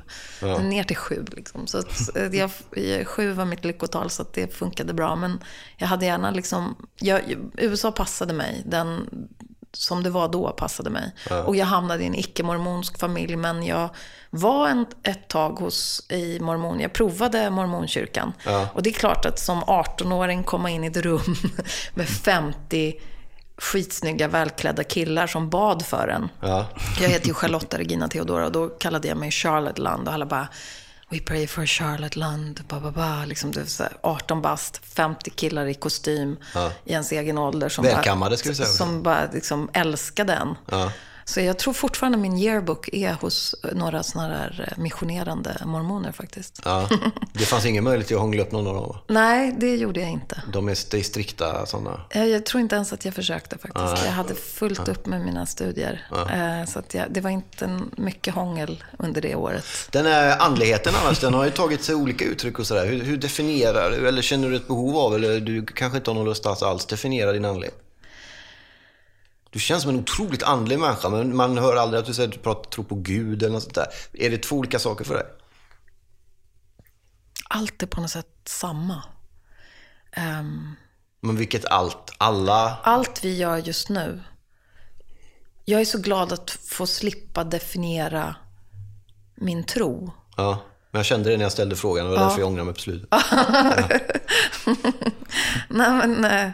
Ner 0.62 0.84
till 0.84 0.98
sju 0.98 1.26
liksom. 1.32 1.68
Så 1.68 1.78
eh, 2.16 2.36
jag, 2.76 3.08
sju 3.08 3.32
var 3.32 3.46
mitt 3.46 3.66
lyckotal 3.66 4.10
så 4.10 4.22
att 4.22 4.34
det 4.34 4.56
funkade 4.56 4.94
bra. 4.94 5.16
Men 5.16 5.44
jag 5.78 5.88
hade 5.88 6.06
gärna 6.06 6.32
liksom, 6.32 6.88
jag, 7.00 7.22
USA 7.58 7.92
passade 7.92 8.34
mig. 8.34 8.64
Den, 8.66 9.10
som 9.72 10.04
det 10.04 10.10
var 10.10 10.28
då 10.28 10.52
passade 10.52 10.90
mig. 10.90 11.16
Och 11.46 11.56
jag 11.56 11.66
hamnade 11.66 12.04
i 12.04 12.08
en 12.08 12.16
icke-mormonsk 12.16 13.00
familj, 13.00 13.36
men 13.36 13.64
jag 13.64 13.90
var 14.30 14.70
en, 14.70 14.86
ett 15.04 15.28
tag 15.28 15.52
hos, 15.52 16.06
i 16.10 16.40
mormon. 16.40 16.80
Jag 16.80 16.94
provade 16.94 17.50
mormonkyrkan. 17.50 18.34
Och 18.74 18.84
det 18.84 18.90
är 18.90 18.94
klart 18.94 19.26
att 19.26 19.40
som 19.40 19.64
18-åring 19.64 20.44
komma 20.44 20.70
in 20.70 20.84
i 20.84 20.88
ett 20.88 20.98
rum 20.98 21.36
med 21.94 22.08
50 22.08 23.00
skitsnygga, 23.62 24.28
välklädda 24.28 24.84
killar 24.84 25.28
som 25.28 25.50
bad 25.50 25.86
för 25.86 26.08
en. 26.08 26.30
Ja. 26.42 26.70
Jag 27.02 27.10
heter 27.10 27.28
ju 27.28 27.34
Charlotta 27.34 27.78
Regina 27.78 28.08
Theodora 28.08 28.46
och 28.46 28.52
då 28.52 28.68
kallade 28.68 29.08
jag 29.08 29.18
mig 29.18 29.32
Charlotte 29.32 29.80
Land 29.80 30.08
och 30.08 30.14
alla 30.14 30.26
bara 30.26 30.48
We 31.12 31.20
pray 31.20 31.48
for 31.48 31.66
Charlotte 31.66 32.16
Land, 32.16 32.62
ba, 32.68 32.80
ba, 32.80 32.92
ba. 32.92 33.26
Liksom 33.26 33.52
det 33.52 33.66
så 33.66 33.84
här 33.84 33.94
18 34.02 34.42
bast, 34.42 34.82
50 34.84 35.30
killar 35.30 35.66
i 35.66 35.74
kostym 35.74 36.38
i 36.86 36.92
ens 36.92 37.12
egen 37.12 37.38
ålder. 37.38 37.70
Som 37.70 37.86
Välkammade, 37.86 38.30
bara, 38.30 38.38
ska 38.38 38.50
vi 38.50 38.56
säga. 38.56 38.68
Som 38.68 39.04
bara 39.04 39.30
liksom 39.34 39.70
älskade 39.74 40.34
en. 40.34 40.56
Ja. 40.66 40.92
Så 41.30 41.40
jag 41.42 41.60
tror 41.60 41.74
fortfarande 41.74 42.18
min 42.18 42.38
yearbook 42.38 42.90
är 42.94 43.14
hos 43.14 43.56
några 43.74 44.04
sådana 44.04 44.30
där 44.30 44.74
missionerande 44.78 45.62
mormoner 45.66 46.12
faktiskt. 46.12 46.62
Ja. 46.66 46.90
Det 47.34 47.46
fanns 47.46 47.66
ingen 47.66 47.84
möjlighet 47.84 48.12
att 48.12 48.20
hångla 48.20 48.42
upp 48.44 48.52
någon 48.52 48.68
av 48.68 48.74
dem? 48.76 48.98
Nej, 49.08 49.56
det 49.60 49.76
gjorde 49.76 50.00
jag 50.00 50.10
inte. 50.10 50.42
De 50.54 50.68
är 50.68 50.72
st- 50.72 51.04
strikta 51.04 51.66
sådana. 51.66 52.02
Jag, 52.14 52.46
tror 52.46 52.62
inte 52.62 52.76
ens 52.76 52.94
att 52.94 53.06
jag 53.06 53.14
försökte 53.14 53.58
faktiskt. 53.58 54.06
Jag 54.06 54.12
hade 54.12 54.36
fullt 54.36 54.88
upp 54.88 55.06
med 55.06 55.22
mina 55.22 55.46
studier. 55.46 56.08
Eh, 56.12 56.70
Så 56.70 56.80
att 56.80 56.94
jag, 56.94 57.06
det 57.12 57.22
var 57.22 57.30
inte 57.30 57.80
mycket 57.98 58.34
hångel 58.34 58.84
under 59.00 59.22
det 59.22 59.36
året. 59.36 59.66
Den 59.92 60.06
här 60.06 60.40
andligheten 60.40 60.94
annars, 61.04 61.20
den 61.20 61.34
har 61.34 61.46
ju 61.46 61.52
tagit 61.52 61.84
sig 61.84 61.96
olika 61.96 62.26
uttryck 62.26 62.60
och 62.60 62.68
sådär. 62.68 62.86
Hur, 62.86 63.04
hur 63.04 63.18
definierar 63.18 63.92
du, 63.92 64.08
eller 64.08 64.22
känner 64.22 64.50
du 64.50 64.56
ett 64.56 64.68
behov 64.68 64.98
av, 64.98 65.16
eller 65.16 65.40
du 65.40 65.66
kanske 65.66 65.98
inte 65.98 66.10
har 66.10 66.16
någon 66.16 66.26
lust 66.26 66.46
att 66.46 66.64
alls 66.64 66.86
definiera 66.86 67.32
din 67.32 67.46
andlighet? 67.46 67.76
Du 69.50 69.60
känns 69.60 69.84
som 69.84 69.90
en 69.92 70.00
otroligt 70.00 70.44
andlig 70.44 70.80
människa, 70.80 71.10
men 71.10 71.36
man 71.36 71.58
hör 71.58 71.76
aldrig 71.76 72.00
att 72.00 72.06
du 72.06 72.14
säger 72.14 72.30
att 72.30 72.34
du 72.36 72.40
pratar, 72.40 72.70
tror 72.70 72.86
på 72.86 72.96
Gud 72.96 73.44
eller 73.44 73.54
något 73.54 73.64
sånt 73.64 73.76
där. 73.76 73.88
Är 74.14 74.30
det 74.30 74.38
två 74.38 74.56
olika 74.56 74.80
saker 74.80 75.06
för 75.06 75.14
dig? 75.14 75.26
Allt 77.50 77.84
är 77.84 77.88
på 77.88 78.02
något 78.02 78.10
sätt 78.12 78.28
samma. 78.46 79.04
Ehm, 80.12 80.76
Men 81.22 81.36
vilket 81.36 81.66
allt? 81.66 82.14
Alla? 82.18 82.78
allt 82.84 83.24
vi 83.24 83.38
gör 83.38 83.58
just 83.58 83.90
nu. 83.90 84.24
Jag 85.66 85.82
är 85.82 85.86
så 85.86 85.98
glad 85.98 86.34
att 86.34 86.50
få 86.52 86.88
slippa 86.88 87.44
definiera 87.44 88.36
min 89.36 89.64
tro. 89.64 90.12
Ja. 90.38 90.60
Men 90.92 91.00
jag 91.00 91.06
kände 91.06 91.30
det 91.30 91.38
när 91.38 91.44
jag 91.46 91.52
ställde 91.52 91.76
frågan 91.76 92.06
det 92.06 92.12
var 92.12 92.18
därför 92.20 92.40
jag 92.40 92.48
ångrar 92.48 92.64
mig 92.64 92.74
på 92.74 92.80
slutet. 92.80 93.10
Nej, 95.70 96.08
men, 96.08 96.26
eh, 96.26 96.52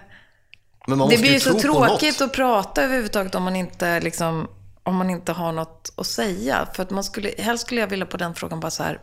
det 0.88 1.18
blir 1.18 1.32
ju 1.32 1.40
så 1.40 1.60
tråkigt 1.60 2.22
att 2.22 2.34
prata 2.34 2.84
överhuvudtaget 2.84 3.36
om 3.36 3.44
man 3.44 3.56
inte, 3.56 4.00
liksom, 4.00 4.48
om 4.84 4.96
man 4.96 5.10
inte 5.10 5.32
har 5.32 5.52
något 5.52 5.94
att 5.96 6.08
säga. 6.08 6.68
För 6.74 6.84
att 6.84 6.90
man 6.90 7.04
skulle, 7.04 7.32
helst 7.38 7.66
skulle 7.66 7.82
jag 7.82 7.88
vilja 7.88 8.06
på 8.06 8.18
den 8.18 8.36
frågan 8.36 8.60
bara 8.60 8.72
så 8.72 8.84
här, 8.84 9.02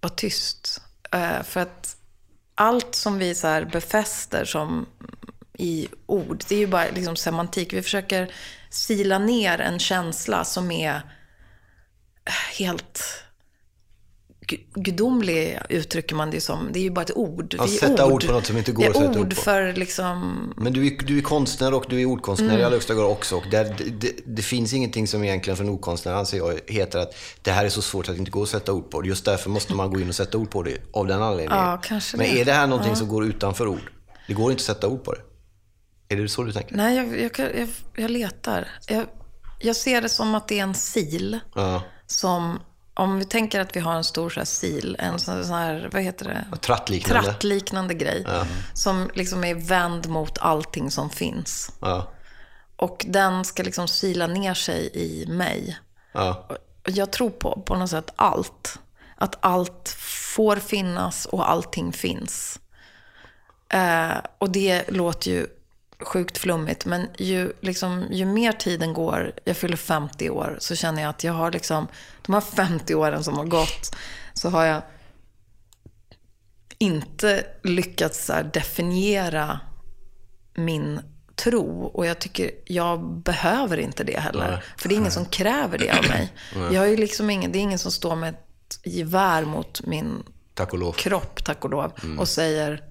var 0.00 0.10
tyst. 0.10 0.82
Eh, 1.12 1.42
för 1.42 1.60
att 1.60 1.96
allt 2.54 2.94
som 2.94 3.18
vi 3.18 3.34
så 3.34 3.46
här 3.46 3.64
befäster 3.64 4.44
som 4.44 4.86
i 5.58 5.88
ord, 6.06 6.44
det 6.48 6.54
är 6.54 6.58
ju 6.58 6.66
bara 6.66 6.84
liksom 6.94 7.16
semantik. 7.16 7.72
Vi 7.72 7.82
försöker 7.82 8.34
sila 8.70 9.18
ner 9.18 9.60
en 9.60 9.78
känsla 9.78 10.44
som 10.44 10.70
är 10.70 11.02
helt 12.58 13.02
gudomlig, 14.74 15.58
uttrycker 15.68 16.14
man 16.14 16.30
det 16.30 16.40
som. 16.40 16.68
Det 16.72 16.78
är 16.78 16.82
ju 16.82 16.90
bara 16.90 17.02
ett 17.02 17.16
ord. 17.16 17.54
Ja, 17.58 17.64
är 17.64 17.68
sätta 17.68 18.06
ord 18.06 18.26
på 18.26 18.32
något 18.32 18.46
som 18.46 18.56
inte 18.56 18.72
går 18.72 18.88
att 18.88 18.96
sätta 18.96 19.10
ord 19.10 19.16
ord 19.16 19.34
på. 19.34 19.40
för 19.40 19.72
liksom... 19.72 20.52
Men 20.56 20.72
du 20.72 20.86
är, 20.86 21.06
du 21.06 21.18
är 21.18 21.22
konstnär 21.22 21.74
och 21.74 21.84
du 21.88 22.00
är 22.00 22.04
ordkonstnär 22.04 22.48
Mm. 22.48 22.60
i 22.60 22.64
allra 22.64 22.74
högsta 22.76 22.94
grad 22.94 23.04
också. 23.04 23.36
Och 23.36 23.44
där, 23.50 23.74
det, 23.78 23.84
det, 23.84 24.12
det 24.26 24.42
finns 24.42 24.72
ingenting 24.72 25.06
som 25.08 25.24
egentligen 25.24 25.56
för 25.56 25.64
en 25.64 25.70
ordkonstnär 25.70 26.12
anser 26.12 26.38
jag 26.38 26.60
heter 26.66 26.98
att 26.98 27.14
det 27.42 27.50
här 27.50 27.64
är 27.64 27.68
så 27.68 27.82
svårt 27.82 28.08
att 28.08 28.14
det 28.14 28.18
inte 28.18 28.30
går 28.30 28.42
att 28.42 28.48
sätta 28.48 28.72
ord 28.72 28.90
på. 28.90 29.06
Just 29.06 29.24
därför 29.24 29.50
måste 29.50 29.74
man 29.74 29.90
gå 29.90 30.00
in 30.00 30.08
och 30.08 30.14
sätta 30.14 30.38
ord 30.38 30.50
på 30.50 30.62
det 30.62 30.78
av 30.92 31.06
den 31.06 31.22
anledningen. 31.22 31.64
Ja, 31.64 31.80
kanske 31.84 32.16
Men 32.16 32.26
är 32.26 32.44
det 32.44 32.52
här 32.52 32.66
någonting 32.66 32.96
som 32.96 33.08
går 33.08 33.24
utanför 33.24 33.66
ord? 33.66 33.92
Det 34.26 34.34
går 34.34 34.50
inte 34.50 34.60
att 34.60 34.66
sätta 34.66 34.88
ord 34.88 35.04
på 35.04 35.12
det. 35.12 35.20
Är 36.08 36.16
det 36.16 36.28
så 36.28 36.42
du 36.42 36.52
tänker? 36.52 36.76
Nej, 36.76 36.96
jag, 36.96 37.20
jag, 37.20 37.58
jag, 37.58 37.68
jag 37.96 38.10
letar. 38.10 38.68
Jag, 38.88 39.06
jag 39.60 39.76
ser 39.76 40.02
det 40.02 40.08
som 40.08 40.34
att 40.34 40.48
det 40.48 40.58
är 40.58 40.62
en 40.62 40.74
sil. 40.92 41.28
Ja. 41.54 41.82
Som, 42.06 42.58
om 43.02 43.18
vi 43.18 43.24
tänker 43.24 43.60
att 43.60 43.76
vi 43.76 43.80
har 43.80 43.94
en 43.94 44.04
stor 44.04 44.30
så 44.30 44.40
här 44.40 44.44
sil, 44.60 44.88
en 44.98 45.18
sån 45.18 45.54
här, 45.54 45.88
vad 45.92 46.02
heter 46.02 46.24
det? 46.24 46.58
Trattliknande. 46.58 47.22
Trattliknande 47.22 47.94
grej. 47.94 48.26
Som 48.74 49.10
liksom 49.14 49.44
är 49.44 49.54
vänd 49.54 50.08
mot 50.08 50.38
allting 50.38 50.90
som 50.90 51.10
finns. 51.10 51.72
Ja. 51.80 52.12
Och 52.76 53.04
den 53.08 53.44
ska 53.44 53.62
liksom 53.62 53.88
sila 53.88 54.26
ner 54.26 54.54
sig 54.54 54.90
i 54.94 55.26
mig. 55.26 55.78
Och 56.82 56.90
Jag 56.90 57.10
tror 57.10 57.30
på, 57.30 57.62
på 57.66 57.74
något 57.74 57.90
sätt, 57.90 58.10
allt. 58.16 58.78
Att 59.16 59.36
allt 59.40 59.96
får 60.34 60.56
finnas 60.56 61.26
och 61.26 61.50
allting 61.50 61.92
finns. 61.92 62.60
Eh, 63.68 64.16
och 64.38 64.50
det 64.50 64.90
låter 64.90 65.30
ju 65.30 65.46
sjukt 66.04 66.38
flummigt, 66.38 66.86
men 66.86 67.08
ju, 67.18 67.52
liksom, 67.60 68.06
ju 68.10 68.26
mer 68.26 68.52
tiden 68.52 68.92
går, 68.92 69.32
jag 69.44 69.56
fyller 69.56 69.76
50 69.76 70.30
år, 70.30 70.56
så 70.60 70.76
känner 70.76 71.02
jag 71.02 71.10
att 71.10 71.24
jag 71.24 71.32
har 71.32 71.52
liksom, 71.52 71.86
de 72.22 72.34
här 72.34 72.40
50 72.40 72.94
åren 72.94 73.24
som 73.24 73.36
har 73.36 73.44
gått, 73.44 73.96
så 74.34 74.48
har 74.48 74.64
jag 74.64 74.82
inte 76.78 77.46
lyckats 77.62 78.30
definiera 78.52 79.60
min 80.54 81.00
tro. 81.34 81.84
Och 81.84 82.06
jag 82.06 82.18
tycker, 82.18 82.50
jag 82.64 83.22
behöver 83.22 83.76
inte 83.76 84.04
det 84.04 84.20
heller. 84.20 84.50
Nej. 84.50 84.62
För 84.76 84.88
det 84.88 84.94
är 84.94 84.96
ingen 84.96 85.12
som 85.12 85.24
kräver 85.26 85.78
det 85.78 85.90
av 85.90 86.04
mig. 86.08 86.32
Jag 86.72 86.80
har 86.80 86.86
ju 86.86 86.96
liksom 86.96 87.30
ingen, 87.30 87.52
det 87.52 87.58
är 87.58 87.60
ingen 87.60 87.78
som 87.78 87.92
står 87.92 88.16
med 88.16 88.28
ett 88.28 88.80
gevär 88.84 89.44
mot 89.44 89.86
min 89.86 90.22
Tack 90.54 90.72
kropp, 90.96 91.44
tack 91.44 91.64
och 91.64 91.70
lov, 91.70 91.92
och 92.18 92.28
säger 92.28 92.82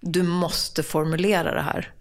du 0.00 0.22
måste 0.22 0.82
formulera 0.82 1.54
det 1.54 1.62
här. 1.62 1.92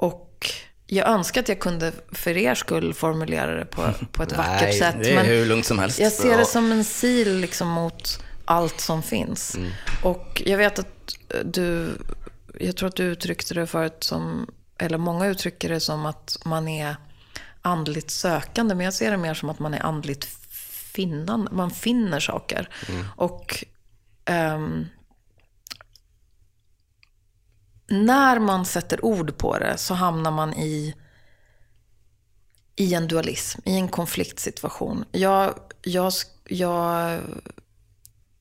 Och 0.00 0.50
jag 0.86 1.08
önskar 1.08 1.40
att 1.40 1.48
jag 1.48 1.60
kunde 1.60 1.92
för 2.12 2.36
er 2.36 2.54
skull 2.54 2.94
formulera 2.94 3.54
det 3.54 3.64
på, 3.64 3.90
på 4.12 4.22
ett 4.22 4.32
vackert 4.36 4.62
Nej, 4.62 4.78
sätt. 4.78 4.96
Det 5.02 5.10
är 5.10 5.24
hur 5.24 5.46
lugnt 5.46 5.66
som 5.66 5.78
helst. 5.78 5.98
Jag 5.98 6.12
ser 6.12 6.38
det 6.38 6.44
som 6.44 6.72
en 6.72 6.84
sil 7.00 7.30
liksom 7.40 7.68
mot 7.68 8.22
allt 8.44 8.80
som 8.80 9.02
finns. 9.02 9.56
Och 10.02 10.42
jag 10.46 10.58
vet 10.58 10.78
att 10.78 11.16
du, 11.44 11.98
jag 12.60 12.76
tror 12.76 12.88
att 12.88 12.96
du 12.96 13.04
uttryckte 13.04 13.54
det 13.54 13.66
förut 13.66 13.96
som, 14.04 14.50
eller 14.78 14.98
många 14.98 15.26
uttrycker 15.26 15.68
det 15.68 15.80
som 15.80 16.06
att 16.06 16.38
man 16.44 16.68
är 16.68 16.96
andligt 17.62 18.10
sökande. 18.10 18.74
Men 18.74 18.84
jag 18.84 18.94
ser 18.94 19.10
det 19.10 19.16
mer 19.16 19.34
som 19.34 19.50
att 19.50 19.58
man 19.58 19.74
är 19.74 19.82
andligt 19.82 20.24
finnande. 20.92 21.50
Man 21.52 21.70
finner 21.70 22.20
saker. 22.20 22.68
Och 23.16 23.64
ehm, 24.24 24.86
när 27.90 28.38
man 28.38 28.64
sätter 28.64 29.04
ord 29.04 29.36
på 29.38 29.58
det 29.58 29.76
så 29.76 29.94
hamnar 29.94 30.30
man 30.30 30.54
i, 30.54 30.94
i 32.76 32.94
en 32.94 33.08
dualism, 33.08 33.60
i 33.64 33.76
en 33.76 33.88
konfliktsituation. 33.88 35.04
Jag, 35.12 35.54
jag, 35.82 36.12
jag 36.44 37.18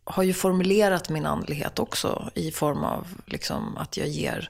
har 0.04 0.24
ju 0.24 0.34
formulerat 0.34 1.10
min 1.10 1.26
andlighet 1.26 1.80
också 1.80 2.30
i 2.36 2.52
form 2.52 2.84
av 2.84 3.08
liksom 3.26 3.78
att 3.78 3.97
jag 3.97 4.08
ger 4.08 4.50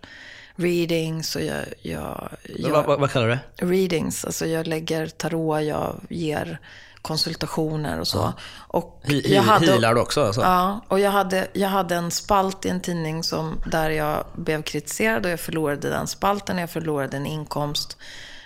readings 0.56 1.36
och 1.36 1.42
jag, 1.42 1.66
jag, 1.82 2.30
jag 2.56 2.70
Vad, 2.70 3.00
vad, 3.00 3.12
kallar 3.12 3.28
du 3.28 3.34
det? 3.56 3.66
readings, 3.66 4.26
alltså 4.26 4.46
jag 4.46 4.68
lägger 4.68 5.08
tarot, 5.08 5.64
jag 5.64 5.96
ger 6.10 6.60
konsultationer 7.02 8.00
och 8.00 8.08
så. 8.08 8.34
Och 8.58 9.02
jag 9.04 9.44
hi- 9.44 9.66
healar 9.66 9.96
du 9.96 10.02
också? 10.02 10.26
Alltså? 10.26 10.42
Ja, 10.42 10.82
och 10.88 11.00
jag 11.00 11.12
hade, 11.12 11.48
jag 11.54 11.70
hade 11.70 11.96
en 11.96 12.12
spalt 12.12 12.66
i 12.66 12.70
en 12.70 12.82
tidning 12.82 13.24
som, 13.24 13.62
där 13.72 13.90
jag 13.90 14.24
blev 14.36 14.62
kritiserad 14.64 15.26
och 15.26 15.32
jag 15.32 15.40
förlorade 15.40 15.90
den 15.90 16.08
spalten. 16.08 16.58
Jag 16.58 16.70
förlorade 16.70 17.18
en 17.18 17.26
inkomst 17.26 17.98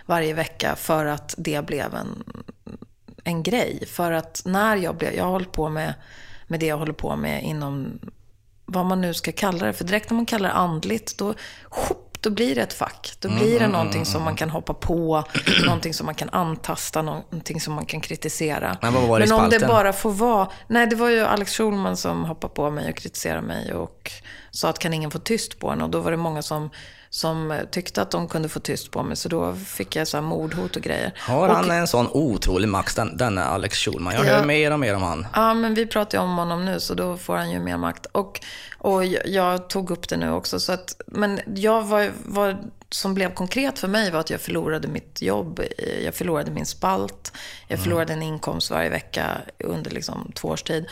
varje 0.06 0.34
vecka 0.34 0.76
för 0.76 1.06
att 1.06 1.36
det 1.38 1.66
blev 1.66 1.96
en, 1.96 2.24
en 3.24 3.44
grej. 3.44 3.86
För 3.88 4.12
att 4.12 4.42
när 4.46 4.76
jag 4.76 4.98
blev, 4.98 5.14
jag 5.14 5.24
har 5.24 5.32
hållit 5.32 5.52
på 5.52 5.70
med, 5.70 5.94
med 6.48 6.60
det 6.60 6.66
jag 6.66 6.78
håller 6.78 6.94
på 6.94 7.16
med 7.16 7.44
inom 7.44 8.00
vad 8.66 8.86
man 8.86 9.02
nu 9.02 9.14
ska 9.14 9.32
kalla 9.32 9.66
det. 9.66 9.74
För 9.74 9.84
direkt 9.86 10.10
när 10.10 10.16
man 10.16 10.26
kallar 10.26 10.50
det 10.50 10.56
andligt, 10.56 11.18
då, 11.18 11.34
då 12.24 12.30
blir 12.30 12.56
det 12.56 12.62
ett 12.62 12.74
fack. 12.74 13.14
Då 13.20 13.30
blir 13.30 13.60
det 13.60 13.68
någonting 13.68 14.06
som 14.06 14.24
man 14.24 14.36
kan 14.36 14.50
hoppa 14.50 14.74
på, 14.74 15.24
någonting 15.66 15.94
som 15.94 16.06
man 16.06 16.16
kan 16.16 16.30
antasta, 16.30 17.02
någonting 17.02 17.62
som 17.62 17.74
man 17.74 17.86
kan 17.86 18.02
kritisera. 18.02 18.78
Men 18.82 18.94
vad 18.94 19.04
var 19.04 19.20
det 19.20 19.26
Men 19.26 19.40
om 19.40 19.50
det 19.50 19.60
bara 19.60 19.94
får 19.94 20.12
vara... 20.12 20.48
Nej, 20.68 20.88
det 20.88 20.96
var 20.96 21.10
ju 21.10 21.20
Alex 21.20 21.58
Schulman 21.58 21.98
som 21.98 22.26
hoppade 22.26 22.54
på 22.54 22.70
mig 22.70 22.90
och 22.90 22.98
kritiserade 22.98 23.42
mig 23.42 23.74
och 23.74 24.12
sa 24.52 24.70
att 24.70 24.80
kan 24.80 24.94
ingen 24.94 25.12
få 25.12 25.20
tyst 25.20 25.60
på 25.60 25.70
en? 25.70 25.82
Och 25.82 25.90
då 25.90 26.00
var 26.00 26.12
det 26.12 26.18
många 26.18 26.42
som, 26.42 26.70
som 27.14 27.60
tyckte 27.72 28.02
att 28.02 28.12
de 28.12 28.28
kunde 28.28 28.50
få 28.50 28.60
tyst 28.60 28.92
på 28.92 29.04
mig. 29.04 29.18
Så 29.18 29.30
då 29.30 29.56
fick 29.56 29.96
jag 29.96 30.08
så 30.08 30.18
här 30.18 30.22
mordhot 30.22 30.76
och 30.76 30.82
grejer. 30.82 31.14
Har 31.20 31.50
och, 31.50 31.56
han 31.56 31.72
en 31.72 31.88
sån 31.88 32.08
otrolig 32.12 32.68
makt, 32.70 32.96
den, 32.96 33.18
denna 33.18 33.44
Alex 33.46 33.78
Schulman? 33.78 34.14
Jag 34.14 34.26
Ja. 34.26 34.30
hör 34.30 34.46
mer 34.46 34.72
och 34.72 34.80
mer 34.80 34.96
om 34.96 35.04
han. 35.04 35.28
Ja, 35.34 35.54
men 35.54 35.74
vi 35.74 35.86
pratar 35.86 36.18
ju 36.18 36.24
om 36.24 36.38
honom 36.38 36.66
nu, 36.66 36.80
så 36.80 36.94
då 36.94 37.18
får 37.18 37.36
han 37.36 37.52
ju 37.52 37.60
mer 37.60 37.78
makt. 37.78 38.06
Och, 38.06 38.42
och 38.78 39.06
jag, 39.06 39.28
jag 39.28 39.70
tog 39.70 39.92
upp 39.92 40.10
det 40.10 40.18
nu 40.18 40.32
också. 40.32 40.60
Så 40.60 40.72
att, 40.72 41.02
men 41.08 41.40
jag 41.56 41.84
var, 41.84 42.12
var, 42.26 42.58
som 42.90 43.14
blev 43.14 43.34
konkret 43.34 43.80
för 43.80 43.88
mig 43.88 44.12
var 44.12 44.20
att 44.20 44.30
jag 44.30 44.42
förlorade 44.42 44.88
mitt 44.88 45.22
jobb. 45.22 45.62
Jag 46.04 46.16
förlorade 46.16 46.52
min 46.52 46.66
spalt. 46.66 47.34
Jag 47.68 47.80
förlorade 47.80 48.14
en 48.14 48.24
inkomst 48.24 48.72
varje 48.72 48.90
vecka 48.90 49.28
under 49.60 49.92
liksom 49.92 50.32
två 50.36 50.48
års 50.48 50.64
tid. 50.64 50.86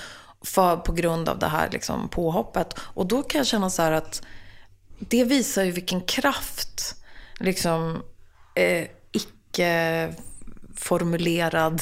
För, 0.45 0.77
på 0.77 0.91
grund 0.91 1.29
av 1.29 1.39
det 1.39 1.47
här 1.47 1.69
liksom 1.71 2.09
påhoppet. 2.09 2.79
Och 2.79 3.05
då 3.05 3.23
kan 3.23 3.39
jag 3.39 3.47
känna 3.47 3.69
så 3.69 3.81
här 3.81 3.91
att 3.91 4.21
det 5.09 5.23
visar 5.23 5.63
ju 5.63 5.71
vilken 5.71 6.01
kraft 6.01 6.95
liksom 7.39 8.03
eh, 8.55 8.87
icke 9.11 10.13
formulerad 10.75 11.81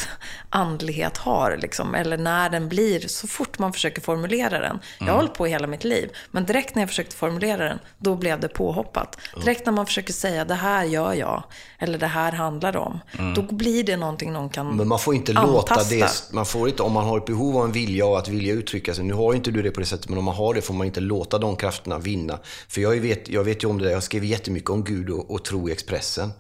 andlighet 0.49 1.17
har. 1.17 1.57
Liksom. 1.61 1.95
Eller 1.95 2.17
när 2.17 2.49
den 2.49 2.69
blir, 2.69 2.99
så 3.07 3.27
fort 3.27 3.59
man 3.59 3.73
försöker 3.73 4.01
formulera 4.01 4.59
den. 4.59 4.79
Jag 4.99 5.07
har 5.07 5.15
hållit 5.15 5.33
på 5.33 5.45
hela 5.45 5.67
mitt 5.67 5.83
liv, 5.83 6.11
men 6.31 6.45
direkt 6.45 6.75
när 6.75 6.81
jag 6.81 6.89
försökte 6.89 7.15
formulera 7.15 7.63
den, 7.63 7.79
då 7.97 8.15
blev 8.15 8.39
det 8.39 8.47
påhoppat. 8.47 9.17
Direkt 9.41 9.65
när 9.65 9.73
man 9.73 9.85
försöker 9.85 10.13
säga, 10.13 10.45
det 10.45 10.55
här 10.55 10.85
gör 10.85 11.13
jag, 11.13 11.43
eller 11.79 11.97
det 11.97 12.07
här 12.07 12.31
handlar 12.31 12.77
om, 12.77 12.99
då 13.35 13.41
blir 13.41 13.83
det 13.83 13.97
någonting 13.97 14.33
någon 14.33 14.49
kan 14.49 14.75
Men 14.75 14.87
man 14.87 14.99
får 14.99 15.15
inte 15.15 15.33
låta 15.33 15.73
antasta. 15.73 15.95
det, 15.95 16.33
man 16.33 16.45
får 16.45 16.69
inte, 16.69 16.83
om 16.83 16.91
man 16.91 17.05
har 17.05 17.17
ett 17.17 17.25
behov 17.25 17.57
av 17.57 17.65
en 17.65 17.71
vilja 17.71 18.05
och 18.05 18.17
att 18.17 18.27
vilja 18.27 18.53
uttrycka 18.53 18.93
sig, 18.93 19.03
nu 19.03 19.13
har 19.13 19.31
ju 19.33 19.37
inte 19.37 19.51
du 19.51 19.61
det 19.61 19.71
på 19.71 19.79
det 19.79 19.85
sättet, 19.85 20.09
men 20.09 20.17
om 20.17 20.25
man 20.25 20.35
har 20.35 20.53
det 20.53 20.61
får 20.61 20.73
man 20.73 20.87
inte 20.87 20.99
låta 20.99 21.37
de 21.37 21.55
krafterna 21.55 21.97
vinna. 21.97 22.39
För 22.67 22.81
jag 22.81 22.99
vet, 22.99 23.29
jag 23.29 23.43
vet 23.43 23.63
ju 23.63 23.67
om 23.67 23.77
det 23.77 23.85
där, 23.85 23.91
jag 23.91 24.03
skrev 24.03 24.23
jättemycket 24.23 24.69
om 24.69 24.83
Gud 24.83 25.09
och, 25.09 25.31
och 25.31 25.43
tro 25.43 25.69
i 25.69 25.71
Expressen. 25.71 26.31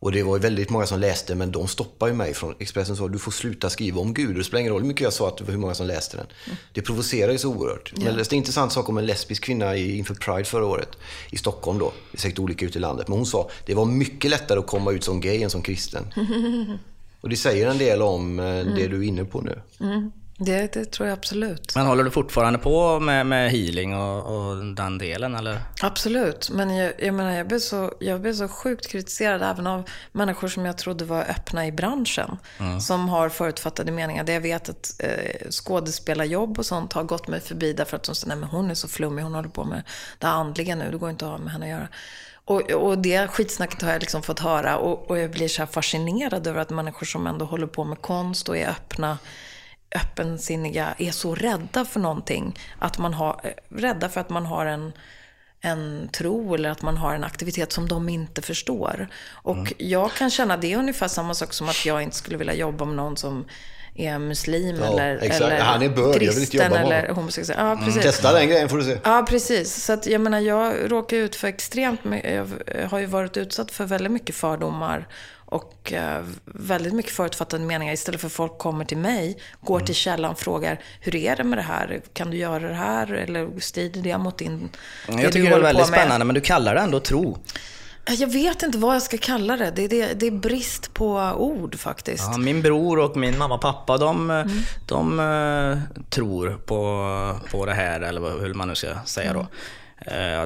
Och 0.00 0.12
det 0.12 0.22
var 0.22 0.36
ju 0.36 0.42
väldigt 0.42 0.70
många 0.70 0.86
som 0.86 1.00
läste, 1.00 1.34
men 1.34 1.52
de 1.52 1.68
stoppade 1.68 2.10
ju 2.10 2.16
mig 2.16 2.34
från 2.34 2.54
Expressen 2.58 2.96
sa 2.96 3.08
du 3.08 3.18
får 3.18 3.32
sluta 3.32 3.70
skriva 3.70 4.00
om 4.00 4.14
Gud. 4.14 4.28
Och 4.28 4.34
det 4.34 4.44
spelar 4.44 4.60
ingen 4.60 4.72
roll 4.72 4.80
hur 4.80 4.88
mycket 4.88 5.02
jag 5.02 5.12
sa 5.12 5.28
att 5.28 5.36
det 5.36 5.44
hur 5.44 5.58
många 5.58 5.74
som 5.74 5.86
läste 5.86 6.16
den. 6.16 6.26
Det 6.72 6.82
provocerar 6.82 7.32
ju 7.32 7.38
så 7.38 7.54
oerhört. 7.54 7.92
Men 7.96 8.06
jag 8.06 8.16
läste 8.16 8.34
en 8.34 8.38
intressant 8.38 8.72
sak 8.72 8.88
om 8.88 8.98
en 8.98 9.06
lesbisk 9.06 9.44
kvinna 9.44 9.76
inför 9.76 10.14
Pride 10.14 10.44
förra 10.44 10.66
året. 10.66 10.88
I 11.30 11.36
Stockholm 11.36 11.78
då. 11.78 11.92
Det 12.12 12.18
är 12.18 12.20
säkert 12.20 12.38
olika 12.38 12.66
ute 12.66 12.78
i 12.78 12.80
landet. 12.80 13.08
Men 13.08 13.16
hon 13.16 13.26
sa 13.26 13.50
det 13.66 13.74
var 13.74 13.84
mycket 13.84 14.30
lättare 14.30 14.58
att 14.58 14.66
komma 14.66 14.92
ut 14.92 15.04
som 15.04 15.20
gay 15.20 15.42
än 15.42 15.50
som 15.50 15.62
kristen. 15.62 16.04
Och 17.20 17.28
det 17.28 17.36
säger 17.36 17.70
en 17.70 17.78
del 17.78 18.02
om 18.02 18.38
eh, 18.38 18.44
det 18.44 18.86
du 18.86 18.96
är 18.96 19.02
inne 19.02 19.24
på 19.24 19.40
nu. 19.40 19.60
Det, 20.38 20.72
det 20.72 20.84
tror 20.84 21.08
jag 21.08 21.18
absolut. 21.18 21.72
Men 21.74 21.86
håller 21.86 22.04
du 22.04 22.10
fortfarande 22.10 22.58
på 22.58 23.00
med, 23.00 23.26
med 23.26 23.50
healing 23.50 23.94
och, 23.94 24.36
och 24.36 24.56
den 24.56 24.98
delen 24.98 25.34
eller? 25.34 25.58
Absolut, 25.82 26.50
men 26.50 26.76
jag, 26.76 26.92
jag 26.98 27.14
menar 27.14 27.30
jag 27.30 27.48
blev, 27.48 27.58
så, 27.58 27.92
jag 28.00 28.20
blev 28.20 28.34
så 28.34 28.48
sjukt 28.48 28.88
kritiserad 28.88 29.42
även 29.42 29.66
av 29.66 29.90
människor 30.12 30.48
som 30.48 30.64
jag 30.64 30.78
trodde 30.78 31.04
var 31.04 31.20
öppna 31.22 31.66
i 31.66 31.72
branschen. 31.72 32.38
Som 32.80 33.08
har 33.08 33.28
förutfattade 33.28 33.92
meningar. 33.92 34.24
Det 34.24 34.32
jag 34.32 34.40
vet 34.40 34.68
att 34.68 34.94
eh, 34.98 35.50
skådespelarjobb 35.50 36.58
och 36.58 36.66
sånt 36.66 36.92
har 36.92 37.04
gått 37.04 37.28
mig 37.28 37.40
förbi 37.40 37.72
därför 37.72 37.96
att 37.96 38.02
de 38.02 38.14
säger, 38.14 38.28
nej 38.28 38.36
men 38.36 38.48
hon 38.48 38.70
är 38.70 38.74
så 38.74 38.88
flummig, 38.88 39.22
hon 39.22 39.34
håller 39.34 39.48
på 39.48 39.64
med 39.64 39.82
det 40.18 40.26
andliga 40.26 40.74
nu, 40.74 40.90
det 40.90 40.98
går 40.98 41.10
inte 41.10 41.24
att 41.24 41.30
ha 41.30 41.38
med 41.38 41.52
henne 41.52 41.66
att 41.66 41.70
göra. 41.70 41.88
Och, 42.44 42.70
och 42.70 42.98
det 42.98 43.28
skitsnacket 43.28 43.82
har 43.82 43.92
jag 43.92 44.00
liksom 44.00 44.22
fått 44.22 44.38
höra 44.38 44.78
och, 44.78 45.10
och 45.10 45.18
jag 45.18 45.30
blir 45.30 45.48
så 45.48 45.62
här 45.62 45.66
fascinerad 45.66 46.46
över 46.46 46.60
att 46.60 46.70
människor 46.70 47.06
som 47.06 47.26
ändå 47.26 47.44
håller 47.44 47.66
på 47.66 47.84
med 47.84 48.02
konst 48.02 48.48
och 48.48 48.56
är 48.56 48.68
öppna 48.68 49.18
öppensinniga 49.94 50.94
är 50.98 51.10
så 51.10 51.34
rädda 51.34 51.84
för 51.84 52.00
någonting. 52.00 52.58
Att 52.78 52.98
man 52.98 53.14
har, 53.14 53.40
rädda 53.68 54.08
för 54.08 54.20
att 54.20 54.30
man 54.30 54.46
har 54.46 54.66
en 54.66 54.92
en 55.60 56.08
tro 56.12 56.54
eller 56.54 56.70
att 56.70 56.82
man 56.82 56.96
har 56.96 57.14
en 57.14 57.24
aktivitet 57.24 57.72
som 57.72 57.88
de 57.88 58.08
inte 58.08 58.42
förstår. 58.42 59.08
Och 59.32 59.72
jag 59.78 60.12
kan 60.12 60.30
känna 60.30 60.56
det 60.56 60.72
är 60.72 60.78
ungefär 60.78 61.08
samma 61.08 61.34
sak 61.34 61.52
som 61.52 61.68
att 61.68 61.86
jag 61.86 62.02
inte 62.02 62.16
skulle 62.16 62.36
vilja 62.36 62.54
jobba 62.54 62.84
med 62.84 62.96
någon 62.96 63.16
som 63.16 63.44
är 63.94 64.18
muslim 64.18 64.76
Ja, 64.76 64.86
eller, 64.92 65.16
exakt. 65.16 65.40
eller 65.40 65.60
Han 65.60 65.82
är 65.82 65.88
bög, 65.88 66.22
jag 66.22 66.32
vill 66.32 66.42
inte 66.42 66.56
jobba 66.56 66.68
med 66.68 66.80
eller 66.86 67.08
homosexuell. 67.08 67.58
Ja, 67.60 67.80
precis. 67.84 68.02
Testa 68.02 68.32
den 68.32 68.48
grejen 68.48 68.68
får 68.68 68.78
du 68.78 68.84
se. 68.84 68.98
Ja, 69.04 69.26
precis. 69.28 69.84
Så 69.84 69.92
att, 69.92 70.06
jag 70.06 70.20
menar, 70.20 70.40
jag 70.40 70.92
råkar 70.92 71.16
ut 71.16 71.36
för 71.36 71.48
extremt 71.48 72.00
jag 72.24 72.46
har 72.90 72.98
ju 72.98 73.06
varit 73.06 73.36
utsatt 73.36 73.70
för 73.70 73.84
väldigt 73.84 74.12
mycket 74.12 74.34
fördomar 74.34 75.08
och 75.46 75.92
eh, 75.92 76.24
väldigt 76.44 76.92
mycket 76.92 77.12
förutfattade 77.12 77.64
meningar. 77.64 77.92
Istället 77.94 78.20
för 78.20 78.26
att 78.26 78.32
folk 78.32 78.58
kommer 78.58 78.84
till 78.84 78.98
mig, 78.98 79.38
går 79.60 79.76
Mm. 79.76 79.86
till 79.86 79.94
källan, 79.94 80.36
frågar 80.36 80.80
hur 81.00 81.14
är 81.16 81.36
det 81.36 81.44
med 81.44 81.58
det 81.58 81.62
här? 81.62 82.00
Kan 82.12 82.30
du 82.30 82.36
göra 82.36 82.68
det 82.68 82.74
här? 82.74 83.12
Eller 83.12 83.60
strider 83.60 84.02
det 84.02 84.18
mot 84.18 84.38
din... 84.38 84.68
Jag 85.08 85.32
tycker 85.32 85.50
det 85.50 85.56
är 85.56 85.60
väldigt 85.60 85.86
spännande, 85.86 86.24
men 86.26 86.34
du 86.34 86.40
kallar 86.40 86.74
det 86.74 86.80
ändå 86.80 87.00
tro. 87.00 87.38
Jag 88.18 88.28
vet 88.32 88.62
inte 88.62 88.78
vad 88.78 88.94
jag 88.94 89.02
ska 89.02 89.18
kalla 89.18 89.56
det. 89.56 89.70
Det 89.70 89.82
är, 89.84 89.88
det, 89.88 90.20
det 90.20 90.26
är 90.26 90.30
brist 90.30 90.94
på 90.94 91.12
ord 91.36 91.74
faktiskt. 91.78 92.24
Ja, 92.32 92.38
min 92.38 92.62
bror 92.62 92.98
och 92.98 93.16
min 93.16 93.38
mamma 93.38 93.54
och 93.54 93.60
pappa, 93.60 93.96
de, 93.96 94.30
Mm. 94.30 94.48
de 94.88 95.20
eh, 95.20 96.00
tror 96.10 96.50
på, 96.66 97.40
på 97.50 97.66
det 97.66 97.74
här, 97.74 98.00
eller 98.00 98.40
hur 98.40 98.54
man 98.54 98.68
nu 98.68 98.74
ska 98.74 98.86
säga 99.04 99.32
då. 99.32 99.40
Eh, 99.40 99.46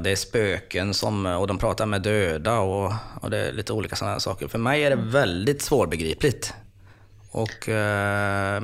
det 0.03 0.11
är 0.11 0.17
spöken 0.17 0.95
som, 0.95 1.27
och 1.27 1.47
de 1.47 1.59
pratar 1.59 1.87
med 1.87 2.03
döda 2.03 2.59
och, 2.59 2.93
och 3.21 3.31
det 3.31 3.39
är 3.39 3.53
lite 3.53 3.73
olika 3.73 3.97
sådana 3.97 4.21
saker. 4.21 4.49
För 4.49 4.59
mig 4.59 4.85
är 4.85 4.91
det 4.91 4.97
väldigt 4.97 5.63
svårbegripligt. 5.63 6.55
Och... 7.31 7.69
Eh, 7.69 8.63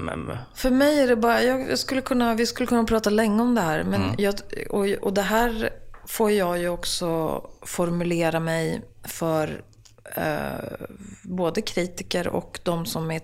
För 0.55 0.71
mig 0.71 1.01
är 1.01 1.09
det 1.09 1.17
bara, 1.17 1.43
jag 1.43 1.79
skulle 1.79 2.01
kunna, 2.01 2.35
vi 2.35 2.47
skulle 2.47 2.67
kunna 2.67 2.85
prata 2.85 3.11
länge 3.11 3.43
om 3.43 3.55
det 3.55 3.61
här. 3.61 3.85
Men 3.85 4.15
jag, 4.19 4.35
och, 4.71 4.87
och 4.87 5.15
det 5.15 5.23
här 5.23 5.71
får 6.07 6.31
jag 6.31 6.59
ju 6.59 6.69
också 6.69 7.41
formulera 7.63 8.41
mig 8.41 8.83
för 9.05 9.63
eh, 10.15 10.87
både 11.23 11.63
kritiker 11.63 12.29
och 12.29 12.61
de 12.63 12.87
som 12.87 13.11
är, 13.11 13.21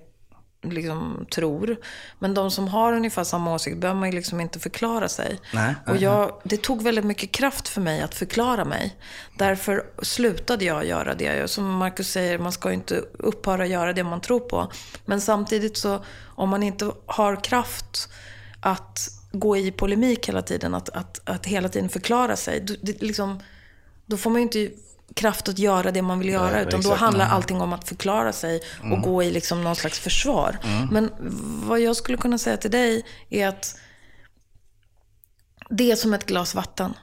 liksom, 0.62 1.26
tror. 1.34 1.76
Men 2.18 2.34
de 2.34 2.50
som 2.50 2.68
har 2.68 2.92
ungefär 2.92 3.24
samma 3.24 3.54
åsikt 3.54 3.76
behöver 3.76 4.00
man 4.00 4.10
ju 4.10 4.16
liksom 4.16 4.40
inte 4.40 4.58
förklara 4.60 5.08
sig. 5.08 5.40
Nej, 5.54 5.74
och 5.86 5.96
jag, 5.96 6.40
det 6.44 6.62
tog 6.62 6.82
väldigt 6.82 7.04
mycket 7.04 7.32
kraft 7.32 7.68
för 7.68 7.80
mig 7.80 8.00
att 8.02 8.14
förklara 8.14 8.64
mig. 8.64 8.96
Därför 9.38 9.84
slutade 10.02 10.64
jag 10.64 10.86
göra 10.86 11.14
det. 11.14 11.50
Som 11.50 11.70
Marcus 11.70 12.10
säger, 12.10 12.38
man 12.38 12.52
ska 12.52 12.68
ju 12.68 12.74
inte 12.74 12.94
upphöra 13.18 13.66
göra 13.66 13.92
det 13.92 14.04
man 14.04 14.20
tror 14.20 14.40
på. 14.40 14.72
Men 15.04 15.20
samtidigt 15.20 15.76
så, 15.76 16.04
om 16.26 16.48
man 16.48 16.62
inte 16.62 16.92
har 17.06 17.44
kraft 17.44 18.08
att 18.60 19.08
gå 19.32 19.56
i 19.56 19.72
polemik 19.72 20.28
hela 20.28 20.42
tiden, 20.42 20.74
att, 20.74 20.88
att, 20.88 21.20
att 21.24 21.46
hela 21.46 21.68
tiden 21.68 21.88
förklara 21.88 22.36
sig. 22.36 22.60
då- 22.60 22.74
Det, 22.82 23.02
liksom, 23.02 23.40
då 24.06 24.16
får 24.16 24.30
man 24.30 24.40
ju 24.40 24.42
inte 24.42 24.70
kraft 25.14 25.48
att 25.48 25.58
göra 25.58 25.90
det 25.90 26.02
man 26.02 26.18
vill 26.18 26.28
göra. 26.28 26.50
Nej, 26.50 26.62
utan 26.62 26.80
då 26.80 26.88
exakt. 26.88 27.00
handlar 27.00 27.26
allting 27.26 27.60
om 27.60 27.72
att 27.72 27.88
förklara 27.88 28.32
sig 28.32 28.60
och 28.92 29.02
gå 29.02 29.22
i 29.22 29.30
liksom 29.30 29.64
någon 29.64 29.76
slags 29.76 29.98
försvar. 29.98 30.58
Men 30.90 31.10
vad 31.66 31.80
jag 31.80 31.96
skulle 31.96 32.18
kunna 32.18 32.38
säga 32.38 32.56
till 32.56 32.70
dig 32.70 33.04
är 33.30 33.48
att 33.48 33.78
det 35.70 35.90
är 35.90 35.96
som 35.96 36.14
ett 36.14 36.26
glas 36.26 36.54
vatten. 36.54 36.94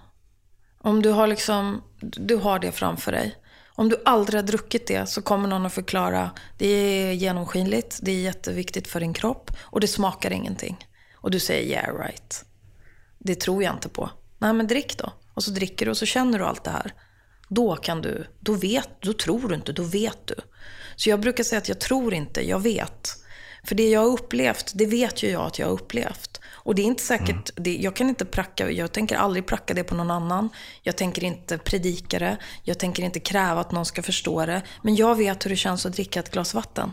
Om 0.82 1.02
du 1.02 1.10
har, 1.10 1.28
liksom, 1.28 1.82
du 2.02 2.36
har 2.36 2.60
det 2.60 2.72
framför 2.72 3.12
dig. 3.12 3.36
Om 3.68 3.90
du 3.90 4.02
aldrig 4.06 4.42
har 4.42 4.48
druckit 4.48 4.88
det 4.88 5.06
så 5.06 5.22
kommer 5.22 5.48
någon 5.48 5.66
att 5.66 5.74
förklara. 5.74 6.32
Det 6.58 6.68
är 6.68 7.14
genomskinligt, 7.14 8.00
det 8.02 8.12
är 8.12 8.22
jätteviktigt 8.22 8.88
för 8.88 9.00
din 9.00 9.14
kropp 9.14 9.52
och 9.60 9.80
det 9.80 9.88
smakar 9.88 10.32
ingenting. 10.32 10.88
Och 11.16 11.32
du 11.32 11.40
säger 11.40 11.70
yeah 11.70 11.98
right. 11.98 12.46
Det 13.20 13.36
tror 13.36 13.64
jag 13.64 13.74
inte 13.76 13.90
på. 13.90 14.10
Nej 14.38 14.54
men 14.54 14.68
drick 14.68 14.98
då. 14.98 15.14
Och 15.34 15.44
så 15.44 15.52
dricker 15.52 15.86
du 15.86 15.92
och 15.92 15.98
så 15.98 16.06
känner 16.06 16.40
du 16.40 16.46
allt 16.46 16.64
det 16.64 16.72
här. 16.72 16.94
Då 17.50 17.76
kan 17.76 18.02
du, 18.02 18.26
då 18.40 18.54
vet, 18.54 18.90
då 19.02 19.14
tror 19.14 19.50
du 19.50 19.56
inte, 19.56 19.72
då 19.72 19.84
vet 19.84 20.28
du. 20.28 20.36
Så 20.96 21.10
jag 21.10 21.20
brukar 21.20 21.44
säga 21.44 21.58
att 21.60 21.70
jag 21.70 21.80
tror 21.80 22.14
inte, 22.14 22.48
jag 22.48 22.60
vet. 22.60 23.10
För 23.64 23.76
det 23.76 23.90
jag 23.90 24.00
har 24.00 24.08
upplevt, 24.08 24.72
det 24.76 24.86
vet 24.86 25.24
ju 25.24 25.30
jag 25.30 25.46
att 25.46 25.60
jag 25.60 25.68
har 25.68 25.74
upplevt. 25.74 26.42
Och 26.70 26.76
det 26.76 26.82
är 26.82 26.86
inte 26.86 27.04
säkert, 27.04 27.52
det, 27.56 27.78
jag 27.78 27.96
kan 27.96 28.10
inte 28.10 28.26
pracka, 28.26 28.72
jag 28.72 28.92
tänker 28.92 29.18
aldrig 29.18 29.46
pracka 29.46 29.74
det 29.74 29.84
på 29.84 29.96
någon 29.96 30.12
annan. 30.12 30.50
Jag 30.82 30.98
tänker 30.98 31.24
inte 31.24 31.58
predika 31.58 32.20
det, 32.20 32.38
jag 32.64 32.80
tänker 32.80 33.04
inte 33.04 33.20
kräva 33.20 33.62
att 33.62 33.72
någon 33.72 33.86
ska 33.86 34.02
förstå 34.02 34.46
det. 34.46 34.62
Men 34.82 34.96
jag 34.96 35.16
vet 35.16 35.46
hur 35.46 35.50
det 35.50 35.56
känns 35.56 35.86
att 35.86 35.94
dricka 35.94 36.20
ett 36.20 36.32
glas 36.32 36.54
vatten. 36.54 36.92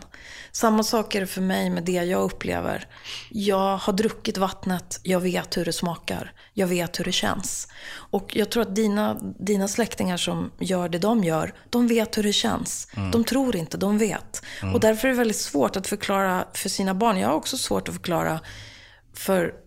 Samma 0.51 0.83
sak 0.83 1.15
är 1.15 1.21
det 1.21 1.27
för 1.27 1.41
mig 1.41 1.69
med 1.69 1.83
det 1.83 1.91
jag 1.91 2.21
upplever. 2.21 2.87
Jag 3.29 3.77
har 3.77 3.93
druckit 3.93 4.37
vattnet, 4.37 4.99
jag 5.03 5.19
vet 5.19 5.57
hur 5.57 5.65
det 5.65 5.73
smakar. 5.73 6.33
Jag 6.53 6.67
vet 6.67 6.99
hur 6.99 7.05
det 7.05 7.11
känns. 7.11 7.67
Och 7.91 8.35
jag 8.35 8.49
tror 8.49 8.61
att 8.61 8.75
dina, 8.75 9.13
dina 9.39 9.67
släktingar 9.67 10.17
som 10.17 10.51
gör 10.59 10.89
det 10.89 10.99
de 10.99 11.23
gör, 11.23 11.53
de 11.69 11.87
vet 11.87 12.17
hur 12.17 12.23
det 12.23 12.33
känns. 12.33 12.87
De 13.11 13.23
tror 13.23 13.55
inte, 13.55 13.77
de 13.77 13.97
vet. 13.97 14.41
Och 14.73 14.79
därför 14.79 15.07
är 15.07 15.11
det 15.11 15.17
väldigt 15.17 15.37
svårt 15.37 15.75
att 15.75 15.87
förklara 15.87 16.45
för 16.53 16.69
sina 16.69 16.93
barn. 16.93 17.17
Jag 17.17 17.27
har 17.27 17.35
också 17.35 17.57
svårt 17.57 17.87
att 17.87 17.95
förklara 17.95 18.39
för 19.13 19.66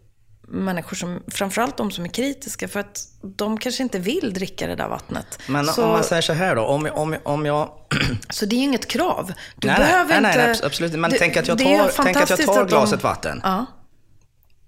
människor 0.51 0.97
som, 0.97 1.23
framförallt 1.29 1.77
de 1.77 1.91
som 1.91 2.05
är 2.05 2.09
kritiska, 2.09 2.69
för 2.69 2.81
att 2.81 2.99
de 3.23 3.59
kanske 3.59 3.83
inte 3.83 3.99
vill 3.99 4.33
dricka 4.35 4.67
det 4.67 4.77
där 4.77 4.89
vattnet. 4.89 5.39
Men 5.49 5.67
så, 5.67 5.85
om 5.85 5.91
man 5.91 6.05
säger 6.05 6.23
så 6.23 6.33
här 6.33 6.57
då, 6.57 6.63
om, 6.63 6.89
om, 6.93 7.17
om 7.23 7.47
jag... 7.47 7.71
så 8.31 8.47
det 8.47 8.57
är 8.57 8.61
inget 8.63 8.89
krav. 8.89 9.33
Du 9.57 9.69
nej, 9.69 9.77
behöver 9.79 10.21
nej, 10.21 10.31
inte... 10.33 10.47
nej, 10.47 10.57
absolut 10.65 10.89
inte. 10.91 10.99
Men 10.99 11.11
det- 11.11 11.19
tänk 11.19 11.37
att 11.37 11.49
jag 11.49 11.59
tar, 11.59 12.03
tänk 12.05 12.17
att 12.17 12.31
jag 12.31 12.39
tar 12.47 12.53
att 12.53 12.69
de- 12.69 12.75
glaset 12.75 13.03
vatten 13.03 13.41
Ja. 13.45 13.67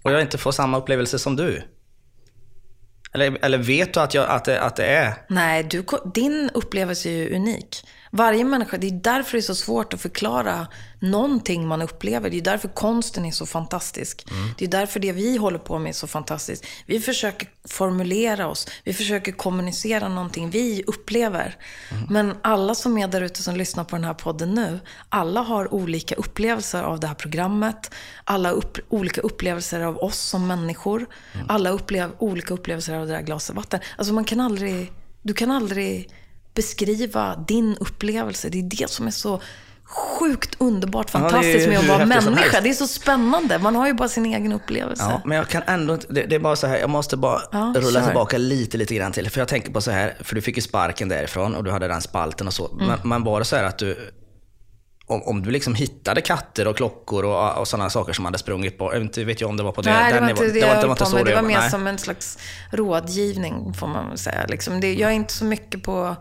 och 0.02 0.12
jag 0.12 0.20
inte 0.20 0.38
får 0.38 0.52
samma 0.52 0.78
upplevelse 0.78 1.18
som 1.18 1.36
du. 1.36 1.62
Eller, 3.14 3.38
eller 3.42 3.58
vet 3.58 3.94
du 3.94 4.00
att, 4.00 4.14
jag, 4.14 4.28
att, 4.28 4.44
det, 4.44 4.60
att 4.60 4.76
det 4.76 4.86
är? 4.86 5.14
Nej, 5.28 5.62
du, 5.62 5.84
din 6.14 6.50
upplevelse 6.54 7.08
är 7.08 7.12
ju 7.12 7.36
unik. 7.36 7.84
Varje 8.14 8.44
människa, 8.44 8.78
det 8.78 8.86
är 8.86 8.90
därför 8.90 9.32
det 9.32 9.38
är 9.38 9.42
så 9.42 9.54
svårt 9.54 9.94
att 9.94 10.00
förklara 10.00 10.66
någonting 10.98 11.66
man 11.66 11.82
upplever. 11.82 12.30
Det 12.30 12.36
är 12.38 12.42
därför 12.42 12.68
konsten 12.68 13.24
är 13.24 13.30
så 13.30 13.46
fantastisk. 13.46 14.26
Det 14.58 14.64
är 14.64 14.68
därför 14.68 15.00
det 15.00 15.12
vi 15.12 15.36
håller 15.36 15.58
på 15.58 15.78
med 15.78 15.88
är 15.88 15.94
så 15.94 16.06
fantastiskt. 16.06 16.66
Vi 16.86 17.00
försöker 17.00 17.48
formulera 17.68 18.48
oss, 18.48 18.68
vi 18.84 18.94
försöker 18.94 19.32
kommunicera 19.32 20.08
någonting 20.08 20.50
vi 20.50 20.84
upplever. 20.86 21.56
Men 22.08 22.34
alla 22.42 22.74
som 22.74 22.98
är 22.98 23.08
där 23.08 23.20
ute 23.20 23.42
som 23.42 23.56
lyssnar 23.56 23.84
på 23.84 23.96
den 23.96 24.04
här 24.04 24.14
podden 24.14 24.54
nu, 24.54 24.80
alla 25.08 25.40
har 25.40 25.74
olika 25.74 26.14
upplevelser 26.14 26.82
av 26.82 27.00
det 27.00 27.06
här 27.06 27.14
programmet. 27.14 27.90
Alla 28.24 28.50
upp, 28.50 28.78
olika 28.88 29.20
upplevelser 29.20 29.80
av 29.80 29.98
oss 29.98 30.18
som 30.18 30.46
människor. 30.46 31.06
Alla 31.48 31.70
upplev, 31.70 32.10
olika 32.18 32.54
upplevelser 32.54 32.94
av 32.94 33.06
det 33.06 33.12
där 33.12 33.22
glaset 33.22 33.56
vatten. 33.56 33.80
Alltså 33.96 34.14
man 34.14 34.24
kan 34.24 34.40
aldrig, 34.40 34.92
du 35.22 35.34
kan 35.34 35.50
aldrig 35.50 36.10
beskriva 36.54 37.36
din 37.48 37.76
upplevelse. 37.80 38.48
Det 38.48 38.58
är 38.58 38.62
det 38.62 38.90
som 38.90 39.06
är 39.06 39.10
så 39.10 39.40
sjukt 39.84 40.56
underbart 40.58 41.10
Ja, 41.12 41.20
fantastiskt 41.20 41.68
med 41.68 41.78
att 41.78 41.88
vara 41.88 42.06
människa. 42.06 42.60
Det 42.60 42.68
är 42.68 42.74
så 42.74 42.86
spännande. 42.86 43.58
Man 43.58 43.76
har 43.76 43.86
ju 43.86 43.94
bara 43.94 44.08
sin 44.08 44.26
egen 44.26 44.52
upplevelse. 44.52 45.04
Ja, 45.08 45.22
men 45.24 45.36
jag 45.36 45.48
kan 45.48 45.62
ändå 45.66 45.94
inte, 45.94 46.06
det, 46.12 46.22
det 46.22 46.34
är 46.34 46.40
bara 46.40 46.56
så 46.56 46.66
här, 46.66 46.78
jag 46.78 46.90
måste 46.90 47.16
bara 47.16 47.40
Ja, 47.52 47.72
rulla 47.76 48.00
kör. 48.00 48.06
tillbaka 48.06 48.38
lite, 48.38 48.76
lite 48.76 48.94
grann 48.94 49.12
till. 49.12 49.30
För 49.30 49.40
jag 49.40 49.48
tänker 49.48 49.72
på 49.72 49.80
så 49.80 49.90
här, 49.90 50.16
för 50.20 50.34
du 50.34 50.40
fick 50.42 50.56
ju 50.56 50.62
sparken 50.62 51.08
därifrån 51.08 51.54
och 51.54 51.64
du 51.64 51.70
hade 51.70 51.88
den 51.88 52.02
spalten 52.02 52.46
och 52.46 52.52
så. 52.52 52.72
Mm. 52.72 52.86
Men, 52.86 52.98
men 53.04 53.24
var 53.24 53.38
det 53.38 53.44
så 53.44 53.56
här 53.56 53.64
att 53.64 53.78
du, 53.78 54.12
om, 55.06 55.22
om 55.22 55.42
du 55.42 55.50
liksom 55.50 55.74
hittade 55.74 56.20
katter 56.20 56.68
och 56.68 56.76
klockor 56.76 57.24
och, 57.24 57.58
och 57.58 57.68
sådana 57.68 57.90
saker 57.90 58.12
som 58.12 58.24
hade 58.24 58.38
sprungit 58.38 58.78
på, 58.78 58.96
inte 58.96 59.24
vet 59.24 59.40
jag 59.40 59.50
om 59.50 59.56
det 59.56 59.62
var 59.62 59.72
på 59.72 59.82
det, 59.82 59.90
Nej, 59.90 60.12
det 60.12 60.20
var 60.20 60.30
inte 60.30 60.46
det 60.46 60.58
jag 60.58 60.68
höll 60.68 60.96
på 60.96 61.08
med. 61.14 61.24
Det 61.24 61.34
var 61.34 61.42
mer 61.42 61.58
Nej. 61.58 61.70
som 61.70 61.86
en 61.86 61.98
slags 61.98 62.38
rådgivning, 62.70 63.74
får 63.74 63.86
man 63.86 64.08
väl 64.08 64.18
säga. 64.18 64.46
Liksom 64.48 64.80
det, 64.80 64.94
jag 64.94 65.10
är 65.10 65.14
inte 65.14 65.34
så 65.34 65.44
mycket 65.44 65.82
på... 65.82 66.16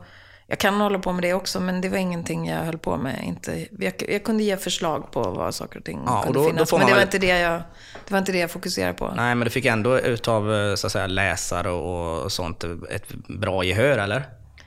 Jag 0.51 0.59
kan 0.59 0.81
hålla 0.81 0.99
på 0.99 1.11
med 1.13 1.23
det 1.23 1.33
också, 1.33 1.59
men 1.59 1.81
det 1.81 1.89
var 1.89 1.97
ingenting 1.97 2.47
jag 2.49 2.57
höll 2.59 2.77
på 2.77 2.97
med. 2.97 3.23
Inte, 3.23 3.67
jag, 3.79 3.93
jag 4.09 4.23
kunde 4.23 4.43
ge 4.43 4.57
förslag 4.57 5.11
på 5.11 5.21
vad 5.23 5.55
saker 5.55 5.79
och 5.79 5.85
ting 5.85 6.03
Ja, 6.05 6.17
och 6.17 6.23
kunde 6.23 6.39
då- 6.39 6.43
då 6.43 6.49
finnas. 6.51 6.69
får 6.69 6.77
men 6.77 6.87
det 6.87 6.91
var, 6.93 6.99
väl- 6.99 7.07
inte 7.07 7.17
det, 7.19 7.39
jag, 7.39 7.61
det 8.07 8.11
var 8.11 8.19
inte 8.19 8.31
det 8.31 8.37
jag 8.37 8.51
fokuserade 8.51 8.93
på. 8.93 9.11
Nej, 9.15 9.35
men 9.35 9.45
du 9.45 9.49
fick 9.51 9.65
ändå 9.65 9.99
utav 9.99 10.53
eh, 10.53 10.75
så 10.75 10.87
att 10.87 10.93
säga, 10.93 11.07
läsare 11.07 11.69
och, 11.69 12.21
och 12.23 12.31
sånt 12.31 12.63
ett 12.89 13.07
bra 13.27 13.63
gehör, 13.63 13.97
eller? 13.97 14.23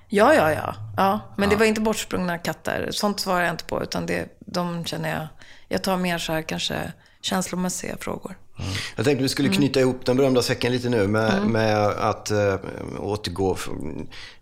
Ja, 0.08 0.34
ja, 0.34 0.52
ja. 0.52 0.74
ja 0.96 1.20
men 1.36 1.48
det 1.48 1.56
var 1.56 1.66
inte 1.66 1.80
bortsprungna 1.80 2.38
katter. 2.38 2.88
Sånt 2.90 3.20
svarar 3.20 3.42
jag 3.44 3.50
inte 3.50 3.64
på. 3.64 3.82
Utan 3.82 4.06
det, 4.06 4.24
de 4.40 4.84
känner 4.84 5.10
jag... 5.10 5.26
Jag 5.68 5.82
tar 5.82 5.96
mer 5.96 6.18
så 6.18 6.32
här 6.32 6.42
kanske 6.42 6.92
känslomässiga 7.20 7.96
frågor. 8.00 8.34
Jag 8.96 9.04
tänkte 9.04 9.22
vi 9.22 9.28
skulle 9.28 9.48
Mm. 9.48 9.56
knyta 9.58 9.80
ihop 9.80 10.06
den 10.06 10.16
berömda 10.16 10.42
säcken 10.42 10.72
lite 10.72 10.88
nu 10.88 11.06
med, 11.06 11.46
med 11.46 11.86
att 11.86 12.30
äh, 12.30 12.54
återgå. 13.00 13.56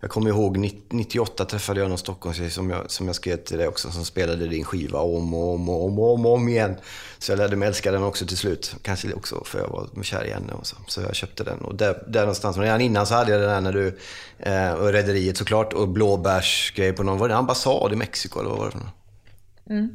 Jag 0.00 0.10
kommer 0.10 0.30
ihåg 0.30 0.56
90 0.56 0.82
98 0.90 1.44
träffade 1.44 1.80
jag 1.80 1.88
någon 1.88 1.98
Stockholmstjej 1.98 2.50
som 2.50 2.70
jag, 2.70 2.90
som 2.90 3.06
jag 3.06 3.16
skrev 3.16 3.36
till 3.36 3.58
dig 3.58 3.68
också 3.68 3.90
som 3.90 4.04
spelade 4.04 4.46
din 4.48 4.64
skiva 4.64 4.98
om 4.98 5.34
och 5.34 5.54
om 5.54 5.68
och 5.68 5.84
om, 5.84 5.98
och 5.98 6.14
om, 6.14 6.26
om 6.26 6.48
igen. 6.48 6.76
Så 7.18 7.32
jag 7.32 7.36
lärde 7.36 7.56
mig 7.56 7.68
älska 7.68 7.92
den 7.92 8.02
också 8.02 8.26
till 8.26 8.36
slut. 8.36 8.74
Kanske 8.82 9.12
också 9.12 9.44
för 9.44 9.58
jag 9.58 9.68
var 9.68 10.02
kär 10.02 10.24
i 10.24 10.30
henne 10.32 10.52
och 10.52 10.66
så. 10.66 10.76
Så 10.86 11.00
jag 11.00 11.14
köpte 11.14 11.44
den. 11.44 11.58
Och 11.58 11.74
där, 11.74 12.04
där 12.08 12.20
någonstans, 12.20 12.56
men 12.56 12.64
redan 12.64 12.80
innan 12.80 13.06
så 13.06 13.14
hade 13.14 13.32
jag 13.32 13.40
den 13.40 13.50
här 13.50 13.60
när 13.60 13.72
du, 13.72 13.98
eh, 14.38 14.72
och 14.72 14.92
Rederiet 14.92 15.36
såklart, 15.36 15.72
och 15.72 15.88
blåbärsgrej 15.88 16.92
på 16.92 17.02
någon, 17.02 17.18
var 17.18 17.28
det 17.28 17.34
en 17.34 17.38
ambassad 17.38 17.92
i 17.92 17.96
Mexiko 17.96 18.40
eller 18.40 18.50
vad 18.50 18.58
var 18.58 18.66
det 18.66 18.72
för 18.72 18.78
något? 18.78 18.94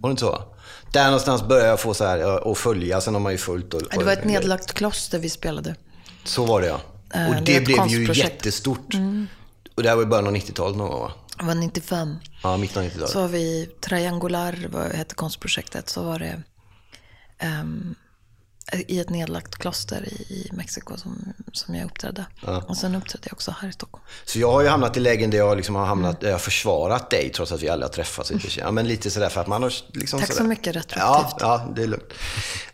Var 0.02 0.10
det 0.10 0.12
inte 0.12 0.20
så? 0.22 0.44
Där 0.92 1.06
någonstans 1.06 1.44
började 1.44 1.70
jag 1.70 1.80
få 1.80 1.94
så 1.94 2.06
här, 2.06 2.48
och 2.48 2.58
följa, 2.58 3.02
sen 3.02 3.14
har 3.14 3.22
man 3.22 3.32
ju 3.32 3.38
följt. 3.38 3.74
Och, 3.74 3.82
Det 3.92 4.04
var 4.04 4.14
ett 4.14 4.24
nedlagt 4.26 4.74
kloster 4.74 5.20
vi 5.20 5.30
spelade. 5.30 5.76
så 6.24 6.46
var 6.46 6.62
det 6.62 6.68
ja. 6.68 6.80
Eh, 7.14 7.28
Och 7.30 7.36
det 7.36 7.60
det, 7.60 7.62
blev 7.66 7.88
ju 7.88 8.14
jättestort. 8.14 8.94
Och 9.76 9.84
det 9.84 9.90
här 9.90 9.96
var 9.96 10.04
i 10.04 10.06
början 10.06 10.28
av 10.28 10.36
90-talet 10.36 10.78
någon 10.78 10.90
gång 10.90 11.00
va? 11.02 11.12
Det 11.40 11.46
var 11.46 11.56
95. 11.56 12.16
Ja, 12.44 12.58
mitten 12.58 12.84
av 12.84 12.90
90-talet. 12.90 13.10
Så 13.10 13.22
var 13.22 13.28
vi 13.28 13.70
Triangular, 13.82 14.68
vad 14.72 14.86
hette 14.92 15.16
konstprojektet, 15.16 15.90
så 15.90 16.04
var 16.04 16.20
det 16.20 16.42
ehm, 17.40 17.96
i 18.88 19.00
ett 19.00 19.10
nedlagt 19.10 19.56
kloster 19.56 20.06
i, 20.14 20.50
Mexiko 20.54 20.98
som, 20.98 21.34
som 21.54 21.76
jag 21.76 21.86
uppträdde. 21.86 22.26
Och 22.68 22.78
sen 22.78 22.96
uppträdde 22.96 23.24
jag 23.28 23.34
också 23.34 23.56
här 23.62 23.70
i 23.70 23.72
Stockholm. 23.72 24.04
Så 24.26 24.40
jag 24.40 24.52
har 24.52 24.62
ju 24.62 24.68
hamnat 24.68 24.98
i 24.98 25.00
lägen 25.00 25.30
där 25.30 25.38
jag 25.38 25.58
liksom 25.58 25.76
har 25.76 25.86
hamnat, 25.86 26.20
där 26.22 26.28
jag 26.28 26.34
har 26.34 26.40
försvarat 26.40 27.10
dig 27.10 27.32
trots 27.36 27.52
att 27.52 27.62
vi 27.64 27.70
aldrig 27.70 27.90
har 27.90 27.94
träffats. 27.94 28.32
Inte. 28.32 28.48
Ja, 28.58 28.72
men 28.72 28.88
lite 28.88 29.12
sådär 29.12 29.30
för 29.30 29.42
att 29.42 29.48
man 29.48 29.64
har 29.64 29.74
liksom 29.94 30.20
Tack 30.20 30.28
så 30.30 30.34
sådär. 30.36 30.50
mycket, 30.50 30.76
retroaktivt. 30.76 30.98
Ja, 31.00 31.38
ja, 31.40 31.68
det 31.76 31.84
är 31.84 31.88
lugnt. 31.88 32.14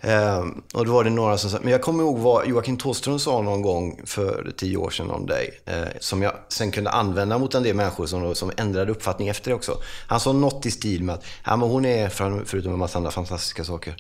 Ehm, 0.02 0.62
och 0.74 0.86
då 0.86 0.94
var 0.94 1.04
det 1.04 1.10
några 1.10 1.38
som 1.38 1.50
sa, 1.50 1.60
men 1.62 1.72
jag 1.72 1.82
kommer 1.82 2.04
ihåg 2.04 2.20
vad 2.20 2.48
Joakim 2.48 2.78
Thåström 2.78 3.20
sa 3.20 3.42
någon 3.42 3.62
gång 3.62 4.02
för 4.06 4.54
tio 4.58 4.78
år 4.78 4.90
sedan 4.90 5.12
om 5.12 5.26
dig. 5.26 5.62
Eh, 5.66 5.84
som 6.00 6.22
jag 6.22 6.34
sen 6.50 6.72
kunde 6.72 6.90
använda 6.90 7.38
mot 7.38 7.56
en 7.56 7.64
del 7.64 7.76
människor 7.76 8.06
som, 8.08 8.36
som 8.36 8.52
ändrade 8.58 8.92
uppfattning 8.92 9.28
efter 9.28 9.50
det 9.50 9.56
också. 9.56 9.78
Han 10.08 10.20
sa 10.20 10.32
något 10.34 10.66
i 10.66 10.72
stil 10.72 11.04
med 11.04 11.16
att, 11.16 11.24
ja 11.46 11.56
men 11.56 11.70
hon 11.70 11.86
är, 11.86 12.10
för- 12.10 12.44
förutom 12.46 12.74
en 12.74 12.80
massa 12.80 12.98
andra 12.98 13.12
fantastiska 13.12 13.64
saker, 13.64 13.96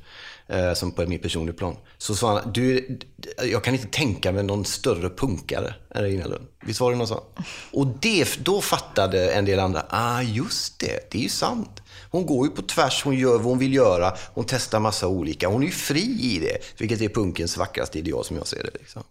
eh, 0.47 0.73
som 0.73 0.91
på 0.91 1.01
ett 1.01 1.09
mer 1.09 1.17
personligt 1.17 1.57
plan. 1.57 1.77
Så 1.97 2.15
sa 2.15 2.39
han, 2.39 2.51
du, 2.51 2.99
jag 3.43 3.63
kan 3.63 3.73
inte 3.73 3.87
tänka 3.87 4.31
mig 4.31 4.43
någon 4.43 4.65
större 4.65 5.09
punkare 5.09 5.75
än 5.95 6.01
Regina 6.01 6.27
Lund. 6.27 6.47
Visst 6.65 6.79
var 6.79 6.91
det 6.91 6.97
någon 6.97 7.07
sån? 7.07 7.23
Och 7.71 7.87
det, 7.87 8.45
då 8.45 8.61
fattade 8.61 9.31
en 9.33 9.45
del 9.45 9.59
andra, 9.59 9.85
ah 9.89 10.21
just 10.21 10.79
det, 10.79 11.11
det 11.11 11.17
är 11.17 11.23
ju 11.23 11.29
sant. 11.29 11.81
Hon 12.09 12.25
går 12.25 12.47
ju 12.47 12.53
på 12.53 12.61
tvärs, 12.61 13.03
hon 13.03 13.15
gör 13.15 13.37
vad 13.37 13.43
hon 13.43 13.57
vill 13.57 13.73
göra, 13.73 14.13
hon 14.33 14.45
testar 14.47 14.79
massa 14.79 15.07
olika. 15.07 15.47
Hon 15.47 15.61
är 15.61 15.65
ju 15.65 15.71
fri 15.71 16.19
i 16.21 16.39
det, 16.39 16.81
vilket 16.81 17.01
är 17.01 17.09
punkens 17.09 17.57
vackraste 17.57 17.99
ideal 17.99 18.25
som 18.25 18.37
jag 18.37 18.47
ser 18.47 18.63
det. 18.63 18.79
Liksom. 18.79 19.03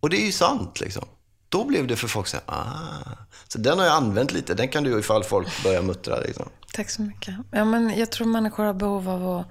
Och 0.00 0.10
det 0.10 0.16
är 0.16 0.26
ju 0.26 0.32
sant 0.32 0.80
liksom. 0.80 1.04
Då 1.48 1.64
blev 1.64 1.86
det 1.86 1.96
för 1.96 2.08
folk 2.08 2.26
så 2.26 2.36
här, 2.36 2.44
ah. 2.46 3.26
Så 3.48 3.58
den 3.58 3.78
har 3.78 3.86
jag 3.86 3.94
använt 3.94 4.32
lite, 4.32 4.54
den 4.54 4.68
kan 4.68 4.84
du 4.84 4.98
ifall 4.98 5.24
folk 5.24 5.62
börjar 5.62 5.82
muttra 5.82 6.20
liksom. 6.20 6.48
Tack 6.72 6.90
så 6.90 7.02
mycket. 7.02 7.34
Ja, 7.50 7.64
men 7.64 7.98
jag 7.98 8.12
tror 8.12 8.26
människor 8.26 8.64
har 8.64 8.74
behov 8.74 9.08
av 9.08 9.28
att 9.28 9.46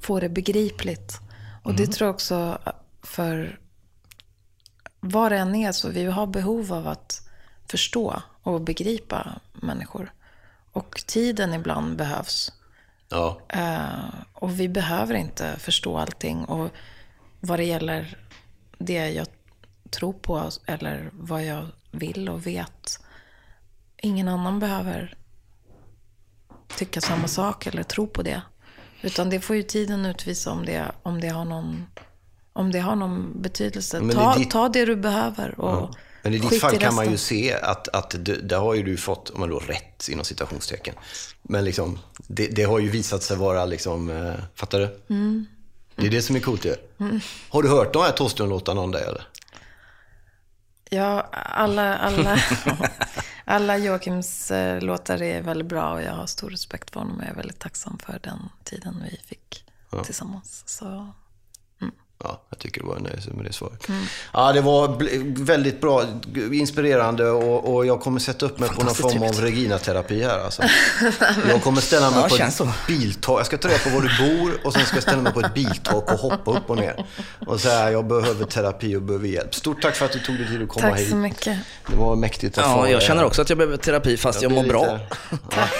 få 0.00 0.20
det 0.20 0.28
begripligt. 0.28 1.20
Och 1.62 1.74
det 1.74 1.86
tror 1.86 2.06
jag 2.06 2.14
också 2.14 2.58
för 3.02 3.60
vad 5.00 5.32
det 5.32 5.38
än 5.38 5.54
är 5.54 5.72
så 5.72 5.88
vi 5.88 6.04
har 6.04 6.26
behov 6.26 6.72
av 6.72 6.88
att 6.88 7.28
förstå 7.66 8.22
och 8.42 8.60
begripa 8.60 9.40
människor. 9.52 10.12
Och 10.72 11.02
tiden 11.06 11.54
ibland 11.54 11.96
behövs. 11.96 12.52
Ja, 13.08 13.40
Eh, 13.48 14.14
och 14.32 14.60
vi 14.60 14.68
behöver 14.68 15.14
inte 15.14 15.58
förstå 15.58 15.98
allting. 15.98 16.44
Och 16.44 16.70
vad 17.40 17.58
det 17.58 17.64
gäller 17.64 18.18
det 18.78 19.10
jag 19.10 19.26
tror 19.90 20.12
på 20.12 20.50
eller 20.66 21.10
vad 21.12 21.44
jag 21.44 21.66
vill 21.90 22.28
och 22.28 22.46
vet. 22.46 23.00
Ingen 23.96 24.28
annan 24.28 24.58
behöver 24.58 25.16
tycka 26.76 27.00
samma 27.00 27.28
sak 27.28 27.66
eller 27.66 27.82
tro 27.82 28.06
på 28.06 28.22
det. 28.22 28.42
Utan 29.02 29.30
det 29.30 29.40
får 29.40 29.56
ju 29.56 29.62
tiden 29.62 30.06
utvisa 30.06 30.50
om 30.50 30.66
det, 30.66 30.92
om 31.02 31.20
det, 31.20 31.28
har, 31.28 31.44
någon, 31.44 31.86
om 32.52 32.72
det 32.72 32.78
har 32.78 32.96
någon 32.96 33.42
betydelse. 33.42 34.00
Men 34.00 34.16
Ta, 34.16 34.36
i 34.36 34.38
ditt- 34.38 34.50
ta 34.50 34.68
det 34.68 34.84
du 34.84 34.96
behöver 34.96 35.60
och 35.60 35.94
Men 36.22 36.34
i 36.34 36.38
ditt 36.38 36.50
skit 36.50 36.60
fall 36.60 36.78
kan 36.78 36.94
man 36.94 37.10
ju 37.10 37.16
se 37.16 37.54
att, 37.54 37.88
att 37.88 38.10
det, 38.24 38.34
där 38.34 38.58
har 38.58 38.74
ju 38.74 38.82
du 38.82 38.96
fått, 38.96 39.30
om 39.30 39.40
man 39.40 39.50
då 39.50 39.58
rätt 39.58 40.08
inom 40.08 40.24
citationstecken. 40.24 40.94
Men 41.42 41.64
liksom, 41.64 41.98
det, 42.26 42.46
det 42.46 42.62
har 42.62 42.78
ju 42.78 42.88
visat 42.90 43.22
sig 43.22 43.36
vara 43.36 43.64
liksom, 43.64 44.10
eh, 44.10 44.34
fattar 44.54 44.78
du? 44.78 45.00
Mm. 45.14 45.46
Det 45.96 46.06
är 46.06 46.10
det 46.10 46.22
som 46.22 46.36
är 46.36 46.40
coolt 46.40 46.64
ju. 46.64 46.74
Har 47.48 47.62
du 47.62 47.68
hört 47.68 47.92
de 47.92 48.02
här 48.02 48.12
Thåström-låtarna 48.12 48.80
om 48.80 48.92
dig 48.92 49.02
eller? 49.02 49.26
Ja, 50.90 51.20
alla, 51.32 51.96
alla, 51.96 52.38
alla 53.48 53.78
Joakims 53.78 54.50
eh, 54.50 54.80
låtar 54.82 55.22
är 55.22 55.42
väldigt 55.42 55.68
bra 55.68 55.92
och 55.92 56.02
jag 56.02 56.12
har 56.12 56.26
stor 56.26 56.50
respekt 56.50 56.90
för 56.90 57.00
honom 57.00 57.16
och 57.16 57.22
jag 57.22 57.30
är 57.30 57.34
väldigt 57.34 57.58
tacksam 57.58 57.98
för 57.98 58.18
den 58.22 58.38
tiden 58.64 59.04
vi 59.10 59.16
fick 59.24 59.64
tillsammans. 60.04 60.62
Så 60.66 61.08
Ja, 62.24 62.40
jag 62.50 62.58
tycker 62.58 62.80
det 62.80 62.86
var 62.86 62.98
nöjelse 62.98 63.30
med 63.34 63.44
det 63.44 63.52
svaret. 63.52 63.86
Ja, 64.32 64.52
det 64.52 64.60
var 64.60 64.96
väldigt 65.44 65.80
bra, 65.80 66.02
inspirerande 66.52 67.30
och, 67.30 67.74
och 67.74 67.86
jag 67.86 68.00
kommer 68.00 68.20
sätta 68.20 68.46
upp 68.46 68.58
mig 68.58 68.68
på 68.68 68.84
någon 68.84 68.94
form 68.94 69.22
av. 69.22 69.32
Regina-terapi 69.32 70.22
här 70.22 70.38
alltså. 70.38 70.62
Jag 71.48 71.62
kommer 71.62 71.80
ställa 71.80 72.10
mig 72.10 72.20
Ja, 72.22 72.28
på 72.28 72.64
ett 72.64 72.68
biltak. 72.86 73.38
Jag 73.40 73.46
ska 73.46 73.58
ta 73.58 73.68
reda 73.68 73.78
på 73.78 73.90
var 73.90 74.00
du 74.00 74.38
bor 74.38 74.60
och 74.66 74.72
sen 74.72 74.84
ska 74.86 74.96
jag 74.96 75.02
ställa 75.02 75.22
mig 75.22 75.32
på 75.32 75.40
ett 75.40 75.54
biltak 75.54 76.12
och 76.12 76.18
hoppa 76.18 76.50
upp 76.50 76.70
och 76.70 76.76
ner. 76.76 77.06
Och 77.46 77.60
säga, 77.60 77.90
jag 77.90 78.06
behöver 78.06 78.44
terapi 78.44 78.96
och 78.96 79.02
behöver 79.02 79.28
hjälp. 79.28 79.54
Stort 79.54 79.82
tack 79.82 79.94
för 79.96 80.04
att 80.06 80.12
du 80.12 80.18
tog 80.18 80.36
dig 80.36 80.46
tid 80.48 80.62
att 80.62 80.68
komma 80.68 80.88
tack 80.90 80.98
hit. 81.00 81.08
så 81.10 81.16
mycket. 81.16 81.58
Det 81.86 81.96
var 81.96 82.16
mäktigt 82.16 82.58
att 82.58 82.64
få 82.64 82.70
Ja, 82.70 82.88
jag 82.88 83.02
känner 83.02 83.24
också 83.24 83.42
att 83.42 83.48
jag 83.48 83.58
behöver 83.58 83.76
terapi 83.76 84.16
fast 84.16 84.42
jag, 84.42 84.52
blir 84.52 84.62
mår 84.62 84.68
bra. 84.68 84.82
lite- 85.30 85.44
Tack. 85.50 85.70